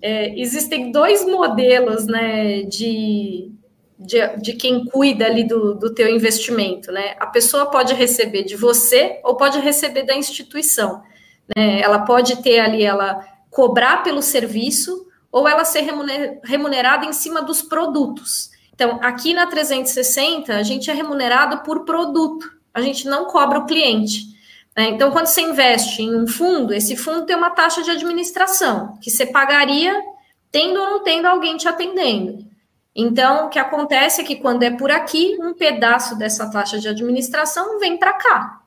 [0.00, 3.50] é, existem dois modelos né, de,
[3.98, 6.92] de, de, quem cuida ali do, do teu investimento.
[6.92, 7.16] Né?
[7.18, 11.02] A pessoa pode receber de você ou pode receber da instituição.
[11.56, 11.80] Né?
[11.80, 15.84] Ela pode ter ali, ela cobrar pelo serviço ou ela ser
[16.44, 18.50] remunerada em cima dos produtos.
[18.74, 23.66] Então, aqui na 360, a gente é remunerado por produto, a gente não cobra o
[23.66, 24.35] cliente.
[24.76, 24.90] Né?
[24.90, 29.10] Então, quando você investe em um fundo, esse fundo tem uma taxa de administração que
[29.10, 29.98] você pagaria
[30.52, 32.44] tendo ou não tendo alguém te atendendo.
[32.94, 36.88] Então, o que acontece é que quando é por aqui, um pedaço dessa taxa de
[36.88, 38.60] administração vem para cá.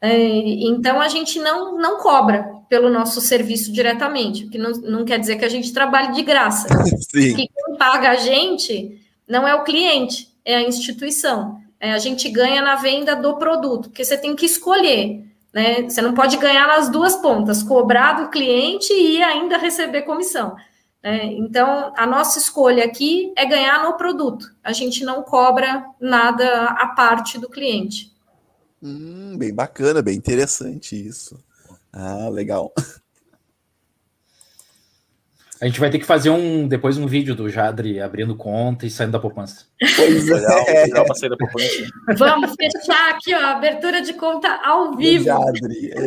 [0.00, 5.04] É, então, a gente não, não cobra pelo nosso serviço diretamente, o que não, não
[5.04, 6.68] quer dizer que a gente trabalhe de graça.
[7.10, 7.34] Sim.
[7.34, 8.98] Que quem paga a gente
[9.28, 11.60] não é o cliente, é a instituição.
[11.78, 15.82] É, a gente ganha na venda do produto, porque você tem que escolher né?
[15.82, 20.54] Você não pode ganhar nas duas pontas, cobrar do cliente e ainda receber comissão.
[21.02, 21.26] Né?
[21.32, 24.54] Então, a nossa escolha aqui é ganhar no produto.
[24.62, 28.12] A gente não cobra nada à parte do cliente.
[28.82, 31.38] Hum, bem bacana, bem interessante isso.
[31.92, 32.72] Ah, legal.
[35.60, 38.90] A gente vai ter que fazer um depois um vídeo do Jadri abrindo conta e
[38.90, 39.66] saindo da poupança.
[39.94, 40.34] Pois é.
[40.34, 41.86] Legal, legal pra sair da poupança.
[42.16, 45.24] Vamos fechar aqui, ó, abertura de conta ao vivo.
[45.24, 45.90] Jadri.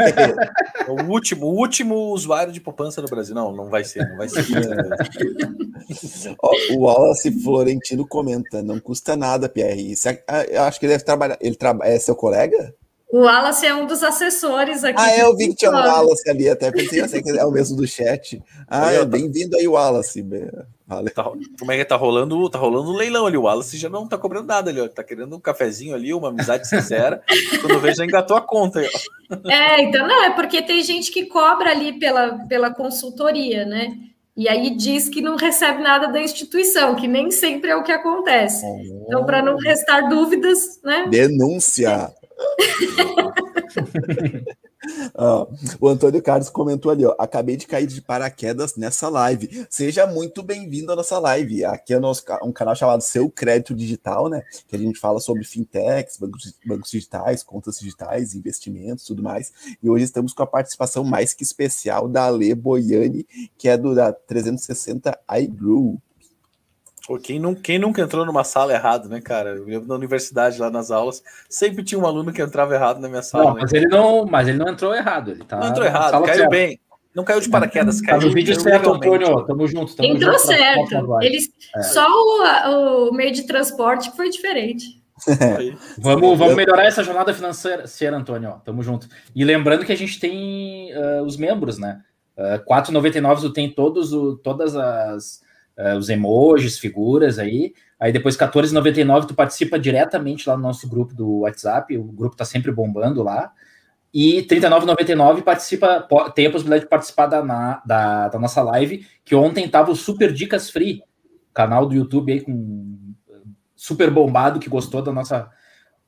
[0.00, 0.90] É.
[0.90, 3.34] o último, o último usuário de poupança no Brasil.
[3.34, 4.44] Não, não vai ser, não vai ser.
[6.40, 9.94] ó, o Wallace Florentino comenta, não custa nada, Pierre.
[10.28, 11.38] Ah, eu acho que ele deve trabalhar.
[11.40, 11.76] Ele tra...
[11.82, 12.74] é seu colega?
[13.12, 15.00] O Wallace é um dos assessores aqui.
[15.00, 17.50] Ah, é, eu vi que tinha um Wallace ali, até pensei assim, que é o
[17.50, 18.40] mesmo do chat.
[18.72, 20.24] Ah, é, bem-vindo aí, Wallace.
[20.86, 21.12] Valeu.
[21.12, 21.24] Tá,
[21.58, 22.48] como é que tá rolando?
[22.48, 23.36] Tá rolando um leilão ali.
[23.36, 24.86] O Wallace já não tá cobrando nada ali, ó.
[24.86, 27.20] Tá querendo um cafezinho ali, uma amizade sincera.
[27.60, 29.50] Quando vejo, já engatou a conta aí, ó.
[29.50, 33.92] É, então não, é porque tem gente que cobra ali pela, pela consultoria, né?
[34.36, 37.92] E aí diz que não recebe nada da instituição, que nem sempre é o que
[37.92, 38.64] acontece.
[38.64, 39.04] Oh.
[39.06, 41.08] Então, para não restar dúvidas, né?
[41.10, 42.12] Denúncia.
[45.80, 47.14] O Antônio Carlos comentou ali, ó.
[47.18, 49.66] Acabei de cair de paraquedas nessa live.
[49.68, 51.64] Seja muito bem-vindo à nossa live.
[51.64, 54.42] Aqui é nosso, um canal chamado Seu Crédito Digital, né?
[54.66, 59.52] Que a gente fala sobre fintechs, bancos, bancos digitais, contas digitais, investimentos, tudo mais.
[59.82, 63.26] E hoje estamos com a participação mais que especial da Ale Boiani,
[63.58, 66.00] que é do da 360 iGrew.
[67.10, 69.56] Pô, quem, não, quem nunca entrou numa sala errado, né, cara?
[69.56, 73.08] Eu lembro na universidade, lá nas aulas, sempre tinha um aluno que entrava errado na
[73.08, 73.46] minha sala.
[73.46, 73.62] Não, né?
[73.62, 75.32] mas, ele não, mas ele não entrou errado.
[75.32, 76.50] Ele tá não entrou errado, caiu certo.
[76.50, 76.78] bem.
[77.12, 78.20] Não caiu de paraquedas, caiu.
[78.20, 79.44] Tá no vídeo certo, Antônio.
[79.44, 79.96] Tamo junto.
[79.96, 81.18] Tamo Entrou junto certo.
[81.20, 81.82] Eles, é.
[81.82, 85.02] Só o, o meio de transporte foi diferente.
[85.98, 88.62] vamos, vamos melhorar essa jornada financeira, Antônio.
[88.64, 89.08] Tamo junto.
[89.34, 92.02] E lembrando que a gente tem uh, os membros, né?
[92.38, 95.40] Uh, 4,99 tu tem todos o, todas as
[95.80, 97.72] uh, os emojis, figuras aí.
[97.98, 102.44] Aí depois 14,99 tu participa diretamente lá no nosso grupo do WhatsApp, o grupo tá
[102.44, 103.52] sempre bombando lá.
[104.12, 107.40] E 39,99 participa, tem a possibilidade de participar da,
[107.86, 111.02] da, da, nossa live, que ontem tava o Super Dicas Free,
[111.54, 113.14] canal do YouTube aí com
[113.76, 115.48] super bombado que gostou da nossa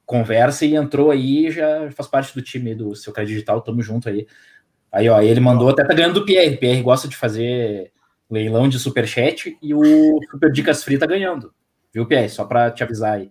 [0.04, 4.08] conversa e entrou aí, já faz parte do time do seu crédito digital, tamo junto
[4.08, 4.26] aí.
[4.90, 6.56] Aí, ó, ele mandou, até tá ganhando do Pierre.
[6.58, 7.92] Pierre gosta de fazer
[8.32, 11.52] leilão de superchat e o Super Dicas Free tá ganhando.
[11.92, 12.30] Viu, Pierre?
[12.30, 13.30] Só para te avisar aí.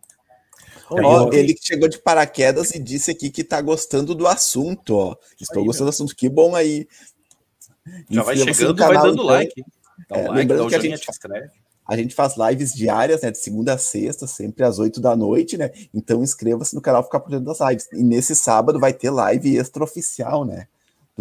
[0.91, 5.15] Ó, ele chegou de paraquedas e disse aqui que tá gostando do assunto, ó.
[5.39, 5.91] Estou aí, gostando meu.
[5.91, 6.15] do assunto.
[6.15, 6.87] Que bom aí.
[8.09, 9.25] Já vai chegando, canal, vai dando então.
[9.25, 9.63] like.
[10.07, 11.07] Dá um é, like, lembrando que a gente,
[11.87, 15.57] a gente faz lives diárias, né, de segunda a sexta, sempre às oito da noite,
[15.57, 15.71] né?
[15.93, 17.87] Então inscreva-se no canal, ficar por dentro das lives.
[17.93, 20.67] E nesse sábado vai ter live extraoficial, né?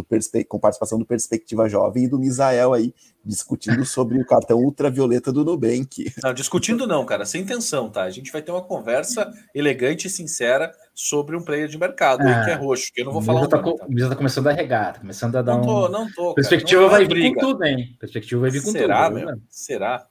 [0.02, 2.94] Do com participação do Perspectiva Jovem e do Misael aí,
[3.24, 6.12] discutindo sobre o cartão ultravioleta do Nubank.
[6.22, 8.02] Não, discutindo não, cara, sem intenção, tá?
[8.02, 12.44] A gente vai ter uma conversa elegante e sincera sobre um player de mercado aí
[12.44, 13.86] que é roxo, que eu não vou falar o tá, tá?
[13.86, 15.90] O Misa tá começando a regar, tá começando a dar não tô, um...
[15.90, 17.96] Não tô, Perspectiva não vai vir com tudo, hein?
[17.98, 19.18] Perspectiva vai vir com Será, tudo.
[19.18, 19.42] Será, meu?
[19.48, 20.06] Será?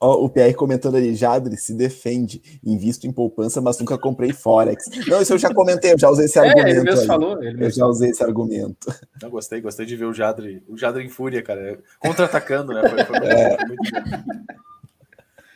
[0.00, 4.84] Ó, o PR comentando ali, Jadre se defende, invisto em poupança, mas nunca comprei Forex.
[5.06, 6.68] Não, isso eu já comentei, eu já usei esse é, argumento.
[6.68, 8.94] Ele mesmo falou, ele mesmo eu já usei esse argumento.
[9.22, 12.82] Eu gostei, gostei de ver o Jadre, o Jadre em fúria, cara, contra-atacando, né?
[12.88, 13.56] Foi, foi, é.
[13.56, 13.92] foi muito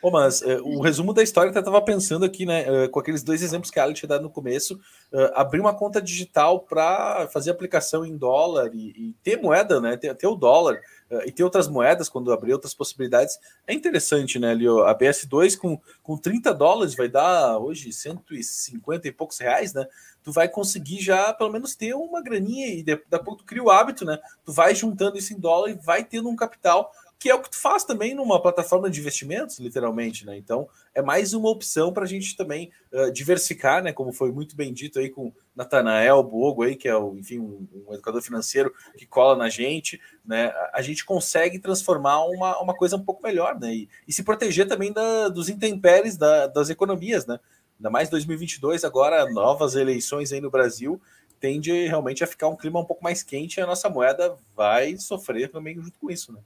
[0.01, 0.11] bom.
[0.11, 2.65] mas uh, o resumo da história eu estava pensando aqui, né?
[2.85, 4.75] Uh, com aqueles dois exemplos que a Ali tinha dado no começo,
[5.13, 9.97] uh, abrir uma conta digital para fazer aplicação em dólar e, e, ter moeda, né?
[9.97, 10.79] Ter, ter o dólar.
[11.09, 13.39] Uh, e ter outras moedas quando abrir outras possibilidades.
[13.65, 14.83] É interessante, né, Leo?
[14.83, 19.87] A BS2 com, com 30 dólares vai dar hoje 150 e poucos reais, né?
[20.23, 23.71] Tu vai conseguir já pelo menos ter uma graninha e a pouco tu cria o
[23.71, 24.19] hábito, né?
[24.45, 27.51] Tu vai juntando isso em dólar e vai tendo um capital que é o que
[27.51, 30.37] tu faz também numa plataforma de investimentos, literalmente, né?
[30.37, 33.91] Então é mais uma opção para a gente também uh, diversificar, né?
[33.91, 37.67] Como foi muito bem dito aí com Natanael Bogo aí, que é o, enfim, um,
[37.89, 40.53] um, educador financeiro que cola na gente, né?
[40.73, 43.75] A gente consegue transformar uma, uma coisa um pouco melhor, né?
[43.75, 47.37] E, e se proteger também da, dos intempéries da, das economias, né?
[47.77, 51.01] Ainda mais 2022, agora novas eleições aí no Brasil,
[51.37, 54.95] tende realmente a ficar um clima um pouco mais quente e a nossa moeda vai
[54.95, 56.39] sofrer também junto com isso, né?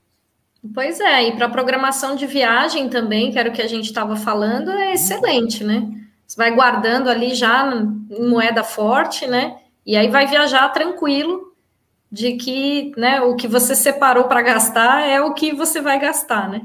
[0.72, 4.16] Pois é, e para programação de viagem também, que era o que a gente estava
[4.16, 5.90] falando, é excelente, né?
[6.26, 7.70] Você vai guardando ali já
[8.10, 9.60] em moeda forte, né?
[9.86, 11.54] E aí vai viajar tranquilo
[12.10, 16.50] de que né, o que você separou para gastar é o que você vai gastar,
[16.50, 16.62] né?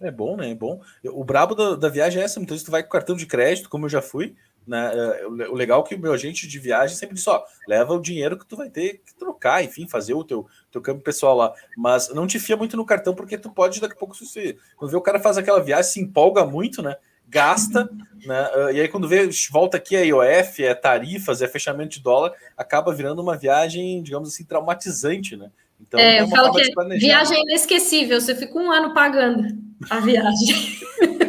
[0.00, 0.50] É bom, né?
[0.50, 0.80] É bom.
[1.04, 3.68] O brabo da, da viagem é essa, muitas vezes tu vai com cartão de crédito,
[3.68, 4.34] como eu já fui,
[4.66, 4.90] né?
[4.92, 8.00] É, o legal é que o meu agente de viagem sempre diz: ó, leva o
[8.00, 9.14] dinheiro que tu vai ter que
[9.46, 11.52] trocar, enfim, fazer o teu, teu câmbio pessoal lá.
[11.76, 14.90] Mas não te fia muito no cartão, porque tu pode daqui a pouco, se, quando
[14.90, 16.96] vê o cara faz aquela viagem, se empolga muito, né?
[17.28, 17.88] Gasta,
[18.24, 18.50] né?
[18.54, 22.32] Ah, e aí, quando vê, volta aqui a IOF, é tarifas, é fechamento de dólar,
[22.56, 25.50] acaba virando uma viagem, digamos assim, traumatizante, né?
[25.80, 29.46] Então, é, eu falo que é viagem inesquecível, você fica um ano pagando
[29.90, 30.56] a viagem.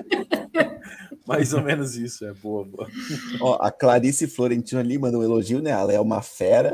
[1.28, 2.88] Mais ou menos isso, é boa, boa.
[3.42, 5.72] Ó, a Clarice Florentino ali mandou um elogio, né?
[5.72, 6.72] Ela é uma fera.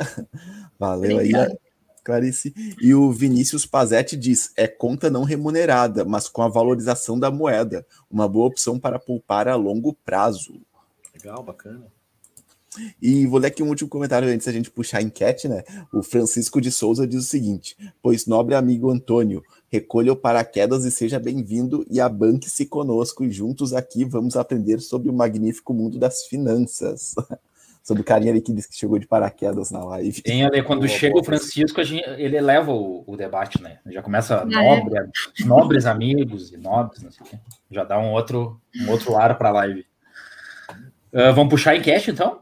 [0.78, 1.52] Valeu Obrigada.
[1.52, 1.58] aí,
[2.04, 2.54] Clarice.
[2.80, 7.86] E o Vinícius Pazetti diz: é conta não remunerada, mas com a valorização da moeda.
[8.12, 10.62] Uma boa opção para poupar a longo prazo.
[11.16, 11.88] Legal, bacana.
[13.02, 15.64] E vou ler aqui um último comentário antes da gente puxar a enquete, né?
[15.94, 19.44] O Francisco de Souza diz o seguinte: Pois, nobre amigo Antônio,
[19.74, 23.24] recolha o paraquedas e seja bem-vindo e abanque-se conosco.
[23.24, 27.16] E juntos aqui vamos aprender sobre o magnífico mundo das finanças.
[27.82, 30.22] sobre o carinha ali que disse que chegou de paraquedas na live.
[30.22, 33.80] Tem ali, quando boa, chega o Francisco, gente, ele eleva o, o, debate, né?
[33.88, 35.06] Já começa ah, nobre, é?
[35.44, 37.40] nobres amigos e nobres, não sei o quê.
[37.72, 39.86] Já dá um outro, um outro ar para a live.
[41.12, 42.42] Uh, vamos puxar a enquete, então?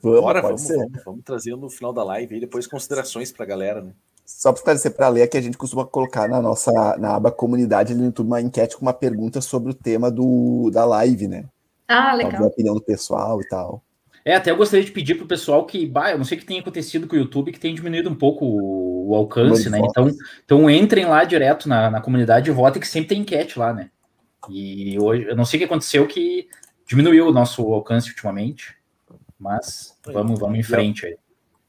[0.00, 3.48] Vamos, Bora, vamos, vamos, vamos, trazer no final da live e depois considerações para a
[3.48, 3.92] galera, né?
[4.24, 7.94] Só para esclarecer para ler que a gente costuma colocar na nossa na aba comunidade
[7.94, 11.44] no YouTube uma enquete com uma pergunta sobre o tema do, da live, né?
[11.86, 12.42] Ah, legal.
[12.42, 13.82] A opinião do pessoal e tal.
[14.24, 16.46] É, até eu gostaria de pedir pro pessoal que, bah, eu não sei o que
[16.46, 19.78] tem acontecido com o YouTube, que tem diminuído um pouco o, o alcance, né?
[19.78, 20.10] Então,
[20.42, 23.90] então entrem lá direto na, na comunidade e votem, que sempre tem enquete lá, né?
[24.48, 26.48] E hoje, eu não sei o que aconteceu que
[26.86, 28.74] diminuiu o nosso alcance ultimamente,
[29.38, 31.16] mas vamos, vamos em frente aí.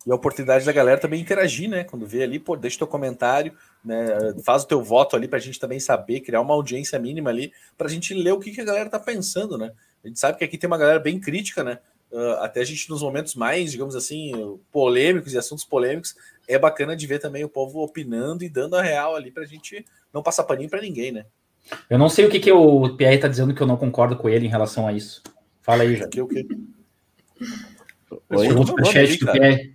[0.06, 1.84] E a oportunidade da galera também interagir, né?
[1.84, 3.54] Quando vê ali, pô, deixa teu comentário,
[3.84, 4.36] né?
[4.44, 7.52] Faz o teu voto ali para a gente também saber, criar uma audiência mínima ali,
[7.76, 9.72] para a gente ler o que, que a galera tá pensando, né?
[10.04, 11.80] A gente sabe que aqui tem uma galera bem crítica, né?
[12.12, 16.16] Uh, até a gente nos momentos mais, digamos assim, polêmicos e assuntos polêmicos,
[16.48, 19.48] é bacana de ver também o povo opinando e dando a real ali para a
[19.48, 19.84] gente
[20.14, 21.26] não passar paninho para ninguém, né?
[21.90, 24.30] Eu não sei o que, que o Pierre está dizendo que eu não concordo com
[24.30, 25.24] ele em relação a isso.
[25.64, 26.08] Fala aí, já.
[26.08, 26.48] Que, o que?
[28.30, 28.50] Oi?
[28.50, 29.75] Superchat do Pierre.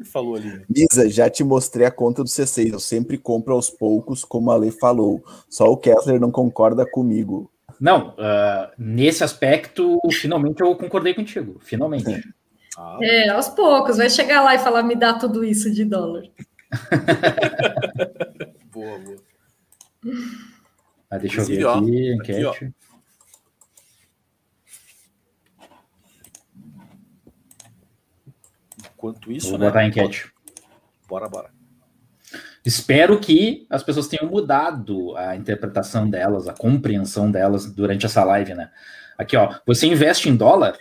[0.00, 0.64] Ele falou ali.
[0.74, 2.72] Lisa, já te mostrei a conta do C6.
[2.72, 5.22] Eu sempre compro aos poucos, como a Lei falou.
[5.46, 7.52] Só o Kessler não concorda comigo.
[7.78, 11.58] Não, uh, nesse aspecto, finalmente eu concordei contigo.
[11.60, 12.22] Finalmente.
[12.78, 12.98] Ah.
[13.02, 13.98] É, aos poucos.
[13.98, 16.22] Vai chegar lá e falar, me dá tudo isso de dólar.
[18.72, 19.16] boa, boa.
[21.10, 22.46] Ah, deixa eu ver aqui, enquete.
[22.46, 22.72] Aqui,
[29.00, 29.66] Enquanto isso, Vou né?
[29.66, 30.30] botar a enquete.
[31.08, 31.48] Bora, bora.
[32.62, 38.52] Espero que as pessoas tenham mudado a interpretação delas, a compreensão delas durante essa live,
[38.52, 38.70] né?
[39.16, 40.76] Aqui, ó, você investe em dólar?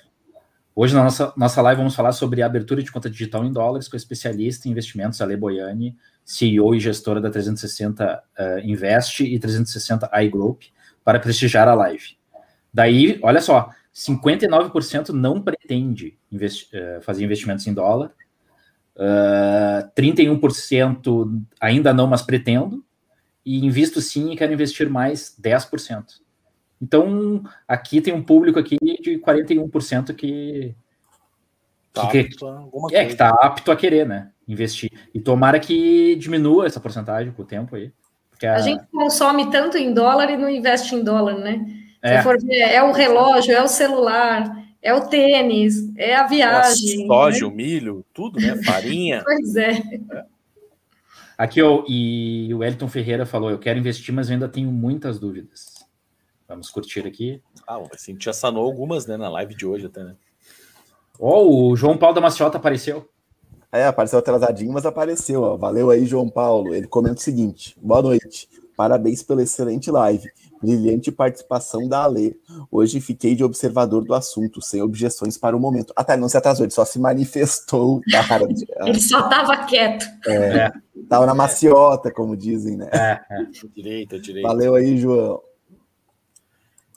[0.76, 3.88] Hoje na nossa, nossa live vamos falar sobre a abertura de conta digital em dólares
[3.88, 9.40] com a especialista em investimentos, Ale Boiani, CEO e gestora da 360 uh, Invest e
[9.40, 10.64] 360 iGroup,
[11.06, 12.18] para prestigiar a live.
[12.74, 18.14] Daí, olha só, 59% não pretende investi uh, fazer investimentos em dólar,
[19.00, 22.84] Uh, ah, 31% ainda não, mas pretendo.
[23.46, 26.04] E invisto sim e quero investir mais 10%.
[26.82, 30.76] Então, aqui tem um público aqui de 41% que,
[31.94, 34.32] tá que, que é, que está apto a querer, né?
[34.46, 34.92] Investir.
[35.14, 37.92] E tomara que diminua essa porcentagem com o tempo aí.
[38.44, 38.56] A...
[38.56, 38.60] a...
[38.60, 41.66] gente consome tanto em dólar e não investe em dólar, né?
[42.02, 42.18] É.
[42.18, 47.08] Se for ver, é o relógio, é o celular, é o tênis, é a viagem.
[47.08, 47.46] Soja, né?
[47.48, 48.62] o milho, tudo, né?
[48.64, 49.22] Farinha.
[49.26, 49.72] pois é.
[49.72, 50.26] é.
[51.38, 55.20] Aqui, ó, e o Elton Ferreira falou: eu quero investir, mas eu ainda tenho muitas
[55.20, 55.86] dúvidas.
[56.48, 57.42] Vamos curtir aqui.
[57.68, 60.16] Ah, assim, já sanou algumas, né, na live de hoje até, né?
[61.20, 63.08] Ó, oh, o João Paulo da Maciota apareceu.
[63.72, 65.44] É, apareceu atrasadinho, mas apareceu.
[65.44, 65.58] Ó.
[65.58, 66.74] Valeu aí, João Paulo.
[66.74, 68.50] Ele comenta o seguinte: boa noite.
[68.80, 70.26] Parabéns pela excelente live.
[70.62, 72.40] Brilhante participação da Ale.
[72.72, 75.92] Hoje fiquei de observador do assunto, sem objeções para o momento.
[75.98, 78.00] Ah, tá, ele não se atrasou, ele só se manifestou.
[78.30, 78.46] Cara.
[78.46, 80.06] ele só estava quieto.
[80.26, 80.72] É, é.
[81.10, 82.90] Tava na maciota, como dizem, né?
[82.94, 83.46] É, é.
[83.76, 84.48] Direito, direito.
[84.48, 85.42] Valeu aí, João.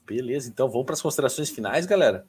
[0.07, 2.25] Beleza, então vamos para as considerações finais, galera.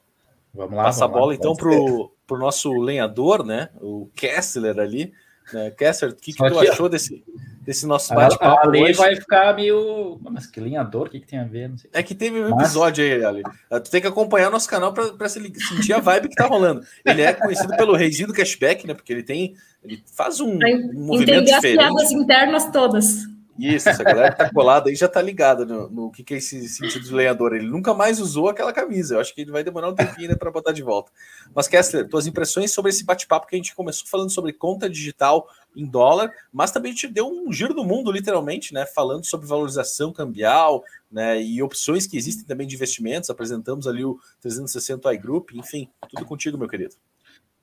[0.52, 0.82] Vamos lá.
[0.82, 3.68] Passa vamos a bola lá, então pro, pro nosso lenhador, né?
[3.80, 5.12] O Kessler ali.
[5.52, 5.70] Né?
[5.70, 7.22] Kessler, o que, que tu achou desse,
[7.64, 8.66] desse nosso bate-papo.
[8.66, 10.18] A lei vai ficar meio.
[10.30, 11.72] Mas que linhador, o que, que tem a ver?
[11.92, 13.42] É que teve um episódio aí, Ali.
[13.70, 16.82] Tu tem que acompanhar o nosso canal para sentir a vibe que tá rolando.
[17.04, 18.94] Ele é conhecido pelo reizinho do cashback, né?
[18.94, 19.54] Porque ele tem.
[19.82, 21.80] Ele faz um, um movimento diferente.
[21.80, 23.34] as piadas internas todas.
[23.58, 26.38] Isso, essa galera que tá colada aí já tá ligada no, no que, que é
[26.38, 27.54] esse sentido de lenhador.
[27.54, 29.14] Ele nunca mais usou aquela camisa.
[29.14, 31.12] Eu acho que ele vai demorar um tempinho né, para botar de volta.
[31.54, 35.48] Mas, Kessler, tuas impressões sobre esse bate-papo que a gente começou falando sobre conta digital
[35.76, 38.86] em dólar, mas também gente deu um giro do mundo, literalmente, né?
[38.86, 41.40] Falando sobre valorização cambial, né?
[41.42, 43.30] E opções que existem também de investimentos.
[43.30, 46.94] Apresentamos ali o 360 iGroup, enfim, tudo contigo, meu querido.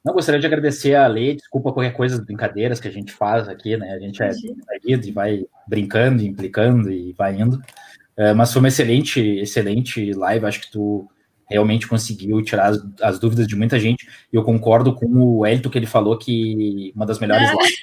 [0.04, 3.48] Não, gostaria de agradecer a Lei, desculpa qualquer coisa, as brincadeiras que a gente faz
[3.48, 3.92] aqui, né?
[3.94, 4.32] A gente é
[4.84, 7.62] e vai brincando, implicando e vai indo.
[8.18, 10.46] É, mas foi uma excelente, excelente live.
[10.46, 11.08] Acho que tu
[11.52, 14.08] realmente conseguiu tirar as, as, dúvidas de muita gente.
[14.32, 17.54] E eu concordo com o Elton que ele falou que uma das melhores é.
[17.54, 17.82] lives.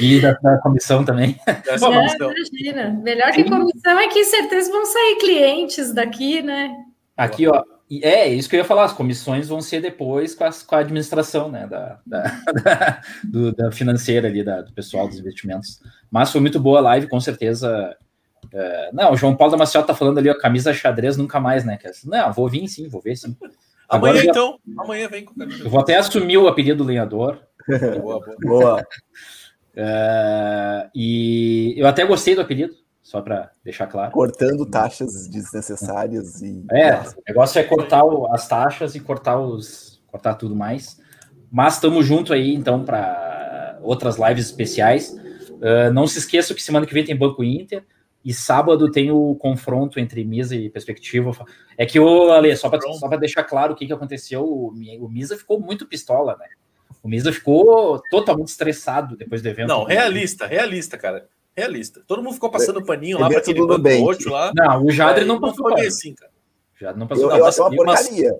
[0.00, 1.36] E da, da, comissão também.
[1.46, 3.00] É, imagina.
[3.02, 6.74] Melhor que comissão é que certeza vão sair clientes daqui, né?
[7.16, 7.62] Aqui, ó,
[8.02, 10.78] é, isso que eu ia falar, as comissões vão ser depois com a, com a
[10.78, 12.22] administração, né, da, da,
[12.64, 15.80] da, do, da financeira ali, da, do pessoal dos investimentos.
[16.08, 17.96] Mas foi muito boa a live, com certeza.
[18.52, 21.64] É, não, o João Paulo da Maciota tá falando ali, ó, camisa xadrez nunca mais,
[21.64, 21.78] né?
[22.04, 23.36] Não, vou vir sim, vou ver sim.
[23.88, 25.64] Agora, amanhã então, amanhã vem com camisa.
[25.64, 27.40] Eu vou até assumir o apelido lenhador.
[28.00, 28.36] boa, boa.
[28.40, 28.86] boa.
[29.72, 34.10] É, e eu até gostei do apelido só para deixar claro.
[34.10, 36.64] Cortando taxas desnecessárias e.
[36.70, 40.02] É, o negócio é cortar o, as taxas e cortar os.
[40.08, 41.00] cortar tudo mais.
[41.50, 45.10] Mas estamos junto aí, então, para outras lives especiais.
[45.10, 47.84] Uh, não se esqueça que semana que vem tem Banco Inter.
[48.24, 51.32] E sábado tem o confronto entre Misa e Perspectiva.
[51.76, 55.36] É que, o Ale, só para deixar claro o que, que aconteceu, o, o Misa
[55.36, 56.46] ficou muito pistola, né?
[57.02, 59.68] O Misa ficou totalmente estressado depois do evento.
[59.68, 61.26] Não, realista, realista, cara.
[61.56, 62.02] Realista.
[62.06, 64.52] Todo mundo ficou passando paninho lá para aquele banco lá.
[64.54, 65.86] Não, o Jadre não passou pano.
[65.86, 66.32] Assim, cara.
[66.76, 68.32] O Jadre não passou eu, eu uma porcaria.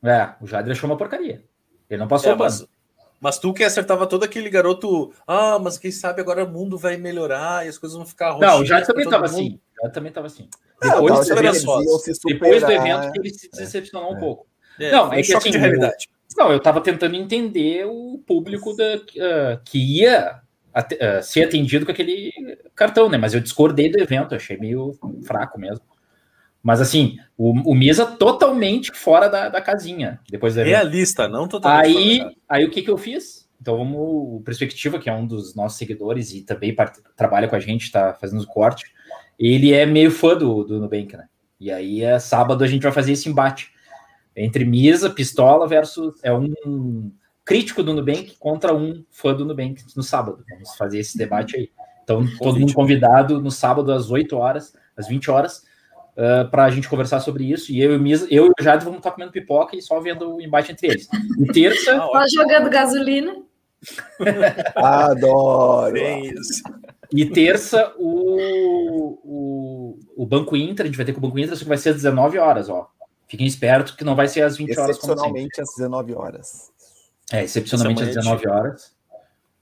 [0.00, 0.12] Mas...
[0.12, 1.44] É, o Jadre achou uma porcaria.
[1.88, 2.66] Ele não passou é, mas,
[3.20, 6.96] mas, tu que acertava todo aquele garoto, ah, mas quem sabe agora o mundo vai
[6.96, 8.54] melhorar e as coisas vão ficar roxinhas.
[8.54, 9.60] Não, Jadre também estava assim.
[9.76, 10.48] O Jadre também estava assim.
[10.80, 14.14] Depois, não, depois, depois do evento que ele se decepcionou é.
[14.14, 14.46] um pouco.
[14.78, 16.08] É, não, é que assim, de realidade.
[16.36, 20.40] Não, eu estava tentando entender o público da, uh, que ia
[20.72, 22.32] uh, ser atendido com aquele
[22.76, 23.18] cartão, né?
[23.18, 24.96] Mas eu discordei do evento, achei meio
[25.26, 25.84] fraco mesmo.
[26.68, 30.68] Mas assim, o, o Misa totalmente fora da, da casinha depois evento.
[30.68, 31.96] Realista, não totalmente.
[31.96, 33.48] Aí, aí o que, que eu fiz?
[33.58, 36.76] Então vamos, o Perspectiva, que é um dos nossos seguidores e também
[37.16, 38.84] trabalha com a gente, está fazendo o corte,
[39.38, 41.24] ele é meio fã do, do Nubank, né?
[41.58, 43.72] E aí, é, sábado, a gente vai fazer esse embate
[44.36, 47.10] entre Misa, Pistola versus é um
[47.46, 50.44] crítico do Nubank contra um fã do Nubank no sábado.
[50.50, 51.70] Vamos fazer esse debate aí.
[52.04, 55.66] Então, todo mundo convidado no sábado às 8 horas, às 20 horas,
[56.18, 57.72] uh, ah, para a gente conversar sobre isso.
[57.72, 60.00] E eu e o Misa, eu e o Jade vamos estar comendo pipoca e só
[60.00, 61.08] vendo o embate entre eles.
[61.38, 61.96] E terça.
[61.96, 63.36] Só jogando gasolina.
[64.74, 65.96] Adoro!
[65.96, 66.62] isso.
[67.12, 71.56] E terça, o, o, o Banco Inter, a gente vai ter com o Banco Inter,
[71.56, 72.90] só que vai ser às 19 horas, ó.
[73.28, 74.96] Fiquem espertos que não vai ser às 20 horas.
[74.96, 76.70] Excepcionalmente às 19 horas.
[77.32, 78.94] É, excepcionalmente às 19 horas.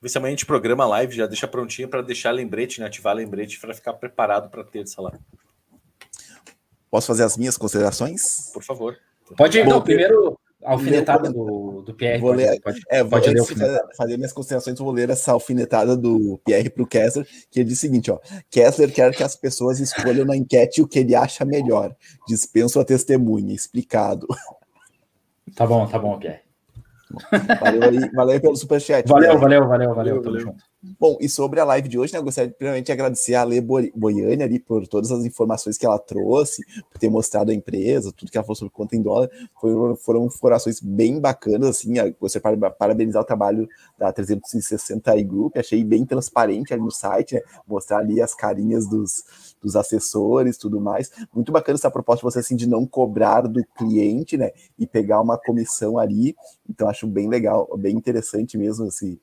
[0.01, 2.87] Vê se amanhã a gente programa a live, já deixa prontinha para deixar lembrete, né?
[2.87, 5.13] ativar lembrete para ficar preparado para terça lá.
[6.97, 8.51] Posso fazer as minhas considerações?
[8.55, 8.97] Por favor.
[9.37, 12.19] Pode ir, então, primeiro alfinetada do, do Pierre.
[12.19, 16.41] Vou ler, pode, é, pode ler fazer, fazer minhas considerações, vou ler essa alfinetada do
[16.43, 18.19] Pierre para o Kessler, que ele diz o seguinte: ó,
[18.51, 21.95] Kessler quer que as pessoas escolham na enquete o que ele acha melhor.
[22.27, 24.27] Dispenso a testemunha, explicado.
[25.55, 26.46] Tá bom, tá bom, Pierre.
[27.61, 29.09] Valeu aí, valeu pelo superchat.
[29.09, 30.65] Valeu, valeu, valeu, valeu, valeu, junto.
[30.99, 33.61] Bom, e sobre a live de hoje, né, eu gostaria de primeiramente agradecer a Lê
[33.61, 38.31] Boiane ali por todas as informações que ela trouxe, por ter mostrado a empresa, tudo
[38.31, 39.29] que ela falou sobre conta em dólar.
[39.61, 41.95] Foram, foram informações bem bacanas, assim.
[42.21, 43.69] Você parabenizar o trabalho
[43.99, 49.25] da 360 Group, achei bem transparente ali no site, né, mostrar ali as carinhas dos,
[49.63, 51.11] dos assessores, tudo mais.
[51.35, 55.21] Muito bacana essa proposta de você assim de não cobrar do cliente, né, e pegar
[55.21, 56.35] uma comissão ali.
[56.69, 59.21] Então acho bem legal, bem interessante mesmo esse,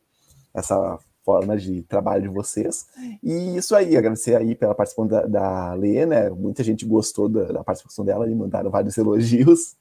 [0.54, 2.86] essa forma de trabalho de vocês.
[3.22, 6.30] E isso aí, agradecer aí pela participação da, da Lê, né?
[6.30, 9.76] Muita gente gostou da, da participação dela e mandaram vários elogios.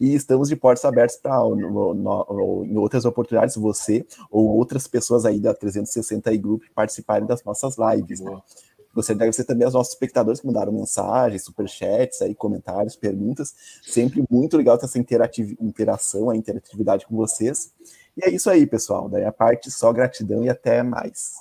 [0.00, 5.54] E estamos de portas abertas para em outras oportunidades você ou outras pessoas aí da
[5.54, 8.20] 360 e Group participarem das nossas lives.
[8.20, 8.38] Né?
[8.96, 13.54] Gostaria de agradecer também aos nossos espectadores que mandaram mensagens, superchats, aí, comentários, perguntas.
[13.82, 17.74] Sempre muito legal ter essa interação, a interatividade com vocês.
[18.16, 19.06] E é isso aí, pessoal.
[19.06, 21.34] Daí a parte só gratidão e até mais.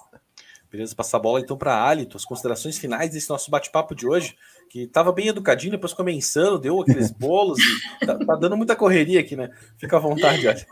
[0.71, 4.35] Beleza, passar a bola então para Alito, as considerações finais desse nosso bate-papo de hoje,
[4.69, 7.59] que estava bem educadinho, depois insano, deu aqueles bolos,
[8.01, 9.49] e tá, tá, dando muita correria aqui, né?
[9.77, 10.65] Fica à vontade, Alito.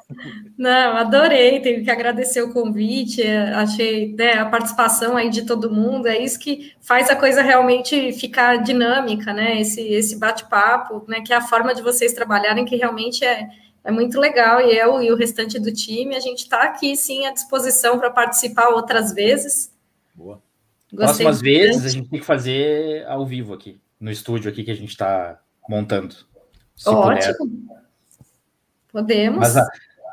[0.58, 6.08] Não, adorei, tenho que agradecer o convite, achei né, a participação aí de todo mundo,
[6.08, 9.62] é isso que faz a coisa realmente ficar dinâmica, né?
[9.62, 11.22] Esse, esse bate-papo, né?
[11.22, 13.48] Que é a forma de vocês trabalharem, que realmente é
[13.84, 17.26] é muito legal e eu e o restante do time, a gente está aqui sim
[17.26, 19.73] à disposição para participar outras vezes.
[20.14, 20.42] Boa.
[20.92, 24.72] Gostei Próximas vezes a gente tem que fazer ao vivo aqui, no estúdio aqui que
[24.72, 26.16] a gente está montando.
[26.86, 27.36] Ótimo.
[27.38, 27.84] Puder.
[28.92, 29.40] Podemos.
[29.40, 29.56] Mas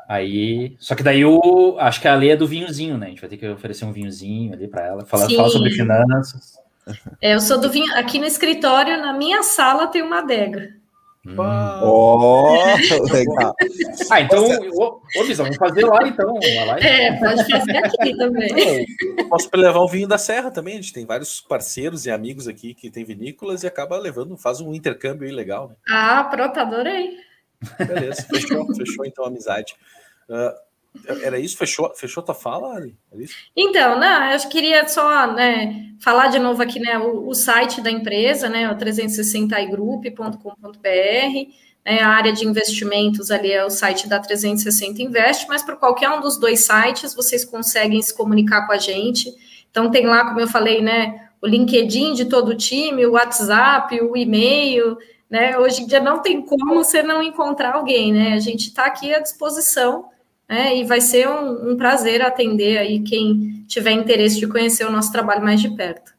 [0.07, 3.07] aí, só que daí o acho que a lei é do vinhozinho, né?
[3.07, 6.59] A gente vai ter que oferecer um vinhozinho ali para ela, falar, falar sobre finanças.
[7.21, 7.93] É, eu sou do vinho.
[7.95, 10.80] Aqui no escritório, na minha sala, tem uma adega.
[11.25, 11.35] Hum.
[11.83, 12.75] Oh,
[13.11, 13.53] legal.
[14.09, 14.43] ah, então,
[14.73, 16.39] ô, ô Visão, vamos fazer lá então.
[16.79, 18.85] É, pode fazer aqui também.
[19.29, 20.75] posso levar o vinho da Serra também.
[20.75, 24.61] A gente tem vários parceiros e amigos aqui que tem vinícolas e acaba levando, faz
[24.61, 25.75] um intercâmbio aí legal, né?
[25.89, 27.17] Ah, pronto, adorei.
[27.77, 29.75] Beleza, fechou, fechou então a amizade.
[30.29, 30.53] Uh,
[31.23, 31.57] era isso?
[31.57, 32.95] Fechou, fechou tua fala, Ali?
[33.55, 37.89] Então, não, eu queria só né, falar de novo aqui né, o, o site da
[37.89, 41.51] empresa, né, o 360igroup.com.br,
[41.85, 46.09] né, a área de investimentos ali é o site da 360 Invest, mas por qualquer
[46.09, 49.33] um dos dois sites vocês conseguem se comunicar com a gente.
[49.69, 53.99] Então tem lá, como eu falei, né, o LinkedIn de todo o time, o WhatsApp,
[53.99, 54.97] o e-mail,
[55.29, 55.57] né?
[55.57, 58.33] Hoje em dia não tem como você não encontrar alguém, né?
[58.33, 60.05] A gente está aqui à disposição,
[60.51, 60.75] né?
[60.77, 65.09] E vai ser um, um prazer atender aí quem tiver interesse de conhecer o nosso
[65.09, 66.13] trabalho mais de perto.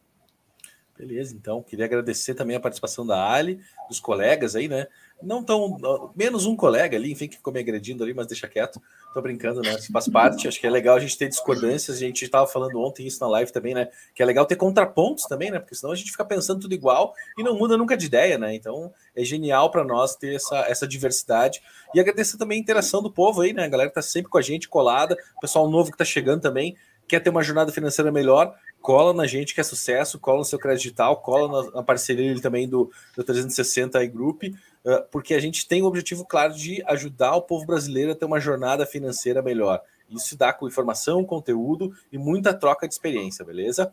[0.97, 4.87] Beleza, então, queria agradecer também a participação da Ali, dos colegas aí, né?
[5.21, 5.77] Não tão.
[6.15, 8.81] Menos um colega ali, enfim, que ficou me agredindo ali, mas deixa quieto.
[9.13, 9.75] Tô brincando, né?
[9.75, 10.47] Isso faz parte.
[10.47, 11.97] Acho que é legal a gente ter discordâncias.
[11.97, 13.89] A gente estava falando ontem isso na live também, né?
[14.15, 15.59] Que é legal ter contrapontos também, né?
[15.59, 18.55] Porque senão a gente fica pensando tudo igual e não muda nunca de ideia, né?
[18.55, 21.61] Então é genial para nós ter essa, essa diversidade.
[21.93, 23.65] E agradecer também a interação do povo aí, né?
[23.65, 26.75] A galera tá sempre com a gente colada, o pessoal novo que tá chegando também
[27.07, 30.59] quer ter uma jornada financeira melhor, cola na gente que é sucesso, cola no seu
[30.59, 34.51] crédito digital, cola na, na parceria também do, do 360 Group, uh,
[35.11, 38.39] porque a gente tem o objetivo claro de ajudar o povo brasileiro a ter uma
[38.39, 39.81] jornada financeira melhor.
[40.09, 43.91] Isso se dá com informação, conteúdo e muita troca de experiência, beleza?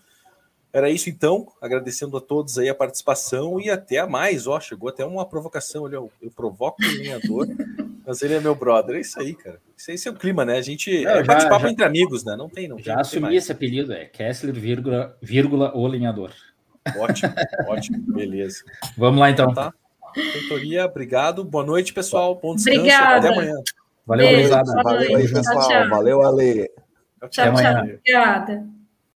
[0.72, 4.46] Era isso então, agradecendo a todos aí a participação e até a mais.
[4.46, 7.48] Ó, chegou até uma provocação ali, eu, eu provoco o lenhador,
[8.06, 8.96] mas ele é meu brother.
[8.96, 9.60] É isso aí, cara.
[9.76, 10.58] Isso, esse é o clima, né?
[10.58, 12.36] A gente não, é bate-papo entre amigos, né?
[12.36, 12.78] Não tem, não.
[12.78, 16.32] Já tem, assumi esse apelido, é Kessler, vírgula, vírgula o lenhador.
[16.96, 17.32] Ótimo,
[17.66, 18.62] ótimo, beleza.
[18.96, 19.74] Vamos lá então tá.
[20.16, 21.44] Mentoria, obrigado.
[21.44, 22.38] Boa noite, pessoal.
[22.40, 22.78] Bom descanso.
[22.80, 23.16] Obrigada.
[23.18, 23.54] Até amanhã.
[24.06, 25.88] Valeu, Beijo, Valeu, pessoal.
[25.88, 26.70] Valeu, Ale.
[27.20, 27.84] Tchau, tchau.
[27.98, 28.79] Obrigada.